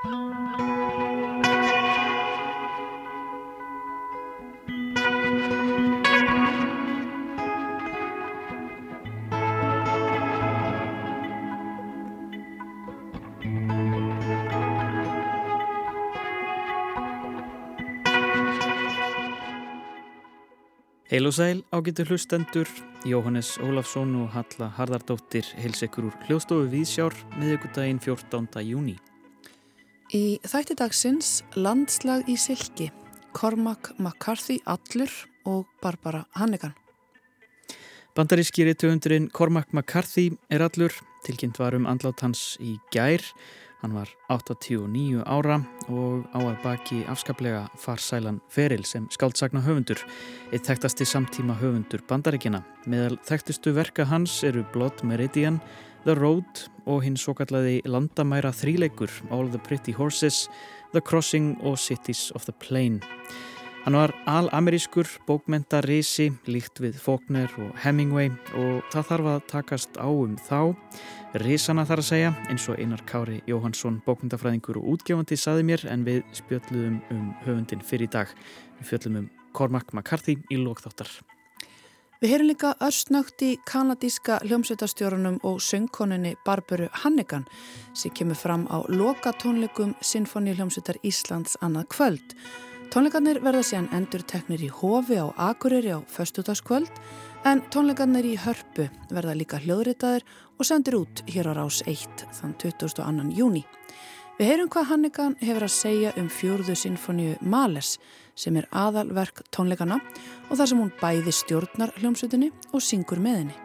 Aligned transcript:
Heil 0.00 0.08
og 21.26 21.34
sæl 21.34 21.60
ágættu 21.72 22.04
hlustendur, 22.08 22.64
Jóhannes 23.04 23.58
Ólafsson 23.60 24.16
og 24.22 24.30
Halla 24.32 24.72
Hardardóttir 24.78 25.44
heils 25.60 25.82
ekkur 25.84 26.08
úr 26.08 26.16
hljóðstofu 26.24 26.72
Vísjár 26.72 27.12
miðugudaginn 27.36 28.00
14. 28.00 28.64
júni. 28.64 28.96
Í 30.10 30.40
þætti 30.42 30.74
dagsins 30.74 31.28
landslag 31.54 32.26
í 32.26 32.34
Silki, 32.34 32.88
Cormac 33.30 33.92
McCarthy 33.94 34.56
Allur 34.66 35.12
og 35.46 35.68
Barbara 35.78 36.24
Hannigan. 36.34 36.72
Bandaríski 38.18 38.66
réttöfundurinn 38.66 39.28
Cormac 39.30 39.70
McCarthy 39.70 40.32
er 40.50 40.64
allur, 40.66 40.90
tilkynnt 41.22 41.60
var 41.62 41.78
um 41.78 41.86
andlát 41.86 42.24
hans 42.26 42.56
í 42.58 42.74
gær 42.90 43.22
Hann 43.80 43.94
var 43.96 44.10
89 44.28 45.22
ára 45.24 45.62
og 45.88 46.26
á 46.36 46.40
að 46.40 46.56
baki 46.60 46.98
afskaplega 47.08 47.62
farsælan 47.80 48.42
feril 48.52 48.84
sem 48.84 49.06
skáldsagna 49.08 49.62
höfundur, 49.64 50.02
eitt 50.52 50.68
þekktasti 50.68 51.06
samtíma 51.08 51.56
höfundur 51.62 52.04
bandaríkina. 52.10 52.60
Meðal 52.84 53.16
þekktustu 53.24 53.72
verka 53.72 54.04
hans 54.04 54.42
eru 54.44 54.66
Blood 54.74 55.00
Meridian, 55.00 55.62
The 56.04 56.12
Road 56.16 56.66
og 56.84 57.06
hinn 57.06 57.16
svo 57.16 57.32
kallaði 57.38 57.80
landamæra 57.88 58.52
þríleikur 58.52 59.12
All 59.32 59.48
the 59.48 59.60
Pretty 59.64 59.96
Horses, 59.96 60.50
The 60.92 61.00
Crossing 61.00 61.56
og 61.64 61.78
Cities 61.80 62.28
of 62.36 62.44
the 62.44 62.56
Plain. 62.60 63.00
Hann 63.80 63.96
var 63.96 64.12
al-amerískur 64.28 65.08
bókmentarisi 65.24 66.26
líkt 66.52 66.82
við 66.84 66.98
Faulkner 67.00 67.48
og 67.62 67.70
Hemingway 67.80 68.28
og 68.60 68.82
það 68.92 69.06
þarf 69.08 69.28
að 69.30 69.40
takast 69.48 69.96
á 69.96 70.04
um 70.04 70.34
þá. 70.36 70.76
Risana 71.40 71.86
þar 71.88 72.02
að 72.02 72.08
segja 72.10 72.34
eins 72.52 72.68
og 72.68 72.76
Einar 72.76 73.00
Kári 73.08 73.40
Jóhansson 73.48 74.02
bókmyndafræðingur 74.04 74.82
og 74.82 74.92
útgefandi 74.98 75.40
saði 75.40 75.64
mér 75.64 75.86
en 75.88 76.04
við 76.04 76.20
spjöldluðum 76.36 77.00
um 77.16 77.26
höfundin 77.46 77.80
fyrir 77.80 78.10
í 78.10 78.12
dag. 78.18 78.36
Við 78.82 78.92
fjöldlum 78.92 79.20
um 79.22 79.28
Cormac 79.56 79.94
McCarthy 79.96 80.36
í 80.52 80.60
lókþáttar. 80.60 81.08
Við 82.20 82.34
heyrum 82.34 82.50
líka 82.50 82.76
östnögt 82.84 83.40
í 83.40 83.54
kanadíska 83.64 84.42
hljómsveitastjórunum 84.44 85.38
og 85.40 85.62
söngkoninni 85.64 86.34
Barbaru 86.44 86.90
Hannigan 87.00 87.48
sem 87.96 88.12
kemur 88.12 88.36
fram 88.36 88.68
á 88.68 88.84
lokatónleikum 88.92 89.96
Sinfoni 90.04 90.52
hljómsveitar 90.52 91.00
Íslands 91.00 91.56
annað 91.64 91.88
kvöld. 91.96 92.36
Tónleikarnir 92.90 93.38
verða 93.38 93.60
síðan 93.62 93.84
endur 93.94 94.24
teknir 94.26 94.64
í 94.66 94.68
hofi 94.74 95.14
á 95.14 95.30
Akureyri 95.38 95.92
á 95.94 96.02
föstudagskvöld 96.10 96.90
en 97.46 97.62
tónleikarnir 97.70 98.26
í 98.26 98.32
hörpu 98.34 98.88
verða 99.14 99.36
líka 99.38 99.60
hljóðritaðir 99.62 100.26
og 100.58 100.66
sendir 100.66 100.96
út 100.98 101.22
hér 101.30 101.52
á 101.54 101.62
rás 101.62 101.78
1 101.86 102.26
þann 102.34 102.56
22. 102.58 103.30
júni. 103.38 103.62
Við 104.40 104.50
heyrum 104.50 104.74
hvað 104.74 104.90
Hannigan 104.90 105.38
hefur 105.38 105.68
að 105.68 105.74
segja 105.76 106.14
um 106.18 106.26
fjórðu 106.34 106.74
sinfoníu 106.82 107.38
Males 107.46 107.94
sem 108.34 108.58
er 108.58 108.66
aðalverk 108.74 109.44
tónleikana 109.54 110.02
og 110.50 110.58
þar 110.58 110.74
sem 110.74 110.82
hún 110.82 110.94
bæði 110.98 111.38
stjórnar 111.44 111.94
hljómsutinni 112.02 112.50
og 112.74 112.82
syngur 112.82 113.22
með 113.22 113.44
henni. 113.44 113.60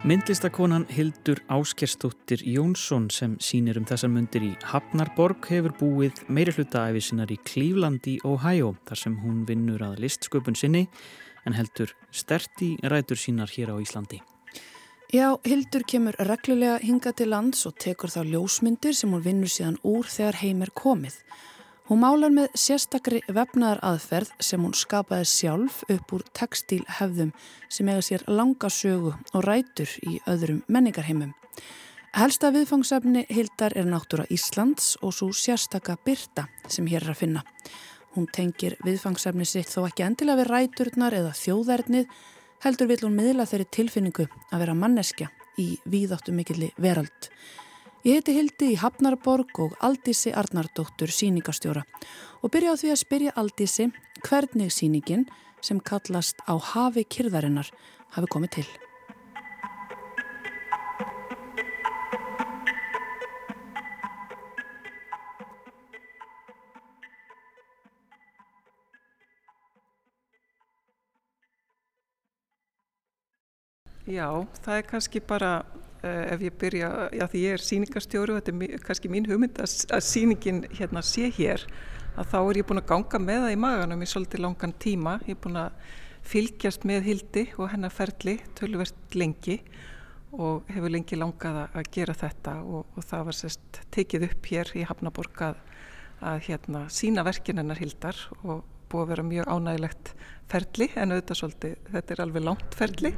Myndlistakonan 0.00 0.86
Hildur 0.96 1.42
Áskerstóttir 1.48 2.40
Jónsson 2.48 3.10
sem 3.12 3.34
sínir 3.36 3.76
um 3.76 3.84
þessar 3.84 4.08
myndir 4.08 4.46
í 4.46 4.54
Hafnarborg 4.64 5.44
hefur 5.52 5.74
búið 5.76 6.22
meiri 6.32 6.54
hlutaæfi 6.56 7.02
sinnar 7.04 7.28
í 7.28 7.36
Cleveland 7.44 8.08
í 8.08 8.14
Ohio 8.24 8.70
þar 8.88 9.00
sem 9.02 9.18
hún 9.20 9.42
vinnur 9.44 9.84
að 9.84 10.00
listsköpun 10.00 10.56
sinni 10.56 10.86
en 11.44 11.58
heldur 11.58 11.92
sterti 12.16 12.70
rætur 12.80 13.20
sínar 13.20 13.52
hér 13.52 13.74
á 13.74 13.76
Íslandi. 13.76 14.22
Já, 15.12 15.36
Hildur 15.44 15.84
kemur 15.84 16.16
reglulega 16.16 16.80
hinga 16.80 17.12
til 17.12 17.28
lands 17.34 17.66
og 17.68 17.76
tekur 17.76 18.08
þá 18.08 18.22
ljósmyndir 18.24 18.96
sem 18.96 19.12
hún 19.12 19.26
vinnur 19.26 19.52
síðan 19.52 19.76
úr 19.84 20.08
þegar 20.08 20.40
heim 20.40 20.64
er 20.64 20.72
komið. 20.72 21.20
Hún 21.90 22.04
málar 22.04 22.30
með 22.30 22.52
sérstakri 22.54 23.18
vefnaðar 23.26 23.80
aðferð 23.82 24.28
sem 24.46 24.62
hún 24.62 24.76
skapaði 24.78 25.24
sjálf 25.26 25.80
upp 25.90 26.12
úr 26.14 26.22
textílhefðum 26.38 27.32
sem 27.66 27.88
eiga 27.90 28.04
sér 28.06 28.22
langa 28.30 28.68
sögu 28.70 29.16
og 29.34 29.42
rætur 29.42 29.90
í 30.06 30.20
öðrum 30.30 30.60
menningarheimum. 30.70 31.32
Helsta 32.14 32.52
viðfangsefni 32.54 33.24
Hildar 33.26 33.74
er 33.74 33.90
náttúra 33.90 34.28
Íslands 34.30 34.92
og 35.02 35.16
svo 35.16 35.32
sérstaka 35.34 35.96
Birta 36.06 36.44
sem 36.70 36.86
hér 36.86 37.08
er 37.08 37.10
að 37.10 37.24
finna. 37.24 37.42
Hún 38.14 38.30
tengir 38.30 38.76
viðfangsefni 38.86 39.48
sitt 39.50 39.74
þó 39.74 39.88
ekki 39.88 40.06
endilega 40.06 40.44
við 40.44 40.50
ræturnar 40.52 41.16
eða 41.24 41.34
þjóðverðnið, 41.40 42.06
heldur 42.62 42.90
vil 42.92 43.00
hún 43.02 43.18
miðla 43.18 43.48
þeirri 43.50 43.66
tilfinningu 43.66 44.28
að 44.30 44.62
vera 44.62 44.78
manneskja 44.78 45.32
í 45.58 45.72
víðáttu 45.90 46.38
mikilli 46.38 46.70
verald. 46.78 47.32
Ég 48.00 48.16
heiti 48.16 48.32
Hildi 48.32 48.66
í 48.72 48.76
Hafnarborg 48.80 49.58
og 49.60 49.74
Aldísi 49.84 50.30
Arnardóttur 50.32 51.10
síningastjóra 51.12 51.82
og 52.40 52.48
byrja 52.48 52.72
á 52.72 52.80
því 52.80 52.92
að 52.94 53.00
spyrja 53.02 53.32
Aldísi 53.36 53.90
hvernig 54.24 54.72
síningin 54.72 55.26
sem 55.60 55.82
kallast 55.84 56.40
á 56.48 56.56
hafi 56.56 57.04
kyrðarinnar 57.04 57.68
hafi 58.16 58.30
komið 58.32 58.54
til. 58.56 58.64
Já, 74.08 74.40
það 74.64 74.80
er 74.80 74.88
kannski 74.88 75.20
bara 75.20 75.52
ef 76.02 76.44
ég 76.44 76.58
byrja, 76.60 76.90
já 77.12 77.26
því 77.28 77.40
ég 77.44 77.56
er 77.56 77.64
síningastjóru 77.64 78.34
og 78.34 78.40
þetta 78.40 78.66
er 78.66 78.84
kannski 78.84 79.10
mín 79.12 79.28
hugmynd 79.28 79.60
að, 79.60 79.74
að 79.92 80.04
síningin 80.06 80.62
hérna 80.78 81.02
sé 81.04 81.28
hér 81.36 81.66
að 82.16 82.30
þá 82.32 82.38
er 82.40 82.60
ég 82.60 82.68
búin 82.68 82.80
að 82.82 82.88
ganga 82.90 83.20
með 83.22 83.44
það 83.44 83.54
í 83.54 83.60
maganum 83.64 84.04
í 84.04 84.08
svolítið 84.10 84.44
langan 84.44 84.74
tíma, 84.82 85.18
ég 85.26 85.36
er 85.36 85.42
búin 85.44 85.60
að 85.60 85.90
fylgjast 86.30 86.84
með 86.88 87.06
Hildi 87.08 87.44
og 87.56 87.70
hennar 87.72 87.94
ferli 87.94 88.36
tölverst 88.58 89.16
lengi 89.16 89.60
og 90.36 90.68
hefur 90.70 90.92
lengi 90.92 91.18
langað 91.18 91.62
að 91.66 91.88
gera 91.94 92.14
þetta 92.14 92.58
og, 92.62 92.84
og 92.94 93.06
það 93.06 93.24
var 93.28 93.38
sérst 93.38 93.80
tekið 93.94 94.28
upp 94.28 94.50
hér 94.52 94.74
í 94.78 94.84
Hafnaborg 94.86 95.42
að, 95.48 95.62
að 96.20 96.44
hérna 96.46 96.84
sína 96.92 97.24
verkin 97.26 97.60
hennar 97.62 97.80
Hildar 97.80 98.18
og 98.44 98.62
búið 98.90 99.04
að 99.04 99.12
vera 99.12 99.26
mjög 99.30 99.50
ánægilegt 99.54 100.12
ferli 100.50 100.88
en 100.98 101.14
auðvitað 101.14 101.40
svolítið, 101.40 101.76
þetta 101.94 102.14
er 102.14 102.22
alveg 102.24 102.46
langt 102.46 102.76
ferli. 102.78 103.12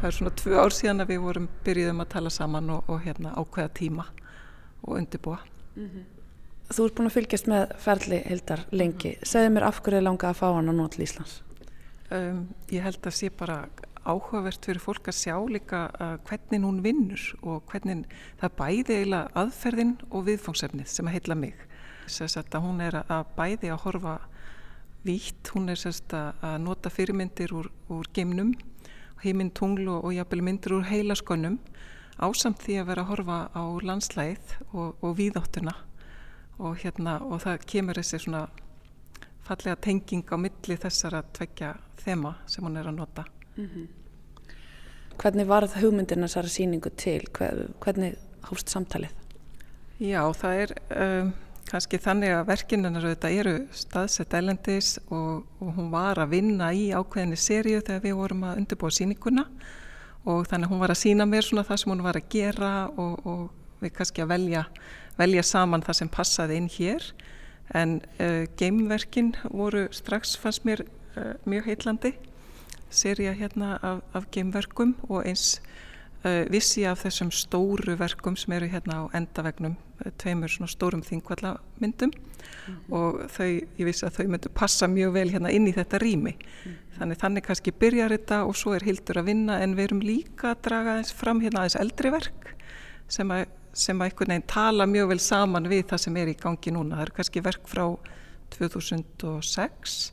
Það 0.00 0.08
er 0.08 0.16
svona 0.16 0.34
tvö 0.40 0.56
ár 0.58 0.74
síðan 0.74 1.04
að 1.04 1.12
við 1.12 1.20
vorum 1.26 1.48
byrjuðum 1.66 2.02
að 2.02 2.10
tala 2.16 2.32
saman 2.34 2.72
og, 2.74 2.90
og 2.90 3.04
hérna 3.04 3.34
ákveða 3.38 3.74
tíma 3.78 4.08
og 4.82 4.96
undirbúa. 4.98 5.38
Mm 5.76 5.88
-hmm. 5.88 6.04
Þú 6.72 6.84
ert 6.86 6.94
búin 6.96 7.10
að 7.10 7.16
fylgjast 7.16 7.48
með 7.50 7.72
ferli 7.78 8.18
Hildar 8.26 8.66
lengi, 8.72 9.16
segði 9.22 9.48
mér 9.52 9.66
af 9.66 9.80
hverju 9.82 10.00
langa 10.00 10.28
að 10.30 10.38
fá 10.40 10.46
hann 10.54 10.70
á 10.70 10.74
nót 10.74 10.98
Íslands? 10.98 11.42
Um, 12.10 12.48
Ég 12.70 12.82
held 12.82 13.06
að 13.06 13.14
sé 13.14 13.30
bara 13.30 13.68
áhugavert 14.04 14.64
fyrir 14.64 14.80
fólk 14.80 15.08
að 15.08 15.18
sjá 15.20 15.36
líka 15.48 15.90
uh, 16.00 16.16
hvernig 16.26 16.64
hún 16.64 16.82
vinnur 16.82 17.22
og 17.42 17.62
hvernig 17.70 18.06
það 18.40 18.56
bæði 18.56 18.96
eiginlega 18.96 19.30
aðferðin 19.34 19.94
og 20.10 20.24
viðfóngsefnið 20.26 20.86
sem 20.86 21.06
að 21.06 21.12
heitla 21.12 21.34
mig. 21.34 21.54
Þess 22.06 22.36
að 22.36 22.58
hún 22.64 22.80
er 22.80 22.98
að 23.06 23.26
bæði 23.36 23.70
að 23.70 23.82
horfa 23.84 24.18
vítt, 25.06 25.50
hún 25.54 25.68
er 25.68 25.78
sérst 25.80 26.12
að 26.14 26.58
nota 26.62 26.90
fyrirmyndir 26.90 27.52
úr, 27.54 27.70
úr 27.90 28.08
geimnum, 28.14 28.54
heiminn 29.22 29.50
tungl 29.54 29.88
og, 29.88 30.04
og 30.04 30.14
jafnvel 30.14 30.42
myndir 30.46 30.76
úr 30.76 30.86
heilaskonum 30.90 31.58
ásamt 32.22 32.62
því 32.62 32.78
að 32.80 32.90
vera 32.90 33.04
að 33.04 33.10
horfa 33.10 33.38
á 33.54 33.62
landslæð 33.82 34.56
og, 34.72 34.98
og 35.02 35.16
víðáttuna 35.18 35.74
og, 36.58 36.76
hérna, 36.82 37.18
og 37.24 37.42
það 37.42 37.66
kemur 37.72 37.98
þessi 37.98 38.22
svona 38.26 38.44
fallega 39.42 39.80
tenging 39.82 40.26
á 40.30 40.36
milli 40.38 40.76
þessara 40.78 41.22
tveggja 41.34 41.74
þema 42.02 42.36
sem 42.46 42.64
hún 42.64 42.78
er 42.78 42.90
að 42.90 42.98
nota. 42.98 43.24
Mm 43.56 43.66
-hmm. 43.66 43.86
Hvernig 45.18 45.46
var 45.46 45.66
það 45.66 45.82
hugmyndin 45.82 46.24
þessara 46.24 46.48
síningu 46.48 46.90
til? 46.96 47.26
Hvernig 47.80 48.16
hófst 48.42 48.68
samtalið? 48.68 49.10
Já, 49.98 50.32
það 50.32 50.54
er... 50.62 50.70
Um, 50.90 51.32
kannski 51.68 52.00
þannig 52.02 52.34
að 52.36 52.48
verkinarnar 52.50 53.06
auðvitað 53.06 53.36
eru 53.40 53.54
staðsett 53.76 54.34
ælendis 54.36 54.96
og, 55.08 55.44
og 55.62 55.74
hún 55.76 55.90
var 55.92 56.20
að 56.22 56.34
vinna 56.36 56.72
í 56.74 56.90
ákveðinni 56.92 57.38
sériu 57.40 57.80
þegar 57.80 58.04
við 58.04 58.18
vorum 58.18 58.44
að 58.48 58.62
undirbúa 58.62 58.92
síninguna 58.92 59.46
og 60.24 60.46
þannig 60.50 60.68
að 60.68 60.72
hún 60.72 60.82
var 60.82 60.94
að 60.94 61.00
sína 61.02 61.26
mér 61.28 61.46
svona 61.46 61.66
það 61.66 61.82
sem 61.82 61.92
hún 61.94 62.04
var 62.06 62.18
að 62.18 62.28
gera 62.32 62.72
og, 62.90 63.14
og 63.26 63.82
við 63.82 63.94
kannski 63.96 64.24
að 64.24 64.34
velja, 64.34 64.64
velja 65.18 65.46
saman 65.46 65.82
það 65.82 65.98
sem 65.98 66.10
passaði 66.12 66.58
inn 66.60 66.68
hér. 66.70 67.06
En 67.74 67.96
uh, 68.20 68.44
geimverkin 68.58 69.32
voru 69.50 69.86
strax 69.94 70.36
fannst 70.38 70.66
mér 70.68 70.84
uh, 70.84 71.32
mjög 71.48 71.70
heitlandi 71.70 72.12
séria 72.92 73.32
hérna 73.32 73.78
af, 73.82 74.02
af 74.12 74.28
geimverkum 74.30 74.94
og 75.08 75.24
eins 75.24 75.62
vissi 76.50 76.84
af 76.86 77.02
þessum 77.02 77.30
stóru 77.34 77.96
verkum 77.98 78.36
sem 78.38 78.52
eru 78.54 78.68
hérna 78.70 79.02
á 79.02 79.04
endavegnum, 79.18 79.74
tveimur 80.18 80.50
svona 80.50 80.70
stórum 80.70 81.02
þingvallamyndum 81.02 82.12
mm 82.12 82.20
-hmm. 82.66 82.92
og 82.94 83.30
þau, 83.30 83.50
ég 83.78 83.84
vissi 83.86 84.06
að 84.06 84.16
þau 84.16 84.28
myndu 84.28 84.48
passa 84.54 84.86
mjög 84.86 85.12
vel 85.12 85.30
hérna 85.30 85.50
inn 85.50 85.66
í 85.66 85.74
þetta 85.74 85.98
rými. 85.98 86.30
Mm 86.30 86.72
-hmm. 86.72 86.98
Þannig 86.98 87.18
þannig 87.18 87.42
kannski 87.42 87.72
byrjar 87.72 88.10
þetta 88.10 88.44
og 88.44 88.56
svo 88.56 88.74
er 88.74 88.84
Hildur 88.84 89.18
að 89.18 89.24
vinna 89.24 89.60
en 89.60 89.74
við 89.76 89.84
erum 89.84 90.00
líka 90.00 90.50
að 90.50 90.62
draga 90.62 90.96
eins 90.96 91.12
fram 91.12 91.40
hérna 91.40 91.58
aðeins 91.60 91.80
eldri 91.80 92.10
verk 92.10 92.54
sem 93.08 93.30
að, 93.30 93.46
sem 93.72 94.00
að 94.00 94.04
einhvern 94.04 94.28
veginn 94.28 94.46
tala 94.46 94.86
mjög 94.86 95.08
vel 95.08 95.18
saman 95.18 95.68
við 95.68 95.86
það 95.86 95.98
sem 95.98 96.16
er 96.16 96.28
í 96.28 96.34
gangi 96.34 96.70
núna. 96.70 96.96
Það 96.96 97.02
eru 97.02 97.12
kannski 97.12 97.40
verk 97.40 97.68
frá 97.68 97.98
2006 98.50 100.12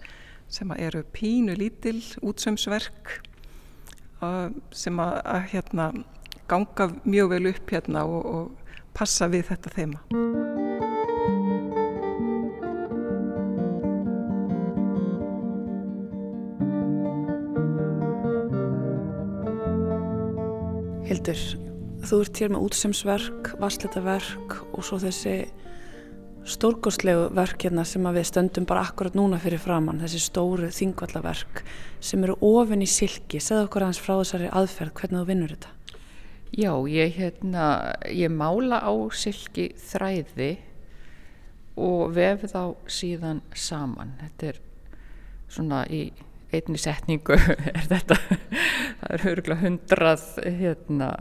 sem 0.49 0.71
eru 0.71 1.03
pínu 1.03 1.55
lítil 1.55 2.01
útsömsverk 2.21 3.28
sem 4.75 4.99
að, 4.99 5.19
að 5.23 5.45
hérna, 5.53 5.91
ganga 6.49 6.89
mjög 7.05 7.35
vel 7.35 7.45
upp 7.53 7.71
hérna 7.73 8.03
og, 8.07 8.25
og 8.25 8.75
passa 8.97 9.29
við 9.31 9.47
þetta 9.51 9.75
þema. 9.77 10.01
Hildur, 21.09 21.39
þú 22.05 22.19
ert 22.21 22.39
hér 22.43 22.51
með 22.53 22.65
útsömsverk, 22.67 23.53
vassletaverk 23.61 24.59
og 24.75 24.83
svo 24.85 24.99
þessi 25.01 25.39
stórgóðslegu 26.49 27.27
verk 27.37 27.65
hérna 27.65 27.83
sem 27.87 28.05
við 28.13 28.25
stöndum 28.29 28.65
bara 28.69 28.83
akkurat 28.87 29.15
núna 29.17 29.39
fyrir 29.41 29.61
framann, 29.61 30.01
þessi 30.01 30.21
stóru 30.23 30.69
þingvallaverk 30.73 31.63
sem 32.03 32.23
eru 32.25 32.37
ofin 32.45 32.83
í 32.85 32.87
silki. 32.89 33.41
Segð 33.43 33.67
okkur 33.67 33.85
aðeins 33.85 34.01
frá 34.03 34.15
þessari 34.17 34.49
aðferð, 34.61 34.93
hvernig 34.99 35.21
þú 35.21 35.29
vinnur 35.29 35.53
þetta? 35.55 35.75
Já, 36.49 36.71
ég, 36.89 37.13
hérna, 37.19 37.65
ég 38.09 38.33
mála 38.33 38.81
á 38.81 38.93
silki 39.13 39.69
þræði 39.77 40.49
og 41.79 42.15
vef 42.17 42.47
þá 42.49 42.63
síðan 42.89 43.43
saman. 43.53 44.15
Þetta 44.23 44.49
er 44.49 44.59
svona 45.53 45.83
í 45.85 46.01
einni 46.49 46.81
setningu 46.81 47.37
er 47.77 47.85
þetta. 47.91 48.17
Það 48.99 49.13
er 49.13 49.27
örgulega 49.33 49.61
hundrað 49.63 50.25
hérna, 50.45 51.11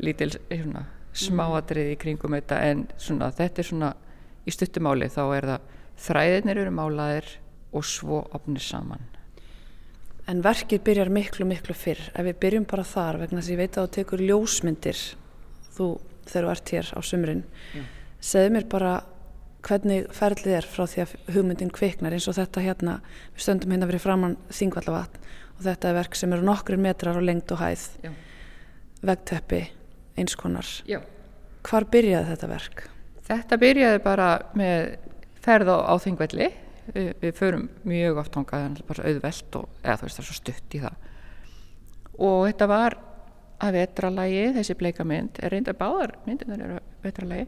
lítil 0.00 0.32
hérna, 0.48 0.86
smáadrið 1.14 1.92
í 1.92 2.00
kringum 2.00 2.34
þetta 2.38 2.62
en 2.70 2.88
svona, 2.98 3.30
þetta 3.34 3.62
er 3.62 3.68
svona 3.68 3.92
í 4.44 4.54
stuttumáli 4.54 5.08
þá 5.12 5.22
er 5.36 5.48
það 5.50 5.72
þræðinir 6.04 6.60
eru 6.64 6.74
málaðir 6.74 7.28
og 7.74 7.86
svo 7.88 8.22
opnir 8.36 8.62
saman. 8.62 9.02
En 10.30 10.40
verkið 10.44 10.80
byrjar 10.86 11.10
miklu 11.12 11.46
miklu 11.48 11.74
fyrr. 11.76 12.00
Ef 12.16 12.24
við 12.24 12.38
byrjum 12.40 12.66
bara 12.68 12.86
þar 12.88 13.20
vegna 13.20 13.40
þess 13.40 13.50
að 13.50 13.54
ég 13.54 13.60
veit 13.60 13.76
að 13.76 13.88
þú 13.88 13.94
tekur 13.98 14.22
ljósmyndir 14.24 15.00
þú 15.74 15.88
þegar 16.24 16.46
þú 16.46 16.52
ert 16.54 16.72
hér 16.72 16.92
á 16.96 17.00
sumrin. 17.04 17.42
Yeah. 17.74 17.90
Segð 18.24 18.54
mér 18.54 18.68
bara 18.72 18.94
hvernig 19.64 20.08
ferlið 20.12 20.58
er 20.58 20.68
frá 20.68 20.84
því 20.88 21.02
að 21.04 21.14
hugmyndin 21.34 21.72
kviknar 21.72 22.16
eins 22.16 22.28
og 22.28 22.36
þetta 22.38 22.64
hérna, 22.64 22.98
við 23.34 23.46
stöndum 23.46 23.74
hérna 23.74 23.88
fyrir 23.90 24.04
framann 24.04 24.36
þingvallavatn 24.52 25.28
og 25.54 25.62
þetta 25.64 25.90
er 25.90 25.98
verk 25.98 26.18
sem 26.18 26.34
eru 26.36 26.44
nokkur 26.44 26.80
metrar 26.80 27.20
á 27.20 27.22
lengt 27.24 27.52
og 27.54 27.60
hæð, 27.62 27.86
yeah. 28.04 28.16
vegteppi, 29.04 29.62
einskonar. 30.20 30.68
Yeah. 30.88 31.04
Hvar 31.64 31.88
byrjaði 31.92 32.32
þetta 32.32 32.50
verk? 32.50 32.84
Þetta 33.24 33.56
byrjaði 33.60 34.00
bara 34.04 34.28
með 34.58 34.98
ferð 35.44 35.70
á, 35.72 35.78
á 35.88 35.94
þingvelli, 36.00 36.50
við, 36.92 37.08
við 37.22 37.38
förum 37.38 37.64
mjög 37.88 38.20
oft 38.20 38.36
hongað, 38.36 38.66
er 38.68 38.88
bara 38.88 39.08
auðvelt 39.08 39.58
og 39.60 39.80
eða 39.80 39.96
þú 40.00 40.08
veist 40.08 40.18
það 40.18 40.24
er 40.24 40.28
svo 40.28 40.36
stutt 40.38 40.76
í 40.76 40.82
það. 40.82 40.98
Og 42.14 42.40
þetta 42.50 42.68
var 42.70 42.98
að 43.64 43.78
vetralægi, 43.78 44.44
þessi 44.58 44.76
bleika 44.76 45.06
mynd, 45.08 45.40
er 45.40 45.54
reynda 45.54 45.76
báðar 45.78 46.14
myndinar 46.26 46.66
eru 46.66 46.82
vetralægi 47.04 47.46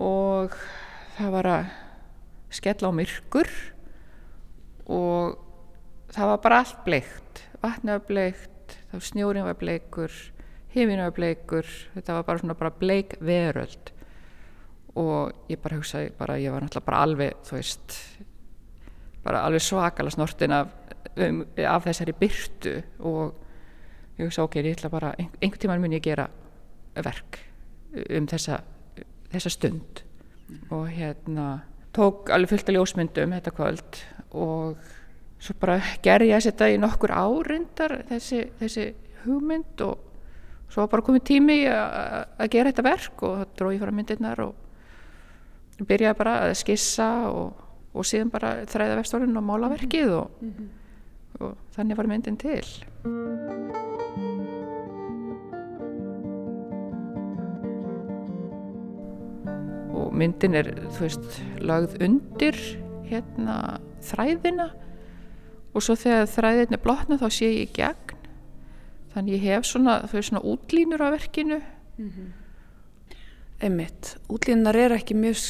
og 0.00 0.56
það 1.18 1.32
var 1.34 1.50
að 1.50 1.70
skella 2.56 2.88
á 2.88 2.92
myrkur 2.94 3.50
og 4.90 5.36
það 6.14 6.32
var 6.32 6.42
bara 6.46 6.60
allt 6.62 6.82
bleikt, 6.86 7.44
vatni 7.60 7.92
var 7.92 8.04
bleikt, 8.08 8.76
snjórin 8.96 9.44
var 9.44 9.58
bleikur, 9.60 10.14
hifin 10.72 11.02
var 11.04 11.12
bleikur, 11.14 11.68
þetta 11.94 12.16
var 12.16 12.28
bara 12.30 12.42
svona 12.42 12.58
bara 12.58 12.78
bleik 12.80 13.18
veröld 13.20 13.92
og 14.98 15.50
ég 15.50 15.60
bara 15.62 15.78
hugsaði 15.78 16.10
bara, 16.18 16.38
ég 16.40 16.52
var 16.52 16.64
náttúrulega 16.64 16.86
bara 16.88 17.02
alveg 17.06 17.46
þú 17.46 17.56
veist 17.56 17.96
bara 19.24 19.44
alveg 19.46 19.62
svakala 19.62 20.10
snortin 20.10 20.54
af, 20.56 20.72
um, 21.16 21.44
af 21.66 21.86
þessari 21.86 22.16
byrtu 22.18 22.74
og 22.98 23.34
ég 24.18 24.26
hugsaði 24.26 24.46
ok, 24.46 24.58
ég 24.64 24.76
ætla 24.76 24.92
bara 24.92 25.14
ein, 25.18 25.30
einhvern 25.40 25.62
tíman 25.62 25.82
mun 25.82 25.96
ég 25.96 26.04
gera 26.04 26.28
verk 26.96 27.40
um 28.10 28.26
þessa, 28.30 28.60
þessa 29.30 29.52
stund 29.52 30.02
mm. 30.02 30.62
og 30.74 30.88
hérna 30.90 31.48
tók 31.94 32.30
alveg 32.30 32.54
fullt 32.54 32.70
af 32.70 32.76
ljósmyndum 32.76 33.36
þetta 33.36 33.54
kvöld 33.54 34.02
og 34.30 34.90
svo 35.40 35.56
bara 35.60 35.78
ger 36.04 36.22
ég 36.26 36.42
setja 36.42 36.68
í 36.70 36.78
nokkur 36.80 37.14
árindar 37.14 38.00
þessi, 38.10 38.44
þessi 38.60 38.90
hugmynd 39.24 39.82
og 39.86 40.06
svo 40.70 40.86
bara 40.90 41.04
komið 41.04 41.24
tími 41.30 41.60
að 41.70 42.50
gera 42.52 42.70
þetta 42.70 42.86
verk 42.86 43.24
og 43.26 43.38
það 43.40 43.54
dróði 43.58 43.80
fara 43.80 43.96
myndirnar 43.96 44.42
og 44.44 44.69
byrjaði 45.88 46.18
bara 46.18 46.36
að 46.44 46.54
skissa 46.60 47.08
og, 47.30 47.52
og 47.94 48.06
síðan 48.06 48.30
bara 48.32 48.54
þræða 48.70 49.00
vestólinn 49.00 49.40
og 49.40 49.46
mála 49.46 49.70
verkið 49.72 50.12
og, 50.18 50.30
mm 50.40 50.52
-hmm. 50.52 50.68
og 51.40 51.56
þannig 51.76 51.96
var 51.96 52.06
myndin 52.06 52.36
til 52.36 52.64
og 59.94 60.14
myndin 60.14 60.54
er 60.54 60.74
þú 60.90 61.00
veist 61.00 61.42
lagð 61.58 61.96
undir 62.02 62.56
hérna 63.04 63.80
þræðina 64.02 64.70
og 65.74 65.82
svo 65.82 65.94
þegar 65.94 66.26
þræðin 66.26 66.74
er 66.74 66.82
blotna 66.82 67.18
þá 67.20 67.28
sé 67.30 67.46
ég 67.46 67.72
gegn 67.76 68.16
þannig 69.14 69.34
ég 69.34 69.46
hef 69.48 69.66
svona, 69.66 70.00
svona 70.06 70.42
útlínur 70.42 71.02
á 71.02 71.08
verkinu 71.10 71.60
mm 71.96 72.08
-hmm. 72.08 72.39
Einmitt, 73.60 74.14
útlíðinar 74.32 74.78
er 74.80 74.94
ekki 74.96 75.14
mjög 75.20 75.40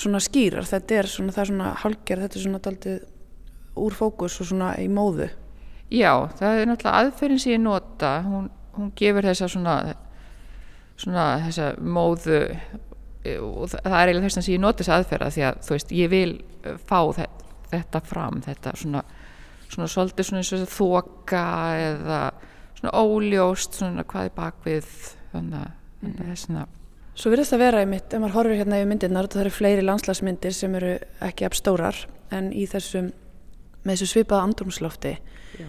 svona 0.00 0.20
skýrar, 0.22 0.64
þetta 0.64 0.96
er 0.96 1.08
svona, 1.10 1.34
það 1.34 1.42
er 1.42 1.50
svona 1.50 1.72
halger, 1.82 2.22
þetta 2.24 2.38
er 2.38 2.44
svona 2.46 2.60
daldið 2.64 3.00
úr 3.80 3.96
fókus 3.96 4.38
og 4.40 4.48
svona 4.48 4.70
í 4.80 4.86
móðu. 4.92 5.28
Já, 5.90 6.12
það 6.38 6.60
er 6.60 6.70
náttúrulega 6.70 7.02
aðferðin 7.02 7.42
sem 7.42 7.52
ég 7.52 7.62
nota, 7.64 8.12
hún, 8.24 8.48
hún 8.76 8.92
gefur 8.96 9.28
þessa 9.28 9.50
svona, 9.50 9.76
svona 11.00 11.26
þessa 11.48 11.72
móðu 11.82 12.40
og 13.20 13.68
það 13.74 13.96
er 13.98 14.08
eiginlega 14.08 14.28
þess 14.30 14.40
að 14.40 14.52
ég 14.54 14.62
nota 14.62 14.80
þessa 14.80 14.98
aðferða 15.00 15.32
því 15.34 15.46
að 15.50 15.62
þú 15.66 15.76
veist, 15.76 15.94
ég 15.98 16.12
vil 16.14 16.32
fá 16.88 17.00
þetta 17.74 18.04
fram, 18.08 18.40
þetta 18.46 18.76
svona, 18.80 19.04
svona 19.68 19.90
svolítið 19.90 20.30
svona 20.30 20.40
eins 20.40 20.54
og 20.56 20.68
þoka 20.78 21.46
eða 21.84 22.20
svona 22.80 22.94
óljóst, 23.04 23.76
svona 23.76 24.06
hvað 24.08 24.30
er 24.30 24.36
bakvið, 24.38 24.92
þannig 25.34 25.58
að 25.60 25.72
mm. 26.00 26.14
það 26.14 26.30
er 26.30 26.44
svona 26.46 26.68
Svo 27.20 27.28
virðist 27.28 27.52
það 27.52 27.60
vera 27.60 27.80
í 27.84 27.88
mitt, 27.90 28.08
ef 28.08 28.20
maður 28.22 28.36
horfir 28.38 28.60
hérna 28.62 28.78
yfir 28.80 28.88
myndirnar, 28.88 29.26
það 29.28 29.42
eru 29.42 29.52
fleiri 29.52 29.82
landslagsmyndir 29.84 30.54
sem 30.56 30.76
eru 30.78 30.94
ekki 31.26 31.44
apstórar 31.44 31.98
en 32.32 32.48
í 32.56 32.64
þessum, 32.70 33.10
með 33.84 33.92
þessu 33.92 34.08
svipaða 34.14 34.46
andrumslofti 34.46 35.12
Já. 35.60 35.66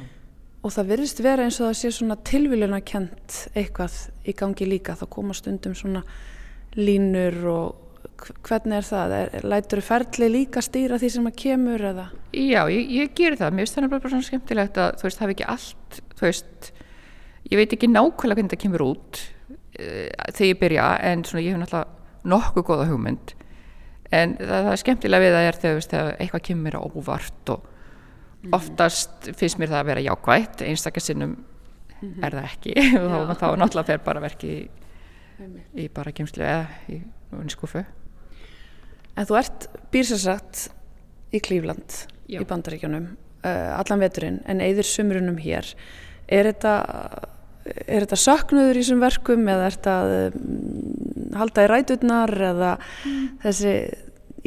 og 0.63 0.71
það 0.77 0.93
virðist 0.93 1.19
vera 1.25 1.43
eins 1.43 1.57
og 1.59 1.67
það 1.67 1.75
sé 1.81 1.91
svona 1.97 2.15
tilviljuna 2.29 2.79
kent 2.87 3.41
eitthvað 3.51 3.97
í 4.23 4.35
gangi 4.39 4.67
líka, 4.69 4.95
þá 4.95 5.03
koma 5.11 5.35
stundum 5.35 5.75
svona 5.75 6.05
línur 6.79 7.41
og 7.51 8.07
hvernig 8.47 8.77
er 8.79 8.87
það? 8.87 9.17
Er, 9.17 9.49
lætur 9.51 9.83
ferli 9.83 10.31
líka 10.31 10.63
stýra 10.63 11.01
því 11.01 11.11
sem 11.17 11.27
að 11.27 11.37
kemur 11.43 11.85
eða? 11.91 12.07
Já, 12.31 12.61
ég, 12.71 12.95
ég 12.95 13.13
ger 13.17 13.35
það, 13.35 13.57
mér 13.57 13.67
finnst 13.67 13.81
það 13.81 13.91
bara 13.97 14.13
svona 14.13 14.29
skemmtilegt 14.29 14.79
að 14.79 14.95
þú 15.01 15.09
veist, 15.09 15.19
það 15.19 15.27
er 15.27 15.35
ekki 15.35 15.51
allt, 15.57 16.01
þú 16.15 16.29
veist, 16.29 16.73
ég 17.51 17.59
veit 17.59 17.75
ekki 17.75 17.91
nákvæmlega 17.91 18.39
hvernig 18.39 18.55
það 18.55 18.63
kemur 18.63 18.87
út 18.87 19.23
þegar 20.31 20.47
ég 20.47 20.59
byrja 20.61 20.87
en 21.11 21.23
svona 21.27 21.43
ég 21.45 21.55
hef 21.55 21.61
náttúrulega 21.61 22.31
nokkuð 22.31 22.67
góða 22.67 22.89
hugmynd. 22.89 23.35
En 24.11 24.35
það, 24.39 24.57
það 24.57 24.71
er 24.73 24.81
skemmtilega 24.81 25.25
við 25.25 25.37
að 25.37 25.47
er 25.47 25.59
þegar, 25.61 25.77
veist, 25.79 25.93
þegar 25.93 26.17
eitthvað 26.17 26.43
kemur 26.47 26.67
mér 26.67 26.77
óvart 26.81 27.53
og 27.53 27.63
mm. 28.41 28.51
oftast 28.57 29.31
finnst 29.39 29.61
mér 29.61 29.71
það 29.71 29.79
að 29.79 29.89
vera 29.91 30.05
jákvægt 30.09 30.65
einstakar 30.67 31.05
sinnum 31.05 31.37
mm 31.37 32.11
-hmm. 32.11 32.25
er 32.25 32.37
það 32.37 32.49
ekki. 32.49 32.75
Og 32.99 33.25
þá, 33.29 33.33
þá 33.39 33.47
náttúrulega 33.57 33.89
fer 33.93 34.05
bara 34.05 34.23
verki 34.27 34.51
í, 34.51 34.61
í 35.85 35.89
bara 35.89 36.11
kemslu 36.11 36.43
eða 36.43 36.67
í, 36.91 37.01
skuffu 37.49 37.85
En 39.15 39.27
þú 39.27 39.37
ert 39.39 39.67
býrsarsagt 39.91 40.69
í 41.35 41.39
Klífland 41.43 42.05
í 42.31 42.39
Bandaríkjónum 42.47 43.09
uh, 43.43 43.79
allan 43.79 43.99
veturinn 43.99 44.39
en 44.49 44.63
eðir 44.63 44.87
sumrunum 44.87 45.37
hér. 45.41 45.67
Er 46.31 46.47
þetta 46.47 46.73
er 47.85 48.05
þetta 48.05 48.19
saknuður 48.19 48.77
í 48.77 48.83
þessum 48.83 49.03
verkum 49.03 49.47
eða 49.51 49.67
er 49.67 49.77
þetta 49.77 49.95
um, 50.15 51.35
halda 51.39 51.65
í 51.65 51.69
ræturnar 51.71 52.35
eða 52.51 52.71
mm. 52.79 53.27
þessi 53.45 53.75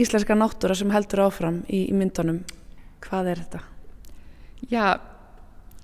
íslenska 0.01 0.37
náttúra 0.39 0.77
sem 0.79 0.93
heldur 0.95 1.27
áfram 1.29 1.63
í, 1.69 1.87
í 1.91 1.97
myndunum 1.97 2.43
hvað 3.05 3.31
er 3.33 3.43
þetta? 3.45 3.61
Já, 4.71 4.87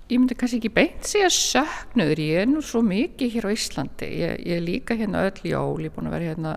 ég 0.09 0.17
myndi 0.17 0.35
kannski 0.37 0.59
ekki 0.59 0.73
beint 0.73 1.07
segja 1.07 1.29
söknuður, 1.31 2.23
ég 2.25 2.43
er 2.43 2.49
nú 2.49 2.63
svo 2.65 2.81
mikið 2.85 3.35
hér 3.35 3.47
á 3.47 3.51
Íslandi, 3.53 4.11
ég, 4.23 4.41
ég 4.47 4.57
er 4.57 4.65
líka 4.65 4.97
hérna 4.99 5.23
öll 5.29 5.47
jól, 5.53 5.79
ég 5.79 5.91
er 5.91 5.95
búin 5.95 6.09
að 6.09 6.17
vera 6.17 6.31
hérna 6.33 6.55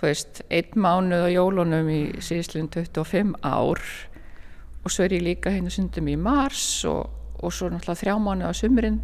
þú 0.00 0.06
veist, 0.06 0.42
einn 0.48 0.80
mánuð 0.80 1.26
á 1.28 1.30
jólunum 1.34 1.90
í 1.92 2.00
síðisleginn 2.24 2.70
25 2.72 3.34
ár 3.44 3.82
og 4.80 4.92
svo 4.92 5.04
er 5.04 5.18
ég 5.18 5.26
líka 5.26 5.52
hérna 5.52 5.72
sundum 5.72 6.08
í 6.08 6.16
mars 6.16 6.86
og, 6.88 7.10
og 7.42 7.52
svo 7.52 7.68
náttúrulega 7.68 8.00
þrjá 8.00 8.14
mánuð 8.22 8.48
á 8.48 8.54
sumurinn 8.56 9.00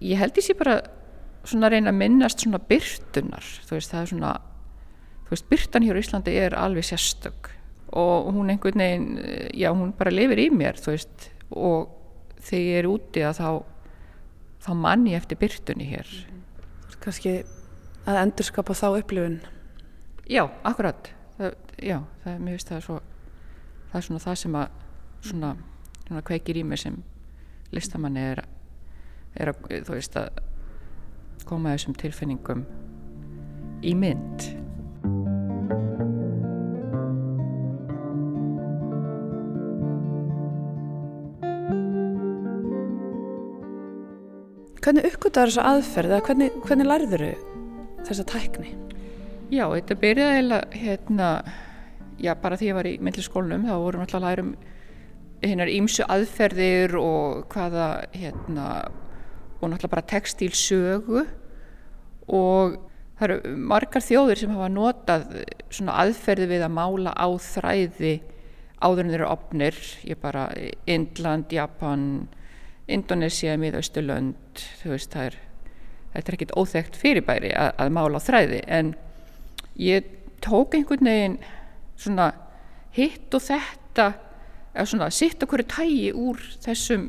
ég 0.00 0.20
held 0.20 0.36
ég 0.36 0.46
sé 0.46 0.56
bara 0.58 0.80
svona 1.46 1.68
að 1.68 1.76
reyna 1.76 1.92
að 1.92 2.00
minnast 2.00 2.42
svona 2.42 2.60
byrtunar, 2.70 3.46
þú 3.68 3.76
veist, 3.76 3.92
það 3.92 4.02
er 4.02 4.10
svona 4.12 4.32
þú 5.26 5.34
veist, 5.34 5.48
byrtan 5.50 5.86
hér 5.86 5.98
á 5.98 6.02
Íslandi 6.02 6.34
er 6.40 6.58
alveg 6.58 6.88
sérstök 6.88 7.52
og 7.96 8.32
hún 8.34 8.50
einhvern 8.50 8.82
veginn, 8.82 9.10
já, 9.54 9.70
hún 9.70 9.94
bara 9.96 10.12
lifir 10.12 10.42
í 10.42 10.48
mér, 10.50 10.78
þú 10.82 10.96
veist, 10.96 11.28
og 11.54 11.92
þegar 12.42 12.66
ég 12.66 12.80
er 12.80 12.88
úti 12.90 13.22
að 13.24 13.40
þá 13.40 13.50
þá 14.66 14.72
mann 14.74 15.06
ég 15.06 15.20
eftir 15.20 15.38
byrtunni 15.38 15.86
hér. 15.86 16.08
Kanski 17.02 17.36
að 18.06 18.20
endurskapa 18.24 18.74
þá 18.74 18.86
upplifun. 18.98 19.38
Já, 20.26 20.42
akkurat. 20.66 21.12
Það, 21.36 21.54
já, 21.78 22.00
það, 22.24 22.40
mér 22.42 22.56
finnst 22.56 22.72
það 22.72 22.82
svo 22.86 22.96
það 23.90 23.98
er 23.98 24.06
svona 24.06 24.22
það 24.24 24.38
sem 24.40 24.56
að 24.58 24.80
svona, 25.26 25.50
svona 26.06 26.22
kveikir 26.26 26.58
í 26.60 26.64
mig 26.66 26.80
sem 26.82 26.96
listamanni 27.74 28.24
er, 28.32 28.42
er 29.40 29.52
að, 29.52 29.66
veist 29.88 30.16
að 30.18 30.40
koma 31.46 31.74
þessum 31.76 31.96
tilfinningum 32.00 32.64
í 33.86 33.92
mynd 33.96 34.48
Hvernig 44.86 45.06
uppgötaður 45.08 45.50
þessa 45.50 45.62
aðferð 45.66 46.12
hvernig, 46.28 46.58
hvernig 46.62 46.86
lærður 46.86 47.22
þessa 48.06 48.24
tækni? 48.30 48.68
Já, 49.50 49.64
þetta 49.72 49.96
byrjaði 49.98 50.60
hérna, 50.78 51.30
já 52.22 52.30
bara 52.38 52.58
því 52.58 52.68
ég 52.68 52.76
var 52.78 52.86
í 52.86 52.92
myndliskólunum 53.02 53.66
þá 53.66 53.72
vorum 53.82 54.04
alltaf 54.04 54.20
að 54.20 54.26
læra 54.28 54.44
um 54.46 54.52
hinnar 55.42 55.72
ímsu 55.72 56.06
aðferðir 56.06 56.94
og 57.00 57.50
hvaða 57.50 57.88
hérna 58.14 58.68
og 59.60 59.70
náttúrulega 59.70 59.94
bara 59.94 60.10
textílsögu. 60.12 61.24
Og 62.26 62.76
það 63.16 63.28
eru 63.28 63.56
margar 63.72 64.04
þjóðir 64.04 64.42
sem 64.42 64.54
hafa 64.54 64.70
notað 64.72 65.26
svona 65.70 65.98
aðferði 66.02 66.50
við 66.52 66.66
að 66.66 66.76
mála 66.76 67.14
á 67.16 67.28
þræði 67.40 68.14
áður 68.76 69.02
en 69.02 69.10
þeir 69.10 69.20
eru 69.22 69.28
opnir, 69.32 69.76
ég 70.04 70.18
bara 70.20 70.50
Indland, 70.84 71.52
Japan 71.54 72.26
Indonesia, 72.86 73.56
Miðausturlönd 73.58 74.64
þú 74.82 74.92
veist, 74.92 75.14
það 75.14 75.30
er 75.30 75.38
þetta 76.16 76.30
er 76.30 76.36
ekkit 76.38 76.54
óþægt 76.56 76.98
fyrirbæri 77.00 77.52
að, 77.56 77.72
að 77.82 77.92
mála 77.96 78.20
á 78.20 78.26
þræði. 78.26 78.60
En 78.68 78.92
ég 79.80 80.12
tók 80.44 80.76
einhvern 80.76 81.08
veginn 81.10 81.38
svona 81.96 82.30
hitt 82.96 83.34
og 83.36 83.44
þetta 83.44 84.10
eða 84.76 84.88
svona 84.88 85.10
sitt 85.14 85.42
okkur 85.44 85.64
tægi 85.68 86.12
úr 86.16 86.40
þessum 86.64 87.08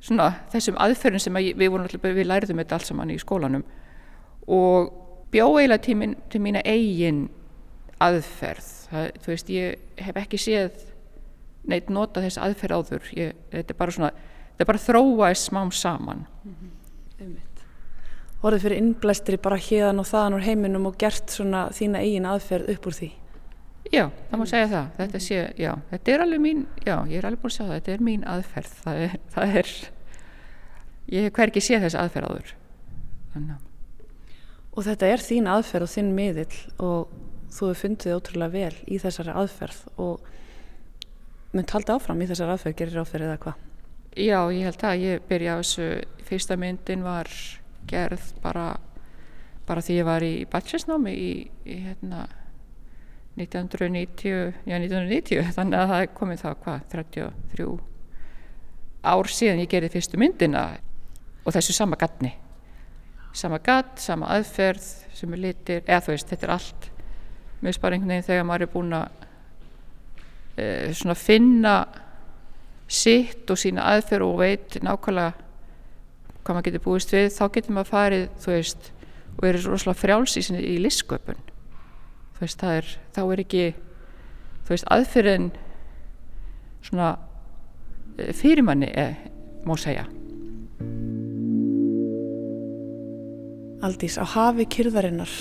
svona 0.00 0.28
þessum 0.52 0.78
aðferðin 0.80 1.22
sem 1.22 1.38
að 1.38 1.50
við 1.58 1.76
við 2.02 2.28
læriðum 2.28 2.62
þetta 2.62 2.78
alls 2.78 2.90
saman 2.90 3.12
í 3.12 3.18
skólanum. 3.18 3.64
Og 4.48 4.92
bjó 5.32 5.48
eiginlega 5.58 5.84
til, 5.84 5.96
mín, 6.00 6.14
til 6.30 6.40
mína 6.44 6.62
eigin 6.64 7.26
aðferð. 8.00 8.70
Það, 8.88 9.10
þú 9.24 9.32
veist, 9.34 9.52
ég 9.52 10.02
hef 10.06 10.20
ekki 10.22 10.40
séð 10.40 10.86
neitt 11.68 11.90
nota 11.92 12.22
þess 12.24 12.40
aðferð 12.40 12.78
áður. 12.78 13.12
Ég, 13.18 13.36
þetta 13.52 13.74
er 13.74 13.80
bara 13.82 13.96
svona 13.96 14.12
það 14.58 14.70
bara 14.70 14.84
þróaðist 14.86 15.50
smám 15.50 15.72
saman. 15.72 16.26
Mm 16.44 16.54
-hmm. 16.54 17.36
Orðið 18.38 18.62
fyrir 18.62 18.78
innblæstri 18.78 19.36
bara 19.36 19.56
hérðan 19.56 19.98
og 19.98 20.06
þaðan 20.06 20.34
úr 20.34 20.44
heiminum 20.46 20.86
og 20.86 20.98
gert 20.98 21.30
svona 21.30 21.68
þína 21.74 21.98
eigin 21.98 22.26
aðferð 22.26 22.70
upp 22.70 22.86
úr 22.86 22.94
því 22.94 23.10
Já, 23.88 24.04
það 24.28 24.40
má 24.40 24.44
segja 24.48 24.68
það. 24.72 24.88
Þetta, 24.98 25.20
sé, 25.24 25.38
já, 25.56 25.70
þetta 25.92 26.12
er 26.12 26.24
alveg 26.24 26.42
mín 26.44 26.66
já, 26.84 26.94
ég 27.08 27.20
er 27.20 27.28
alveg 27.28 27.40
búin 27.40 27.52
að 27.52 27.56
segja 27.56 27.68
það, 27.68 27.78
þetta 27.78 27.94
er 27.94 28.04
mín 28.08 28.26
aðferð. 28.28 28.74
Það 28.84 29.04
er, 29.04 29.14
það 29.32 29.54
er 29.60 29.70
ég 31.14 31.24
hef 31.24 31.38
hver 31.38 31.52
ekki 31.52 31.62
séð 31.64 31.86
þess 31.86 31.98
aðferð 32.02 32.32
áður. 32.32 32.52
Þannig. 33.34 33.62
Og 34.78 34.84
þetta 34.86 35.08
er 35.12 35.24
þín 35.24 35.48
aðferð 35.50 35.88
og 35.88 35.92
þinn 35.94 36.10
miðill 36.16 36.58
og 36.76 37.14
þú 37.48 37.70
hefur 37.70 37.80
fundið 37.82 38.18
ótrúlega 38.18 38.54
vel 38.54 38.82
í 38.86 38.98
þessari 39.00 39.32
aðferð 39.40 39.78
og 40.04 40.28
mynd 41.56 41.72
halda 41.72 41.96
áfram 41.96 42.20
í 42.20 42.28
þessari 42.28 42.54
aðferð 42.54 42.76
gerir 42.82 43.00
áferð 43.02 43.28
eða 43.30 43.40
hvað? 43.46 43.64
Já, 44.18 44.38
ég 44.52 44.66
held 44.66 44.84
að 44.84 45.04
ég 45.04 45.24
byrja 45.28 45.56
á 45.56 45.58
þessu, 45.62 45.88
fyrsta 46.28 46.58
myndin 46.60 47.06
var 47.06 47.30
gerð 47.88 48.28
bara, 48.42 48.66
bara 49.68 49.84
því 49.84 49.96
ég 49.96 50.08
var 50.08 50.26
í 50.26 50.34
bachelornámi 50.50 51.14
í, 51.14 51.30
í 51.64 51.78
hérna 51.86 52.26
1990, 53.38 54.58
já 54.68 54.76
1990, 54.76 55.48
þannig 55.56 55.78
að 55.78 55.92
það 55.92 56.04
er 56.04 56.12
komið 56.18 56.42
það 56.44 56.58
hvað, 56.64 56.84
33 56.94 57.70
ár 59.08 59.30
síðan 59.32 59.62
ég 59.62 59.70
gerði 59.72 59.92
fyrstu 59.94 60.20
myndina 60.20 60.64
og 61.46 61.54
þessu 61.54 61.76
sama 61.76 61.96
gatni, 62.00 62.32
sama 63.32 63.60
gatt, 63.64 63.96
sama 64.02 64.28
aðferð 64.34 64.84
sem 65.14 65.32
er 65.34 65.42
litir, 65.42 65.82
eða 65.86 66.02
þú 66.04 66.14
veist, 66.14 66.32
þetta 66.32 66.48
er 66.48 66.54
allt, 66.56 66.90
einhvern 67.62 68.10
veginn 68.10 68.26
þegar 68.26 68.46
maður 68.46 68.66
er 68.66 68.72
búin 68.72 68.94
að 68.98 69.24
e, 70.58 70.66
svona 70.94 71.16
finna 71.18 71.74
sitt 72.88 73.50
og 73.50 73.60
sína 73.60 73.86
aðferð 73.92 74.26
og 74.28 74.40
veit 74.40 74.78
nákvæmlega 74.80 75.32
hvað 76.42 76.56
maður 76.56 76.68
getur 76.70 76.84
búist 76.86 77.12
við 77.12 77.26
þá 77.34 77.42
getur 77.52 77.76
maður 77.76 77.90
farið 77.92 78.22
þú 78.40 78.54
veist 78.54 78.90
og 79.38 79.44
er 79.44 79.58
rosalega 79.60 80.00
frjáls 80.00 80.36
í, 80.40 80.44
í 80.56 80.78
listsköpun 80.80 81.42
þú 82.38 82.44
veist 82.46 82.62
það 82.62 82.76
er 82.80 82.90
þá 83.16 83.20
er 83.24 83.42
ekki 83.44 83.64
þú 84.68 84.74
veist 84.74 84.88
aðferðin 84.94 85.48
svona 86.86 87.08
e, 88.16 88.30
fyrirmanni 88.36 88.88
er, 88.94 89.16
má 89.66 89.74
segja. 89.80 90.06
Aldís 93.84 94.18
á 94.18 94.24
hafi 94.26 94.66
kyrðarinnar. 94.70 95.32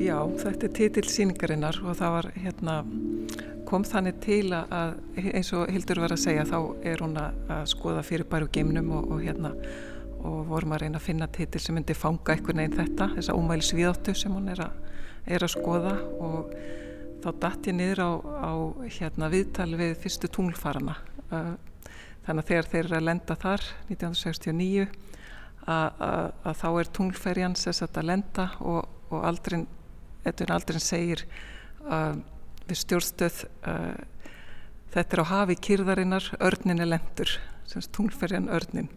Já, 0.00 0.16
þetta 0.40 0.66
er 0.66 0.74
titill 0.76 1.08
síningarinnar 1.08 1.80
og 1.84 1.98
það 1.98 2.14
var 2.16 2.28
hérna 2.36 2.76
kom 3.68 3.84
þannig 3.86 4.16
til 4.24 4.50
að 4.56 4.96
eins 5.20 5.52
og 5.54 5.70
Hildur 5.70 6.00
var 6.02 6.14
að 6.14 6.22
segja 6.24 6.46
þá 6.48 6.58
er 6.90 7.02
hún 7.04 7.18
að 7.20 7.66
skoða 7.70 8.02
fyrir 8.06 8.26
bæru 8.26 8.48
geimnum 8.50 8.90
og, 8.96 9.12
og 9.14 9.22
hérna 9.22 9.52
og 10.20 10.40
vorum 10.50 10.74
að 10.74 10.82
reyna 10.84 10.98
að 10.98 11.06
finna 11.06 11.28
titil 11.32 11.60
sem 11.62 11.76
myndi 11.76 11.94
fanga 11.96 12.34
einhvern 12.34 12.60
veginn 12.60 12.76
þetta, 12.80 13.08
þessa 13.14 13.36
ómæli 13.36 13.64
sviðáttu 13.64 14.14
sem 14.18 14.34
hún 14.34 14.50
er 14.52 14.64
að, 14.66 14.74
er 15.26 15.44
að 15.44 15.54
skoða 15.54 15.94
og 16.22 16.54
þá 17.20 17.30
datt 17.42 17.68
ég 17.68 17.76
niður 17.76 18.00
á, 18.00 18.10
á 18.48 18.52
hérna 18.88 19.28
viðtal 19.32 19.70
við 19.76 19.96
fyrstu 20.00 20.30
tunglfarana. 20.32 20.96
Þannig 21.28 22.42
að 22.42 22.48
þegar 22.48 22.70
þeir 22.72 22.84
eru 22.84 22.98
að 22.98 23.06
lenda 23.08 23.36
þar 23.40 23.66
1969 23.88 24.86
að, 25.70 26.54
þá 26.56 26.68
er 26.70 26.92
tunglferjan 26.96 27.56
sess 27.58 27.84
að 27.84 28.02
lenda 28.08 28.48
og, 28.60 28.88
og 29.10 29.26
aldrin, 29.28 29.66
aldrin 30.24 30.84
segir 30.84 31.26
við 31.80 32.80
stjórnstöð 32.84 33.44
þetta 34.90 35.16
er 35.16 35.22
á 35.22 35.32
hafi 35.32 35.56
kýrðarinnar 35.56 36.32
örnin 36.42 36.82
er 36.82 36.90
lendur, 36.94 37.36
tunglferjan 37.94 38.50
örnin 38.50 38.90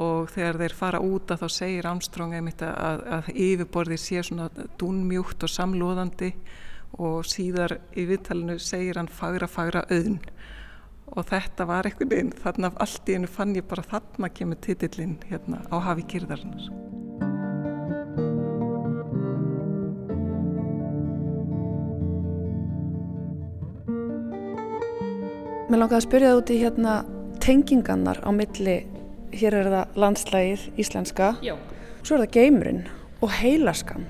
og 0.00 0.30
þegar 0.32 0.58
þeir 0.62 0.74
fara 0.76 1.00
úta 1.04 1.36
þá 1.40 1.46
segir 1.52 1.88
Armstrong 1.88 2.36
einmitt 2.36 2.62
að, 2.64 3.02
að 3.18 3.30
yfirborði 3.34 3.98
sé 4.00 4.22
svona 4.24 4.48
dúnmjúkt 4.80 5.44
og 5.44 5.52
samlóðandi 5.52 6.32
og 7.02 7.26
síðar 7.28 7.78
í 7.96 8.06
viðtalinu 8.08 8.58
segir 8.60 9.00
hann 9.00 9.10
fagra 9.12 9.48
fagra 9.48 9.84
auðn. 9.90 10.20
Og 11.12 11.26
þetta 11.28 11.66
var 11.68 11.88
einhvern 11.88 12.12
veginn 12.12 12.32
þarna 12.40 12.72
allt 12.80 13.08
í 13.08 13.18
hennu 13.18 13.28
fann 13.28 13.56
ég 13.56 13.68
bara 13.68 13.84
þarna 13.84 14.32
kemur 14.32 14.60
titillin 14.64 15.18
hérna 15.28 15.60
á 15.68 15.76
hafi 15.84 16.06
kýrðarinnar 16.08 16.72
Mér 25.72 25.80
langaði 25.80 25.96
að 25.96 26.04
spyrja 26.04 26.30
það 26.30 26.38
út 26.38 26.50
í 26.52 26.56
hérna 26.60 26.94
tengingannar 27.40 28.18
á 28.20 28.30
milli, 28.36 28.74
hér 29.36 29.56
er 29.58 29.70
það 29.72 29.98
landslægið 30.02 30.66
íslenska, 30.82 31.30
Já. 31.44 31.54
svo 32.02 32.16
er 32.16 32.24
það 32.24 32.34
geimurinn 32.36 32.82
og 33.22 33.32
heilaskan. 33.38 34.06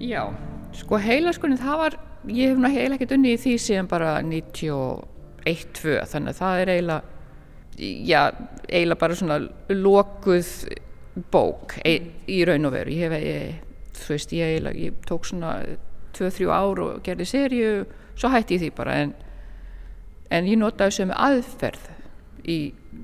Já, 0.00 0.24
sko 0.76 1.00
heilaskunin 1.00 1.60
það 1.60 1.80
var, 1.84 1.96
ég 2.28 2.52
hef 2.52 2.60
náttúrulega 2.60 2.98
ekkert 2.98 3.16
unni 3.16 3.34
í 3.34 3.40
því 3.40 3.54
síðan 3.60 3.90
bara 3.90 4.12
91-2 4.26 5.96
þannig 6.12 6.34
að 6.34 6.40
það 6.40 6.62
er 6.64 6.72
eiginlega, 6.74 7.02
já, 7.80 8.22
eiginlega 8.68 9.00
bara 9.00 9.18
svona 9.20 9.40
lokuð 9.72 10.52
bók 11.32 11.78
e, 11.84 11.96
í 12.30 12.42
raun 12.48 12.68
og 12.68 12.76
veru. 12.76 12.94
Ég 12.96 13.10
hef, 13.10 13.24
ég, 13.24 13.64
þú 14.00 14.12
veist, 14.14 14.36
ég 14.36 14.54
eiginlega, 14.54 14.84
ég 14.88 15.00
tók 15.08 15.26
svona 15.28 15.56
2-3 16.16 16.52
ár 16.52 16.84
og 16.84 17.02
gerði 17.06 17.28
sériu, 17.28 17.74
svo 18.18 18.30
hætti 18.32 18.56
ég 18.58 18.64
því 18.66 18.72
bara 18.76 19.00
en 19.04 19.18
en 20.30 20.46
ég 20.46 20.58
notaði 20.60 20.96
sem 21.00 21.12
aðferð 21.14 21.88
í, 22.46 22.58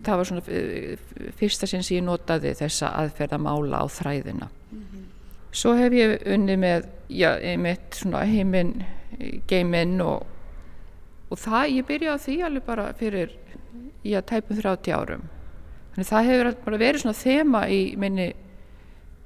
það 0.07 0.21
var 0.21 0.29
svona 0.29 0.43
eh, 0.49 0.99
fyrsta 1.39 1.69
sinn 1.71 1.85
sem 1.87 1.99
ég 1.99 2.07
notaði 2.07 2.55
þessa 2.59 2.93
aðferð 3.03 3.37
að 3.37 3.45
mála 3.47 3.83
á 3.83 3.87
þræðina. 3.87 4.49
Mm 4.71 4.83
-hmm. 4.83 5.05
svo 5.53 5.75
hef 5.75 5.93
ég 5.93 6.23
unni 6.27 6.57
með 6.57 6.89
já, 7.09 7.37
einmitt 7.39 7.95
svona 7.95 8.25
heiminn 8.25 8.85
geiminn 9.49 10.01
og, 10.01 10.27
og 11.31 11.39
það, 11.39 11.71
ég 11.77 11.87
byrjaði 11.87 12.15
á 12.15 12.25
því 12.25 12.43
alveg 12.43 12.67
bara 12.67 12.93
fyrir 12.93 13.31
já, 14.05 14.21
tæpum 14.21 14.57
30 14.57 14.93
árum. 14.93 15.23
Þannig 15.95 16.09
það 16.09 16.27
hefur 16.29 16.55
bara 16.65 16.79
verið 16.79 17.01
svona 17.01 17.17
þema 17.17 17.69
í 17.69 17.97
minni 17.97 18.33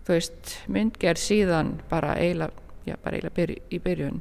þú 0.06 0.16
veist, 0.16 0.56
myndgerð 0.68 1.20
síðan 1.22 1.80
bara 1.90 2.16
eiginlega, 2.18 2.52
já, 2.86 2.96
bara 3.02 3.16
eiginlega 3.16 3.36
byrj, 3.36 3.56
í 3.70 3.78
byrjun. 3.78 4.20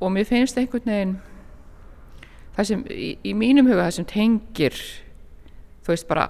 Og 0.00 0.12
mér 0.12 0.28
finnst 0.28 0.58
einhvern 0.58 0.92
veginn 0.92 1.16
það 2.56 2.70
sem 2.70 2.84
í, 2.90 3.10
í 3.22 3.34
mínum 3.38 3.68
huga 3.70 3.86
það 3.86 3.96
sem 3.98 4.08
tengir 4.10 4.78
þú 5.88 5.94
veist 5.94 6.08
bara 6.08 6.26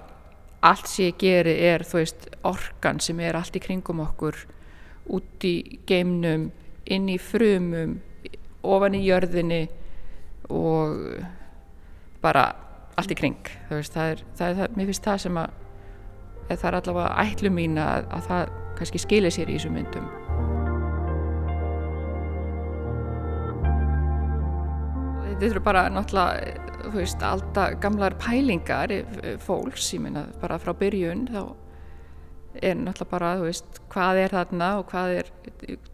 allt 0.63 0.87
sem 0.87 1.09
ég 1.09 1.17
geri 1.19 1.57
er 1.67 1.83
þú 1.83 1.97
veist 1.99 2.29
orkan 2.47 3.01
sem 3.03 3.19
er 3.19 3.35
allt 3.35 3.57
í 3.59 3.61
kringum 3.63 3.99
okkur 4.05 4.37
út 5.11 5.43
í 5.43 5.81
geimnum 5.89 6.45
inn 6.87 7.09
í 7.11 7.17
frumum 7.19 7.97
ofan 8.63 8.95
í 8.95 9.03
jörðinni 9.03 9.65
og 10.47 11.19
bara 12.23 12.45
allt 12.95 13.11
í 13.11 13.19
kring. 13.19 13.51
Veist 13.67 13.95
það 13.95 14.13
er, 14.13 14.23
það 14.39 14.47
er 14.47 14.57
það, 14.61 14.77
mér 14.77 14.89
finnst 14.93 15.09
það 15.09 15.21
sem 15.25 15.41
að 15.43 15.59
það 16.49 16.65
er 16.71 16.79
allavega 16.79 17.27
ætlu 17.27 17.53
mín 17.59 17.77
að, 17.83 18.07
að 18.15 18.25
það 18.31 18.55
kannski 18.79 19.03
skilir 19.03 19.35
sér 19.35 19.51
í 19.51 19.59
þessum 19.59 19.75
myndum. 19.75 20.07
Þetta 25.27 25.51
eru 25.51 25.63
bara 25.63 25.85
náttúrulega, 25.91 26.68
þú 26.83 26.93
veist, 26.95 27.23
alltaf 27.25 27.79
gamlar 27.83 28.15
pælingar 28.21 28.93
fólks, 29.43 29.91
ég 29.95 30.03
meina 30.03 30.25
bara 30.41 30.59
frá 30.61 30.73
byrjun 30.77 31.27
þá 31.29 31.43
er 32.59 32.79
náttúrulega 32.79 33.11
bara, 33.11 33.33
þú 33.37 33.45
veist, 33.45 33.79
hvað 33.93 34.21
er 34.23 34.33
þarna 34.33 34.69
og 34.79 34.87
hvað 34.89 35.13
er, 35.19 35.29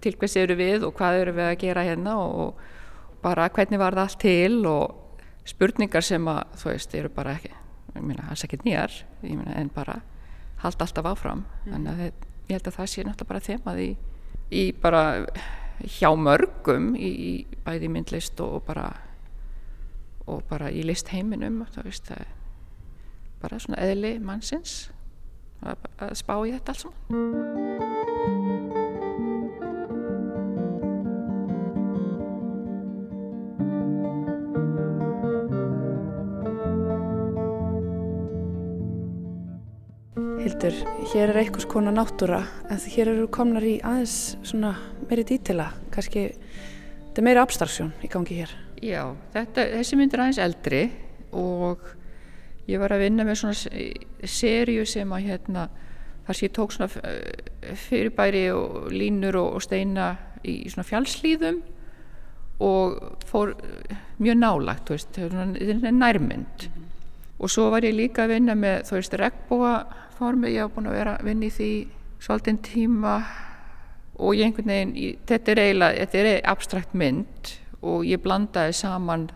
til 0.01 0.15
hvers 0.19 0.37
eru 0.39 0.57
við 0.59 0.85
og 0.87 0.95
hvað 0.97 1.19
eru 1.23 1.35
við 1.35 1.49
að 1.49 1.59
gera 1.65 1.83
hérna 1.85 2.15
og 2.21 2.61
bara 3.25 3.49
hvernig 3.49 3.81
var 3.81 3.97
það 3.97 4.05
allt 4.05 4.19
til 4.21 4.61
og 4.69 5.19
spurningar 5.45 6.05
sem 6.05 6.31
að, 6.31 6.41
þú 6.61 6.71
veist, 6.71 6.95
eru 6.97 7.11
bara 7.13 7.35
ekki, 7.35 7.51
ég 7.95 8.05
meina, 8.05 8.29
alls 8.31 8.45
ekki 8.47 8.61
nýjar, 8.63 8.95
ég 9.25 9.35
meina, 9.35 9.57
en 9.59 9.69
bara 9.73 9.99
halda 10.63 10.87
alltaf 10.87 11.11
áfram, 11.11 11.43
mm. 11.43 11.73
þannig 11.73 11.91
að 11.91 12.01
það, 12.01 12.25
ég 12.45 12.55
held 12.55 12.71
að 12.71 12.79
það 12.79 12.91
sé 12.91 13.05
náttúrulega 13.05 13.31
bara 13.33 13.45
þemað 13.49 13.83
í, 13.83 13.89
í 14.55 14.63
bara 14.81 15.03
hjá 15.83 16.09
mörgum 16.15 16.93
í, 16.95 17.09
í 17.11 17.59
bæði 17.65 17.91
myndlist 17.91 18.39
og 18.43 18.61
bara 18.67 18.87
og 20.25 20.43
bara 20.49 20.71
í 20.73 20.83
list 20.85 21.11
heiminum 21.13 21.63
það 21.75 21.91
er 22.17 22.33
bara 23.41 23.59
svona 23.61 23.81
eðli 23.85 24.15
mannsins 24.23 24.89
að, 25.61 25.85
að 26.01 26.15
spá 26.17 26.35
í 26.45 26.55
þetta 26.55 26.73
alls 26.73 26.87
Hildur, 40.45 40.75
hér 41.11 41.31
er 41.31 41.39
einhvers 41.41 41.65
konar 41.69 41.95
náttúra 41.95 42.43
en 42.69 42.81
hér 42.93 43.09
eru 43.15 43.25
komnar 43.33 43.65
í 43.65 43.79
aðeins 43.81 44.35
svona 44.45 44.75
meiri 45.09 45.25
dítila, 45.27 45.71
kannski 45.93 46.29
þetta 46.37 47.21
er 47.21 47.27
meiri 47.27 47.41
abstraksjón 47.41 47.91
í 48.05 48.09
gangi 48.13 48.37
hér 48.43 48.53
Já, 48.85 49.01
þetta, 49.33 49.63
þessi 49.79 49.97
mynd 49.97 50.13
er 50.13 50.21
aðeins 50.21 50.41
eldri 50.43 50.81
og 51.35 51.87
ég 52.69 52.81
var 52.81 52.93
að 52.93 53.05
vinna 53.05 53.25
með 53.25 53.39
svona 53.41 54.29
sériu 54.29 54.85
sem 54.89 55.11
að 55.15 55.29
hérna 55.29 55.65
þar 56.25 56.37
sem 56.37 56.47
ég 56.47 56.53
tók 56.55 56.73
svona 56.73 56.89
eh, 57.05 57.73
fyrirbæri 57.87 58.43
og 58.53 58.89
línur 58.93 59.37
og, 59.41 59.57
og 59.57 59.65
steina 59.65 60.11
í 60.45 60.57
svona 60.69 60.87
fjálslýðum 60.87 61.61
og 62.65 63.25
fór 63.27 63.51
mjög 64.23 64.37
nálagt, 64.39 64.85
þú 64.87 64.95
veist, 64.95 65.17
þetta 65.17 65.89
er 65.89 65.91
nærmynd 65.91 66.67
mm 66.67 66.71
-hmm. 66.71 66.85
og 67.39 67.49
svo 67.49 67.69
var 67.69 67.83
ég 67.83 67.95
líka 67.95 68.23
að 68.23 68.33
vinna 68.37 68.55
með, 68.55 68.83
þú 68.87 68.95
veist, 68.95 69.13
regnbúaformi, 69.13 70.53
ég 70.53 70.61
haf 70.61 70.71
búin 70.75 70.87
að 70.87 70.97
vera 70.97 71.17
að 71.17 71.25
vinna 71.25 71.45
í 71.45 71.49
því 71.49 71.87
svolítinn 72.19 72.57
tíma 72.57 73.23
og 74.15 74.35
ég 74.35 74.45
einhvern 74.45 74.67
veginn, 74.67 75.17
þetta 75.27 75.51
er 75.51 75.59
eiginlega, 75.59 75.99
þetta 75.99 76.17
er 76.17 76.41
abstrakt 76.43 76.93
mynd 76.93 77.59
og 77.85 78.05
ég 78.07 78.21
blandaði 78.23 78.73
saman 78.75 79.27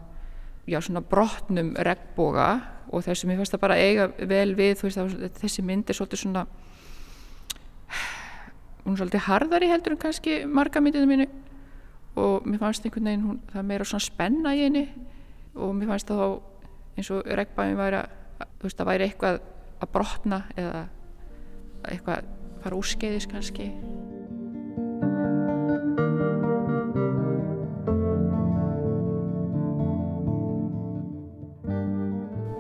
já, 0.70 0.80
svona 0.82 1.04
brotnum 1.06 1.74
regnboga 1.78 2.50
og 2.90 3.06
þessum 3.06 3.34
ég 3.34 3.40
fannst 3.42 3.56
að 3.58 3.64
bara 3.64 3.78
eiga 3.78 4.10
vel 4.18 4.56
við 4.58 4.82
veist, 4.84 5.00
þessi 5.42 5.66
mynd 5.66 5.90
er 5.90 5.98
svolítið 5.98 6.24
svona 6.24 6.46
hún 8.84 8.96
er 8.96 9.02
svolítið 9.02 9.26
harðari 9.28 9.70
heldur 9.70 9.96
en 9.96 10.02
kannski 10.02 10.42
marga 10.50 10.82
myndinu 10.82 11.10
mínu 11.10 11.30
og 12.20 12.48
mér 12.48 12.62
fannst 12.64 12.86
einhvern 12.86 13.12
veginn 13.12 13.28
hún, 13.28 13.42
það 13.54 13.68
meira 13.70 13.88
svona 13.88 14.08
spenna 14.08 14.56
í 14.58 14.64
henni 14.66 14.86
og 15.56 15.76
mér 15.78 15.94
fannst 15.94 16.10
það 16.10 16.24
þá 16.24 16.98
eins 17.00 17.12
og 17.16 17.34
regnbæðin 17.40 17.80
væri 17.80 18.02
að 18.02 18.16
þú 18.60 18.68
veist 18.68 18.80
það 18.80 18.92
væri 18.92 19.10
eitthvað 19.10 19.42
að 19.80 19.92
brotna 19.96 20.44
eða 20.58 20.86
eitthvað 21.88 22.32
fara 22.64 22.80
úrskeiðis 22.80 23.30
kannski 23.32 23.70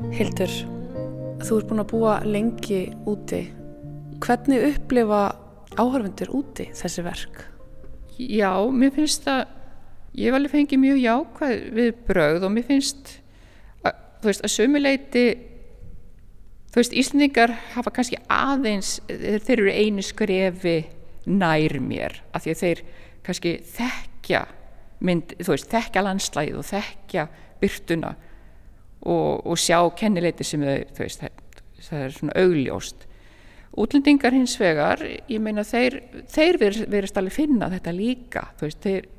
Hildur, 0.10 0.50
þú 1.45 1.58
ert 1.60 1.69
búin 1.69 1.82
að 1.84 1.89
búa 1.91 2.13
lengi 2.26 2.80
úti. 3.08 3.43
Hvernig 4.24 4.63
upplifa 4.72 5.19
áhörfundur 5.78 6.32
úti 6.34 6.65
þessi 6.76 7.04
verk? 7.06 7.43
Já, 8.17 8.52
mér 8.74 8.91
finnst 8.95 9.28
það, 9.28 9.43
ég 10.17 10.36
alveg 10.36 10.54
fengið 10.56 10.82
mjög 10.82 11.02
jákvæð 11.04 11.62
við 11.78 11.91
brauð 12.08 12.48
og 12.48 12.54
mér 12.56 12.65
finnst, 12.67 13.12
að, 13.86 14.00
þú 14.19 14.32
veist, 14.32 14.45
að 14.48 14.54
sömuleiti, 14.56 15.26
þú 16.74 16.82
veist, 16.82 16.95
Íslandingar 17.04 17.54
hafa 17.76 17.93
kannski 17.95 18.19
aðeins, 18.34 18.95
þeir 19.08 19.54
eru 19.60 19.76
einu 19.76 20.06
skrefi 20.06 20.80
nær 21.30 21.78
mér, 21.86 22.17
af 22.34 22.48
því 22.48 22.56
að 22.56 22.63
þeir 22.63 22.82
kannski 23.30 23.54
þekkja 23.78 24.41
mynd, 25.06 25.38
þú 25.38 25.54
veist, 25.54 25.69
þekkja 25.69 26.04
landslæðið 26.10 26.60
og 26.60 26.67
þekkja 26.74 27.30
byrtuna 27.62 28.15
og, 29.06 29.46
og 29.46 29.60
sjá 29.60 29.80
kennileiti 29.98 30.46
sem 30.48 30.64
þau, 30.64 30.80
þau 30.96 31.04
veist, 31.06 31.24
það, 31.24 31.64
það 31.86 32.04
er 32.04 32.16
svona 32.18 32.38
augljóst. 32.44 33.06
Útlendingar 33.80 34.36
hins 34.36 34.56
vegar, 34.60 35.04
ég 35.30 35.42
meina 35.44 35.64
þeir, 35.68 36.00
þeir 36.32 36.60
verist 36.90 37.20
alveg 37.20 37.36
finna 37.36 37.70
þetta 37.72 37.94
líka, 37.96 38.48
þú 38.60 38.68
veist, 38.68 38.80
þeir, 38.84 39.10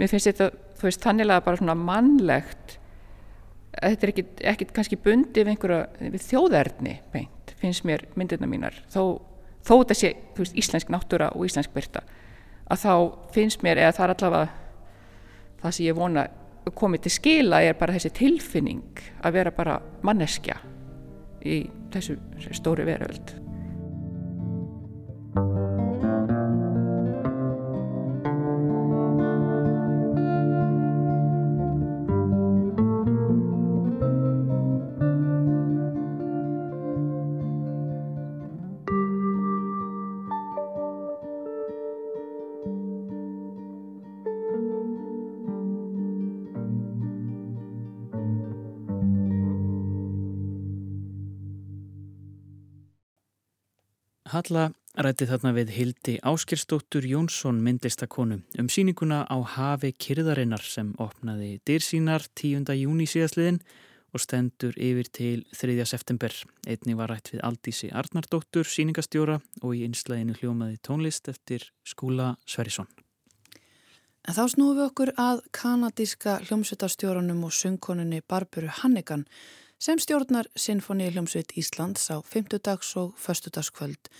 mér 0.00 0.12
finnst 0.12 0.30
þetta, 0.30 0.50
þú 0.78 0.88
veist, 0.88 1.02
þannilega 1.04 1.44
bara 1.48 1.60
svona 1.60 1.76
mannlegt, 1.76 2.76
þetta 3.74 4.06
er 4.06 4.14
ekkit, 4.14 4.44
ekkit 4.54 4.72
kannski 4.76 5.00
bundið 5.02 5.44
við 5.44 5.52
einhverja, 5.54 5.82
við 6.14 6.24
þjóðerni 6.28 6.94
beint, 7.12 7.54
finnst 7.60 7.84
mér 7.88 8.06
myndirna 8.16 8.48
mínar, 8.50 8.78
þó, 8.94 9.20
þó 9.66 9.74
þetta 9.74 9.98
sé, 9.98 10.14
þú 10.36 10.46
veist, 10.46 10.58
íslensk 10.64 10.94
náttúra 10.94 11.32
og 11.34 11.44
íslensk 11.50 11.74
byrta, 11.74 12.06
að 12.70 12.84
þá 12.86 12.94
finnst 13.34 13.66
mér, 13.66 13.82
eða 13.82 13.96
það 13.98 14.06
er 14.06 14.14
allavega 14.14 14.60
það 15.60 15.76
sem 15.76 15.86
ég 15.90 15.98
vona 15.98 16.24
komið 16.76 17.06
til 17.06 17.12
skila 17.14 17.62
er 17.64 17.78
bara 17.78 17.96
þessi 17.96 18.12
tilfinning 18.16 19.04
að 19.24 19.36
vera 19.38 19.52
bara 19.54 19.78
manneskja 20.06 20.58
í 21.46 21.62
þessu 21.92 22.18
stóri 22.56 22.84
veröld 22.88 23.34
Halla 54.40 54.70
rætti 55.04 55.26
þarna 55.28 55.50
við 55.52 55.70
Hildi 55.74 56.12
Áskirstóttur 56.24 57.04
Jónsson 57.04 57.58
myndlistakonu 57.60 58.38
um 58.62 58.70
síninguna 58.72 59.18
á 59.28 59.36
hafi 59.44 59.90
kyrðarinnar 59.92 60.64
sem 60.64 60.94
opnaði 60.96 61.58
dyrsínar 61.68 62.24
10. 62.40 62.72
júni 62.78 63.04
síðastliðin 63.10 63.58
og 64.14 64.24
stendur 64.24 64.78
yfir 64.80 65.12
til 65.12 65.44
3. 65.52 65.84
september. 65.84 66.32
Einni 66.64 66.96
var 66.96 67.12
rætt 67.12 67.34
við 67.34 67.44
Aldísi 67.50 67.92
Arnardóttur, 67.92 68.64
síningastjóra 68.64 69.42
og 69.60 69.76
í 69.76 69.84
einslæginu 69.84 70.38
hljómaði 70.40 70.80
tónlist 70.88 71.28
eftir 71.28 71.68
skúla 71.84 72.32
Sverrisson. 72.48 72.88
En 74.24 74.36
þá 74.36 74.44
snúum 74.54 74.78
við 74.78 74.86
okkur 74.88 75.16
að 75.20 75.44
kanadíska 75.52 76.40
hljómsveitastjóranum 76.46 77.44
og 77.44 77.52
söngkonunni 77.52 78.24
Barburu 78.24 78.72
Hannigan 78.80 79.28
sem 79.80 79.96
stjórnar 79.96 80.44
Sinfoni 80.60 81.06
hljómsveit 81.08 81.54
Íslands 81.56 82.10
á 82.12 82.20
5. 82.20 82.58
dags 82.60 82.92
og 83.00 83.14
1. 83.16 83.48
dagskvöld, 83.48 84.10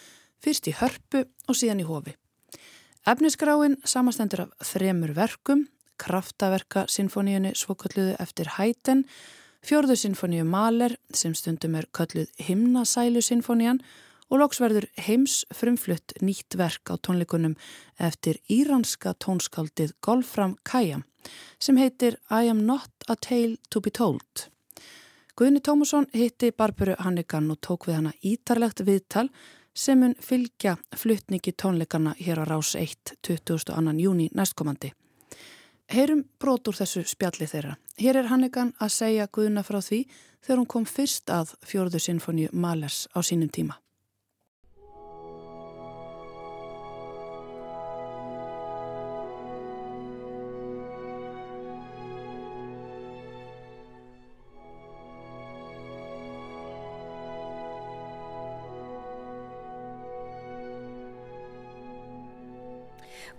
fyrst 0.40 0.68
í 0.70 0.72
hörpu 0.72 1.26
og 1.48 1.56
síðan 1.58 1.82
í 1.82 1.84
hofi. 1.84 2.14
Efnisgráin 3.04 3.76
samastendur 3.84 4.46
af 4.46 4.70
þremur 4.70 5.12
verkum, 5.12 5.66
kraftaverka 6.00 6.86
sinfoníunni 6.88 7.52
svokölluðu 7.60 8.14
eftir 8.24 8.48
hæten, 8.56 9.02
fjörðu 9.60 9.98
sinfoníu 10.00 10.46
Maler 10.48 10.94
sem 11.12 11.34
stundum 11.36 11.76
er 11.76 11.88
kölluð 11.92 12.30
himnasælu 12.40 13.20
sinfonían 13.20 13.82
og 14.30 14.40
loksverður 14.40 14.86
heims 14.96 15.42
frumflutt 15.52 16.14
nýtt 16.24 16.56
verk 16.56 16.88
á 16.88 16.96
tónleikunum 16.96 17.58
eftir 18.00 18.40
íranska 18.48 19.12
tónskáldið 19.20 19.92
Golfram 20.00 20.56
Kajam 20.64 21.04
sem 21.60 21.76
heitir 21.76 22.16
I 22.30 22.48
am 22.48 22.64
not 22.64 23.04
a 23.08 23.16
tale 23.20 23.60
to 23.68 23.84
be 23.84 23.92
told. 23.92 24.48
Guðni 25.40 25.60
Tómusson 25.60 26.04
hitti 26.12 26.50
Barburu 26.52 26.92
Hannigan 26.98 27.46
og 27.48 27.56
tók 27.64 27.86
við 27.88 27.94
hana 27.96 28.10
ítarlegt 28.28 28.82
viðtal 28.84 29.30
sem 29.72 29.96
mun 29.96 30.12
fylgja 30.20 30.74
fluttningi 30.92 31.54
tónleikana 31.56 32.12
hér 32.18 32.42
á 32.42 32.44
rás 32.44 32.74
1. 32.76 33.14
22. 33.24 33.94
júni 34.04 34.28
næstkomandi. 34.36 34.92
Heyrum 35.88 36.26
brotur 36.38 36.76
þessu 36.76 37.06
spjalli 37.08 37.48
þeirra. 37.48 37.78
Hér 37.96 38.20
er 38.20 38.28
Hannigan 38.28 38.74
að 38.76 38.92
segja 38.98 39.30
Guðna 39.32 39.64
frá 39.64 39.80
því 39.80 40.02
þegar 40.44 40.60
hún 40.60 40.72
kom 40.76 40.84
fyrst 40.84 41.32
að 41.32 41.56
fjörðu 41.64 42.04
sinfoníu 42.04 42.52
Malers 42.52 43.06
á 43.16 43.24
sínum 43.24 43.48
tíma. 43.48 43.80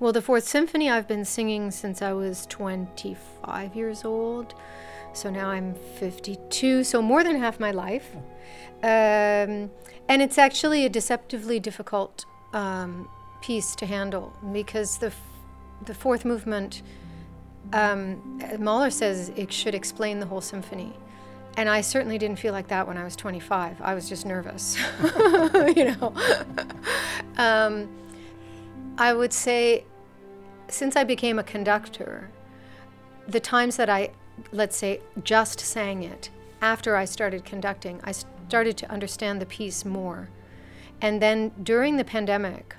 Well, 0.02 0.12
the 0.12 0.22
Fourth 0.24 0.48
Symphony 0.48 0.90
I've 0.90 1.08
been 1.08 1.24
singing 1.24 1.70
since 1.70 2.02
I 2.02 2.12
was 2.12 2.48
25 2.48 3.76
years 3.76 4.04
old. 4.04 4.56
So 5.14 5.30
now 5.30 5.52
I'm 5.52 5.76
52, 5.76 6.84
so 6.84 7.04
more 7.04 7.24
than 7.24 7.36
half 7.36 7.60
my 7.60 7.70
life. 7.70 8.16
Um, 8.82 9.70
and 10.10 10.20
it's 10.24 10.40
actually 10.40 10.86
a 10.86 10.90
deceptively 10.90 11.60
difficult 11.60 12.26
um, 12.52 13.08
piece 13.42 13.76
to 13.76 13.86
handle 13.86 14.34
because 14.52 14.98
the, 14.98 15.14
the 15.86 15.94
fourth 15.94 16.26
movement, 16.26 16.82
um, 17.72 18.42
Mahler 18.58 18.90
says 18.90 19.32
it 19.36 19.54
should 19.54 19.76
explain 19.76 20.20
the 20.20 20.26
whole 20.26 20.42
symphony. 20.42 20.94
And 21.58 21.70
I 21.70 21.82
certainly 21.82 22.18
didn't 22.18 22.40
feel 22.40 22.54
like 22.54 22.70
that 22.70 22.88
when 22.88 22.98
I 22.98 23.04
was 23.04 23.16
25. 23.16 23.80
I 23.80 23.94
was 23.94 24.10
just 24.10 24.26
nervous, 24.26 24.80
you 25.76 25.94
know. 25.94 26.12
um, 27.38 27.88
I 28.98 29.14
would 29.14 29.32
say 29.32 29.86
since 30.74 30.96
I 30.96 31.04
became 31.04 31.40
a 31.40 31.44
conductor, 31.44 32.30
the 33.28 33.40
times 33.40 33.78
that 33.78 33.90
I, 33.90 34.12
let's 34.52 34.78
say, 34.78 35.02
just 35.24 35.60
sang 35.60 36.04
it, 36.04 36.30
after 36.62 36.96
I 36.96 37.06
started 37.06 37.46
conducting, 37.46 38.00
I 38.04 38.12
started 38.12 38.78
to 38.78 38.92
understand 38.92 39.42
the 39.42 39.46
piece 39.46 39.84
more. 39.86 40.30
And 41.02 41.22
then 41.22 41.52
during 41.62 41.98
the 41.98 42.04
pandemic, 42.04 42.76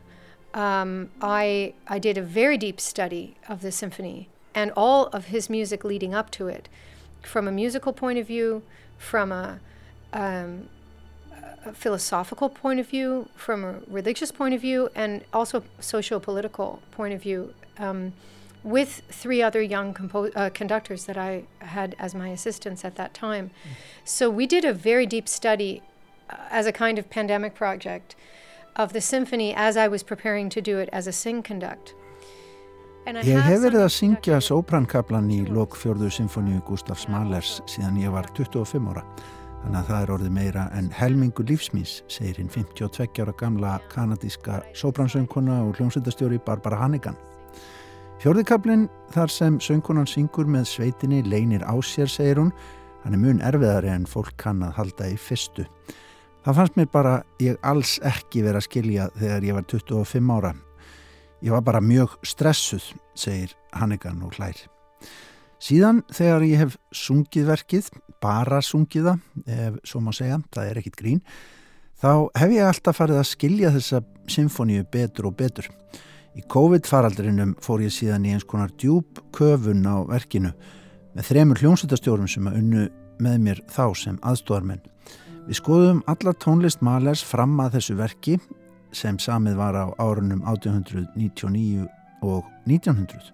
um, 0.55 1.11
I, 1.21 1.75
I 1.89 1.99
did 1.99 2.19
a 2.19 2.23
very 2.23 2.57
deep 2.59 2.81
study 2.81 3.37
of 3.49 3.63
the 3.63 3.73
symphony 3.73 4.29
and 4.55 4.71
all 4.77 5.07
of 5.07 5.27
his 5.27 5.49
music 5.49 5.83
leading 5.83 6.15
up 6.15 6.31
to 6.33 6.49
it, 6.49 6.69
from 7.23 7.49
a 7.49 7.53
musical 7.53 7.93
point 7.93 8.19
of 8.19 8.27
view, 8.27 8.63
from 8.99 9.33
a, 9.33 9.61
um, 10.13 10.69
a 11.65 11.73
philosophical 11.73 12.49
point 12.49 12.81
of 12.81 12.89
view, 12.89 13.29
from 13.35 13.65
a 13.65 13.81
religious 13.87 14.33
point 14.33 14.55
of 14.55 14.61
view, 14.61 14.89
and 14.95 15.25
also 15.33 15.63
socio-political 15.81 16.83
point 16.91 17.15
of 17.15 17.23
view 17.23 17.55
um, 17.79 18.13
with 18.63 19.03
three 19.09 19.43
other 19.43 19.63
young 19.63 19.93
compo- 19.95 20.31
uh, 20.33 20.51
conductors 20.51 21.07
that 21.07 21.17
I 21.17 21.45
had 21.59 21.95
as 21.99 22.15
my 22.15 22.29
assistants 22.29 22.85
at 22.85 22.97
that 22.97 23.15
time. 23.15 23.51
Mm. 23.51 23.71
So 24.05 24.31
we 24.31 24.47
did 24.47 24.65
a 24.65 24.73
very 24.73 25.07
deep 25.07 25.29
study 25.29 25.83
uh, 26.31 26.37
as 26.51 26.67
a 26.67 26.73
kind 26.73 26.99
of 26.99 27.11
pandemic 27.11 27.55
project 27.55 28.15
of 28.77 28.93
the 28.93 29.01
symphony 29.01 29.55
as 29.55 29.77
I 29.77 29.89
was 29.89 30.03
preparing 30.03 30.49
to 30.51 30.61
do 30.61 30.79
it 30.79 30.89
as 30.93 31.07
a 31.07 31.13
sing 31.13 31.43
conduct. 31.43 31.95
Ég 33.03 33.35
hef 33.43 33.65
verið 33.65 33.83
að 33.83 33.89
syngja 33.91 34.37
sóprankablan 34.39 35.27
í 35.35 35.41
lok 35.51 35.75
fjörðu 35.75 36.07
symfóníu 36.15 36.61
Gustaf 36.63 37.01
Smalers 37.03 37.57
síðan 37.67 37.97
ég 37.99 38.15
var 38.15 38.29
25 38.39 38.93
ára. 38.93 39.03
Þannig 39.63 39.79
að 39.79 39.89
það 39.89 40.01
er 40.03 40.11
orðið 40.17 40.33
meira 40.35 40.63
en 40.75 40.89
helmingu 40.97 41.45
lífsmýns, 41.47 41.93
segir 42.11 42.41
hinn 42.41 42.51
52 42.51 43.23
ára 43.23 43.35
gamla 43.39 43.77
kanadíska 43.93 44.59
sópransöngkona 44.75 45.61
og 45.63 45.79
hljómsveitastjóri 45.79 46.41
Barbara 46.43 46.81
Hannigan. 46.81 47.19
Fjörðikablin 48.23 48.89
þar 49.15 49.31
sem 49.35 49.61
söngkonan 49.63 50.07
syngur 50.11 50.51
með 50.51 50.67
sveitinni 50.71 51.23
leinir 51.27 51.63
á 51.63 51.75
sér, 51.83 52.11
segir 52.11 52.43
hún, 52.43 52.51
hann 53.05 53.15
er 53.17 53.23
mun 53.23 53.43
erfiðari 53.43 53.91
en 53.95 54.07
fólk 54.07 54.35
kann 54.39 54.63
að 54.67 54.77
halda 54.81 55.09
í 55.15 55.17
fyrstu. 55.19 55.65
Það 56.43 56.59
fannst 56.59 56.79
mér 56.79 56.91
bara 56.91 57.15
ég 57.43 57.59
alls 57.63 57.97
ekki 58.03 58.43
verið 58.43 58.61
að 58.61 58.67
skilja 58.67 59.09
þegar 59.15 59.47
ég 59.47 59.59
var 59.59 59.67
25 59.71 60.33
ára. 60.37 60.55
Ég 61.43 61.55
var 61.55 61.63
bara 61.67 61.83
mjög 61.83 62.19
stressuð, 62.27 62.93
segir 63.15 63.55
Hannigan 63.75 64.23
og 64.27 64.35
hlær. 64.39 64.59
Síðan 65.63 66.03
þegar 66.11 66.47
ég 66.47 66.63
hef 66.65 66.77
sungið 66.95 67.47
verkið, 67.51 67.91
bara 68.23 68.63
sungiða, 68.65 69.17
ef 69.47 69.81
svo 69.87 70.03
má 70.05 70.13
segja, 70.15 70.41
það 70.55 70.71
er 70.71 70.81
ekkit 70.81 70.99
grín, 70.99 71.21
þá 72.01 72.31
hef 72.39 72.55
ég 72.55 72.69
alltaf 72.69 72.99
farið 73.01 73.21
að 73.21 73.31
skilja 73.31 73.73
þessa 73.75 74.03
symfóníu 74.31 74.87
betur 74.93 75.29
og 75.31 75.37
betur. 75.39 75.69
Í 76.33 76.45
COVID-faraldrinum 76.49 77.57
fór 77.61 77.83
ég 77.85 77.93
síðan 77.93 78.25
í 78.25 78.33
eins 78.33 78.47
konar 78.49 78.73
djúb 78.81 79.21
köfun 79.37 79.85
á 79.85 80.01
verkinu 80.09 80.55
með 81.13 81.29
þremur 81.29 81.61
hljómsveitastjórum 81.61 82.31
sem 82.31 82.47
að 82.49 82.59
unnu 82.63 82.87
með 83.23 83.39
mér 83.45 83.61
þá 83.69 83.85
sem 83.99 84.17
aðstóðarmenn. 84.25 84.81
Við 85.49 85.59
skoðum 85.59 86.01
alla 86.09 86.33
tónlist 86.39 86.81
Malers 86.87 87.25
fram 87.27 87.59
að 87.61 87.77
þessu 87.77 87.99
verki 87.99 88.39
sem 88.97 89.19
samið 89.21 89.59
var 89.59 89.77
á 89.77 89.87
árunum 90.01 90.41
1899 90.47 91.89
og 92.23 92.47
1900. 92.71 93.33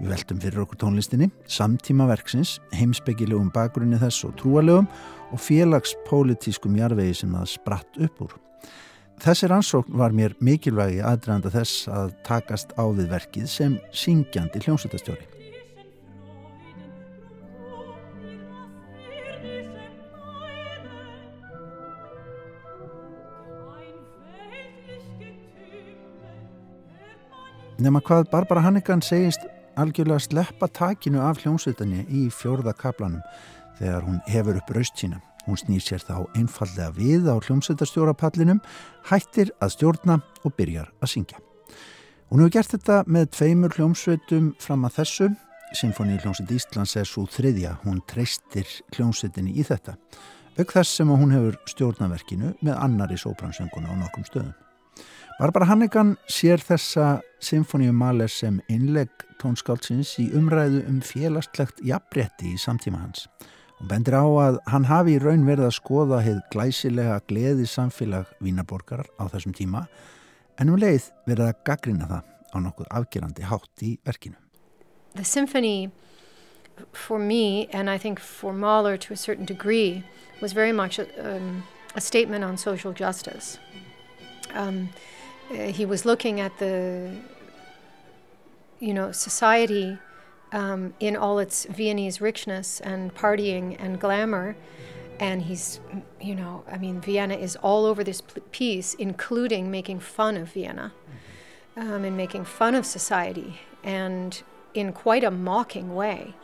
Við 0.00 0.14
veltum 0.14 0.38
fyrir 0.40 0.62
okkur 0.62 0.78
tónlistinni, 0.80 1.26
samtíma 1.44 2.06
verksins, 2.08 2.54
heimsbyggilegum 2.72 3.50
bakgrunni 3.52 3.98
þess 4.00 4.24
og 4.24 4.38
trúalegum 4.40 4.86
og 5.28 5.42
félagspolítískum 5.44 6.78
jarvegi 6.80 7.18
sem 7.18 7.34
það 7.36 7.50
spratt 7.52 8.00
upp 8.06 8.22
úr. 8.24 8.38
Þessi 9.20 9.50
rannsókn 9.52 9.98
var 10.00 10.16
mér 10.16 10.32
mikilvægi 10.40 11.02
aðdraðanda 11.04 11.52
þess 11.52 11.84
að 11.92 12.14
takast 12.24 12.72
á 12.80 12.88
við 12.88 13.12
verkið 13.12 13.52
sem 13.52 13.76
syngjandi 13.92 14.64
hljómsveitastjóri. 14.64 15.28
Nefna 27.80 28.00
hvað 28.04 28.28
Barbara 28.32 28.64
Hannigan 28.64 29.04
segist 29.04 29.44
algjörlega 29.80 30.20
sleppa 30.22 30.68
takinu 30.68 31.22
af 31.24 31.40
hljómsveitinni 31.42 32.04
í 32.08 32.28
fjórða 32.34 32.74
kaplanum 32.76 33.22
þegar 33.80 34.06
hún 34.06 34.20
hefur 34.28 34.60
upp 34.60 34.72
raust 34.76 35.00
sína. 35.00 35.20
Hún 35.46 35.56
snýr 35.56 35.82
sér 35.82 36.02
þá 36.04 36.26
einfallega 36.36 36.92
við 36.96 37.28
á 37.32 37.34
hljómsveitarstjórapallinum, 37.40 38.60
hættir 39.08 39.54
að 39.60 39.74
stjórna 39.76 40.20
og 40.44 40.54
byrjar 40.58 40.90
að 41.00 41.12
syngja. 41.14 41.40
Hún 42.30 42.44
hefur 42.44 42.54
gert 42.58 42.74
þetta 42.76 42.98
með 43.10 43.30
tveimur 43.34 43.74
hljómsveitum 43.74 44.52
fram 44.62 44.84
að 44.86 45.00
þessu. 45.00 45.30
Sinfoni 45.74 46.18
hljómsveit 46.20 46.52
Íslands 46.54 46.96
er 46.98 47.08
svo 47.08 47.24
þriðja, 47.30 47.78
hún 47.86 48.02
treystir 48.10 48.68
hljómsveitinni 48.94 49.56
í 49.56 49.66
þetta. 49.66 49.96
Ögg 50.60 50.74
þess 50.76 50.98
sem 51.00 51.10
hún 51.10 51.32
hefur 51.34 51.56
stjórnaverkinu 51.72 52.56
með 52.60 52.74
annari 52.76 53.18
sóbransönguna 53.18 53.94
á 53.94 53.94
nokkrum 53.96 54.26
stöðum. 54.28 54.69
Barbara 55.40 55.64
Hannigan 55.70 56.18
sér 56.28 56.60
þessa 56.60 57.22
Sinfoníu 57.40 57.94
Mahler 57.96 58.28
sem 58.28 58.58
innlegg 58.68 59.22
tónskáldsins 59.40 60.10
í 60.20 60.26
umræðu 60.36 60.82
um 60.84 60.98
félagslegt 61.00 61.78
jafnrétti 61.80 62.50
í 62.52 62.58
samtíma 62.60 62.98
hans. 63.00 63.22
Hún 63.78 63.88
bendir 63.88 64.18
á 64.20 64.28
að 64.28 64.58
hann 64.68 64.84
hafi 64.84 65.14
í 65.16 65.20
raun 65.22 65.46
verið 65.48 65.70
að 65.70 65.78
skoða 65.78 66.18
heið 66.26 66.42
glæsilega 66.52 67.14
gleði 67.32 67.64
samfélag 67.72 68.28
Vínaborgar 68.44 69.06
á 69.16 69.32
þessum 69.32 69.54
tíma 69.56 69.86
en 70.60 70.74
um 70.74 70.76
leið 70.76 71.06
verið 71.24 71.46
að 71.46 71.62
gaggrina 71.70 72.08
það 72.10 72.28
á 72.28 72.56
nokkuð 72.60 72.90
afgerandi 73.00 73.48
hátt 73.48 73.84
í 73.88 73.94
verkinu. 74.04 74.36
The 75.16 75.24
symphony 75.24 75.88
for 76.92 77.18
me 77.18 77.66
and 77.72 77.88
I 77.88 77.96
think 77.96 78.20
for 78.20 78.52
Mahler 78.52 78.98
to 78.98 79.14
a 79.14 79.16
certain 79.16 79.46
degree 79.46 80.04
was 80.42 80.52
very 80.52 80.72
much 80.72 80.98
a, 80.98 81.08
um, 81.16 81.62
a 81.96 82.00
statement 82.02 82.44
on 82.44 82.58
social 82.58 82.92
justice. 82.92 83.58
Um, 84.52 84.90
he 85.50 85.84
was 85.84 86.04
looking 86.04 86.40
at 86.40 86.58
the 86.58 87.10
you 88.78 88.94
know 88.94 89.12
society 89.12 89.98
um, 90.52 90.94
in 91.00 91.16
all 91.16 91.38
its 91.38 91.64
Viennese 91.66 92.20
richness 92.20 92.80
and 92.80 93.14
partying 93.14 93.76
and 93.78 94.00
glamour, 94.00 94.56
and 95.18 95.42
he's, 95.42 95.80
you 96.20 96.34
know, 96.34 96.64
I 96.70 96.78
mean, 96.78 97.00
Vienna 97.00 97.34
is 97.34 97.56
all 97.56 97.84
over 97.84 98.02
this 98.02 98.22
piece, 98.50 98.94
including 98.94 99.70
making 99.70 100.00
fun 100.00 100.36
of 100.36 100.52
Vienna 100.52 100.92
um, 101.76 102.04
and 102.04 102.16
making 102.16 102.44
fun 102.44 102.74
of 102.74 102.84
society, 102.86 103.60
and 103.84 104.42
in 104.74 104.92
quite 104.92 105.24
a 105.24 105.30
mocking 105.30 105.94
way, 105.94 106.34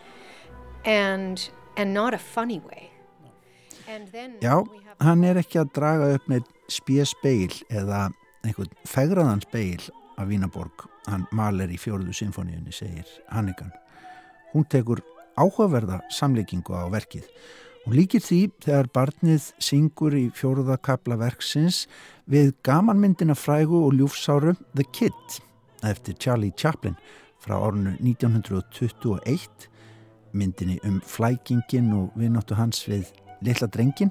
and 0.84 1.48
and 1.76 1.92
not 1.92 2.14
a 2.14 2.18
funny 2.18 2.60
way. 2.60 2.90
Já, 4.40 4.66
hann 5.00 5.24
er 5.24 5.38
ekki 5.38 5.60
að 5.60 5.68
draga 5.76 6.14
upp 6.16 6.24
spjespeil 6.68 7.52
eða 7.70 8.08
einhvern 8.46 8.72
fegraðan 8.88 9.42
speil 9.44 9.82
af 10.16 10.30
Vínaborg. 10.30 10.86
Hann 11.06 11.26
maler 11.34 11.70
í 11.70 11.78
fjóruðu 11.78 12.14
symfóníunni, 12.16 12.72
segir 12.74 13.06
Hannigan. 13.30 13.72
Hún 14.54 14.66
tekur 14.70 15.02
áhugaverða 15.36 16.00
samleikingu 16.14 16.74
á 16.74 16.88
verkið. 16.90 17.26
Hún 17.86 17.94
líkir 17.94 18.22
því 18.24 18.40
þegar 18.64 18.88
barnið 18.94 19.50
syngur 19.62 20.16
í 20.18 20.24
fjóruða 20.34 20.78
kapla 20.82 21.18
verksins 21.20 21.84
við 22.26 22.54
gamanmyndina 22.66 23.36
frægu 23.38 23.84
og 23.86 23.94
ljúfsáru 23.94 24.56
The 24.74 24.86
Kid 24.90 25.38
eftir 25.86 26.16
Charlie 26.18 26.54
Chaplin 26.58 26.96
frá 27.38 27.54
ornu 27.60 27.94
1921 28.00 29.68
myndinni 30.34 30.80
um 30.84 31.00
flækingin 31.00 31.92
og 31.94 32.16
vinnóttu 32.18 32.56
hans 32.58 32.82
við 32.88 33.12
litla 33.44 33.68
drengin 33.70 34.10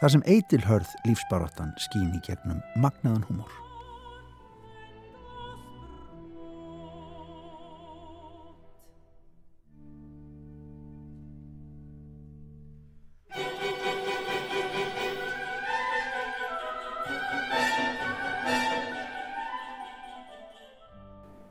þar 0.00 0.14
sem 0.14 0.22
eitilhörð 0.24 0.92
lífsbaróttan 1.04 1.74
skýn 1.76 2.14
í 2.16 2.20
gegnum 2.24 2.62
magnaðan 2.80 3.26
humor. 3.28 3.50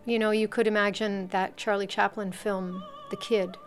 You 0.09 0.17
know, 0.17 0.31
you 0.31 0.47
could 0.47 0.65
imagine 0.65 1.27
that 1.27 1.55
Charlie 1.55 1.85
Chaplin 1.85 2.31
film, 2.31 2.83
The 3.11 3.17
Kid, 3.17 3.57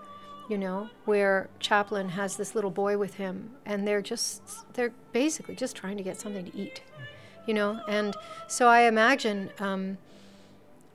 you 0.53 0.59
know, 0.59 0.91
where 1.07 1.49
Chaplin 1.61 2.11
has 2.11 2.37
this 2.37 2.55
little 2.55 2.71
boy 2.71 2.99
with 2.99 3.15
him 3.15 3.53
and 3.65 3.89
they're 3.89 4.03
just, 4.03 4.43
they're 4.75 4.93
basically 5.11 5.57
just 5.57 5.75
trying 5.75 5.97
to 5.97 6.03
get 6.03 6.21
something 6.21 6.45
to 6.45 6.55
eat, 6.55 6.83
you 7.47 7.55
know. 7.55 7.81
And 7.89 8.15
so 8.49 8.69
I 8.69 8.83
imagine 8.83 9.49
um, 9.59 9.97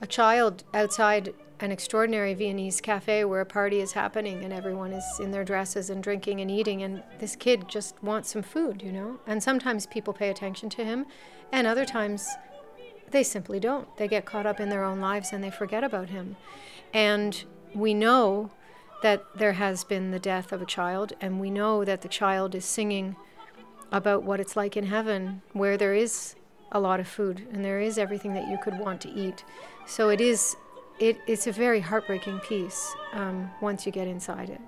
a 0.00 0.06
child 0.06 0.62
outside 0.72 1.34
an 1.58 1.72
extraordinary 1.72 2.34
Viennese 2.34 2.80
cafe 2.80 3.24
where 3.24 3.40
a 3.40 3.46
party 3.46 3.80
is 3.80 3.94
happening 3.94 4.44
and 4.44 4.52
everyone 4.52 4.92
is 4.92 5.04
in 5.18 5.32
their 5.32 5.42
dresses 5.42 5.90
and 5.90 6.04
drinking 6.04 6.40
and 6.40 6.52
eating, 6.52 6.84
and 6.84 7.02
this 7.18 7.34
kid 7.34 7.66
just 7.66 8.00
wants 8.00 8.30
some 8.30 8.42
food, 8.42 8.80
you 8.80 8.92
know. 8.92 9.18
And 9.26 9.42
sometimes 9.42 9.86
people 9.86 10.12
pay 10.12 10.30
attention 10.30 10.70
to 10.70 10.84
him, 10.84 11.04
and 11.50 11.66
other 11.66 11.84
times 11.84 12.28
they 13.10 13.24
simply 13.24 13.58
don't. 13.58 13.88
They 13.96 14.06
get 14.06 14.24
caught 14.24 14.46
up 14.46 14.60
in 14.60 14.68
their 14.68 14.84
own 14.84 15.00
lives 15.00 15.32
and 15.32 15.42
they 15.42 15.50
forget 15.50 15.82
about 15.82 16.10
him. 16.10 16.36
And 16.94 17.42
we 17.74 17.92
know 17.92 18.52
that 19.02 19.24
there 19.34 19.52
has 19.52 19.84
been 19.84 20.10
the 20.10 20.18
death 20.18 20.52
of 20.52 20.60
a 20.60 20.66
child, 20.66 21.12
and 21.20 21.40
we 21.40 21.50
know 21.50 21.84
that 21.84 22.02
the 22.02 22.08
child 22.08 22.54
is 22.54 22.64
singing 22.64 23.16
about 23.92 24.22
what 24.22 24.40
it's 24.40 24.56
like 24.56 24.76
in 24.76 24.86
heaven, 24.86 25.42
where 25.52 25.76
there 25.76 25.94
is 25.94 26.34
a 26.72 26.80
lot 26.80 27.00
of 27.00 27.08
food 27.08 27.46
and 27.52 27.64
there 27.64 27.80
is 27.80 27.96
everything 27.98 28.34
that 28.34 28.48
you 28.48 28.58
could 28.62 28.78
want 28.78 29.00
to 29.00 29.10
eat. 29.10 29.44
So 29.86 30.10
it 30.10 30.20
is, 30.20 30.56
it, 30.98 31.18
it's 31.26 31.46
a 31.46 31.52
very 31.52 31.80
heartbreaking 31.80 32.40
piece 32.40 32.94
um, 33.12 33.50
once 33.60 33.86
you 33.86 33.92
get 33.92 34.06
inside 34.06 34.50
it. 34.50 34.60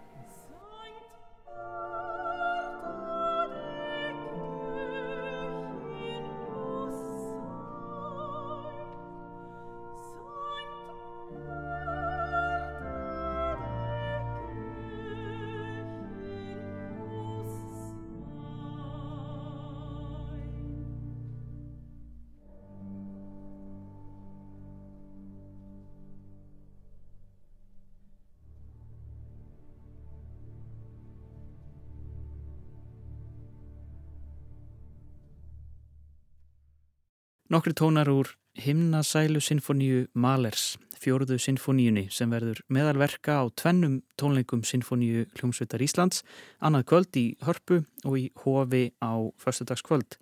Nokkri 37.51 37.73
tónar 37.75 38.07
úr 38.07 38.29
himnasælu 38.63 39.41
sinfoníu 39.43 40.05
Malers, 40.15 40.77
fjóruðu 41.03 41.35
sinfoníunni 41.43 42.05
sem 42.15 42.31
verður 42.31 42.61
meðalverka 42.71 43.41
á 43.43 43.51
tvennum 43.59 43.97
tónleikum 44.15 44.63
sinfoníu 44.63 45.25
Hljómsveitar 45.35 45.83
Íslands, 45.83 46.23
annað 46.63 46.87
kvöld 46.93 47.19
í 47.19 47.25
Hörpu 47.43 47.81
og 48.07 48.15
í 48.21 48.29
Hofi 48.45 48.85
á 49.03 49.19
förstudagskvöld. 49.43 50.21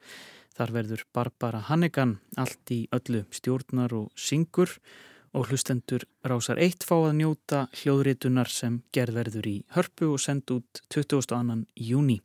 Þar 0.56 0.74
verður 0.78 1.04
Barbara 1.12 1.60
Hannegan 1.68 2.16
allt 2.40 2.72
í 2.72 2.86
öllu 2.96 3.26
stjórnar 3.28 3.92
og 3.92 4.08
syngur 4.16 4.78
og 5.36 5.52
hlustendur 5.52 6.08
rásar 6.24 6.56
eitt 6.56 6.80
fá 6.80 6.96
að 6.96 7.18
njóta 7.20 7.66
hljóðritunar 7.76 8.48
sem 8.48 8.80
gerðverður 8.88 9.52
í 9.52 9.58
Hörpu 9.76 10.14
og 10.14 10.24
send 10.24 10.48
út 10.48 10.80
22. 10.88 11.66
júni. 11.76 12.22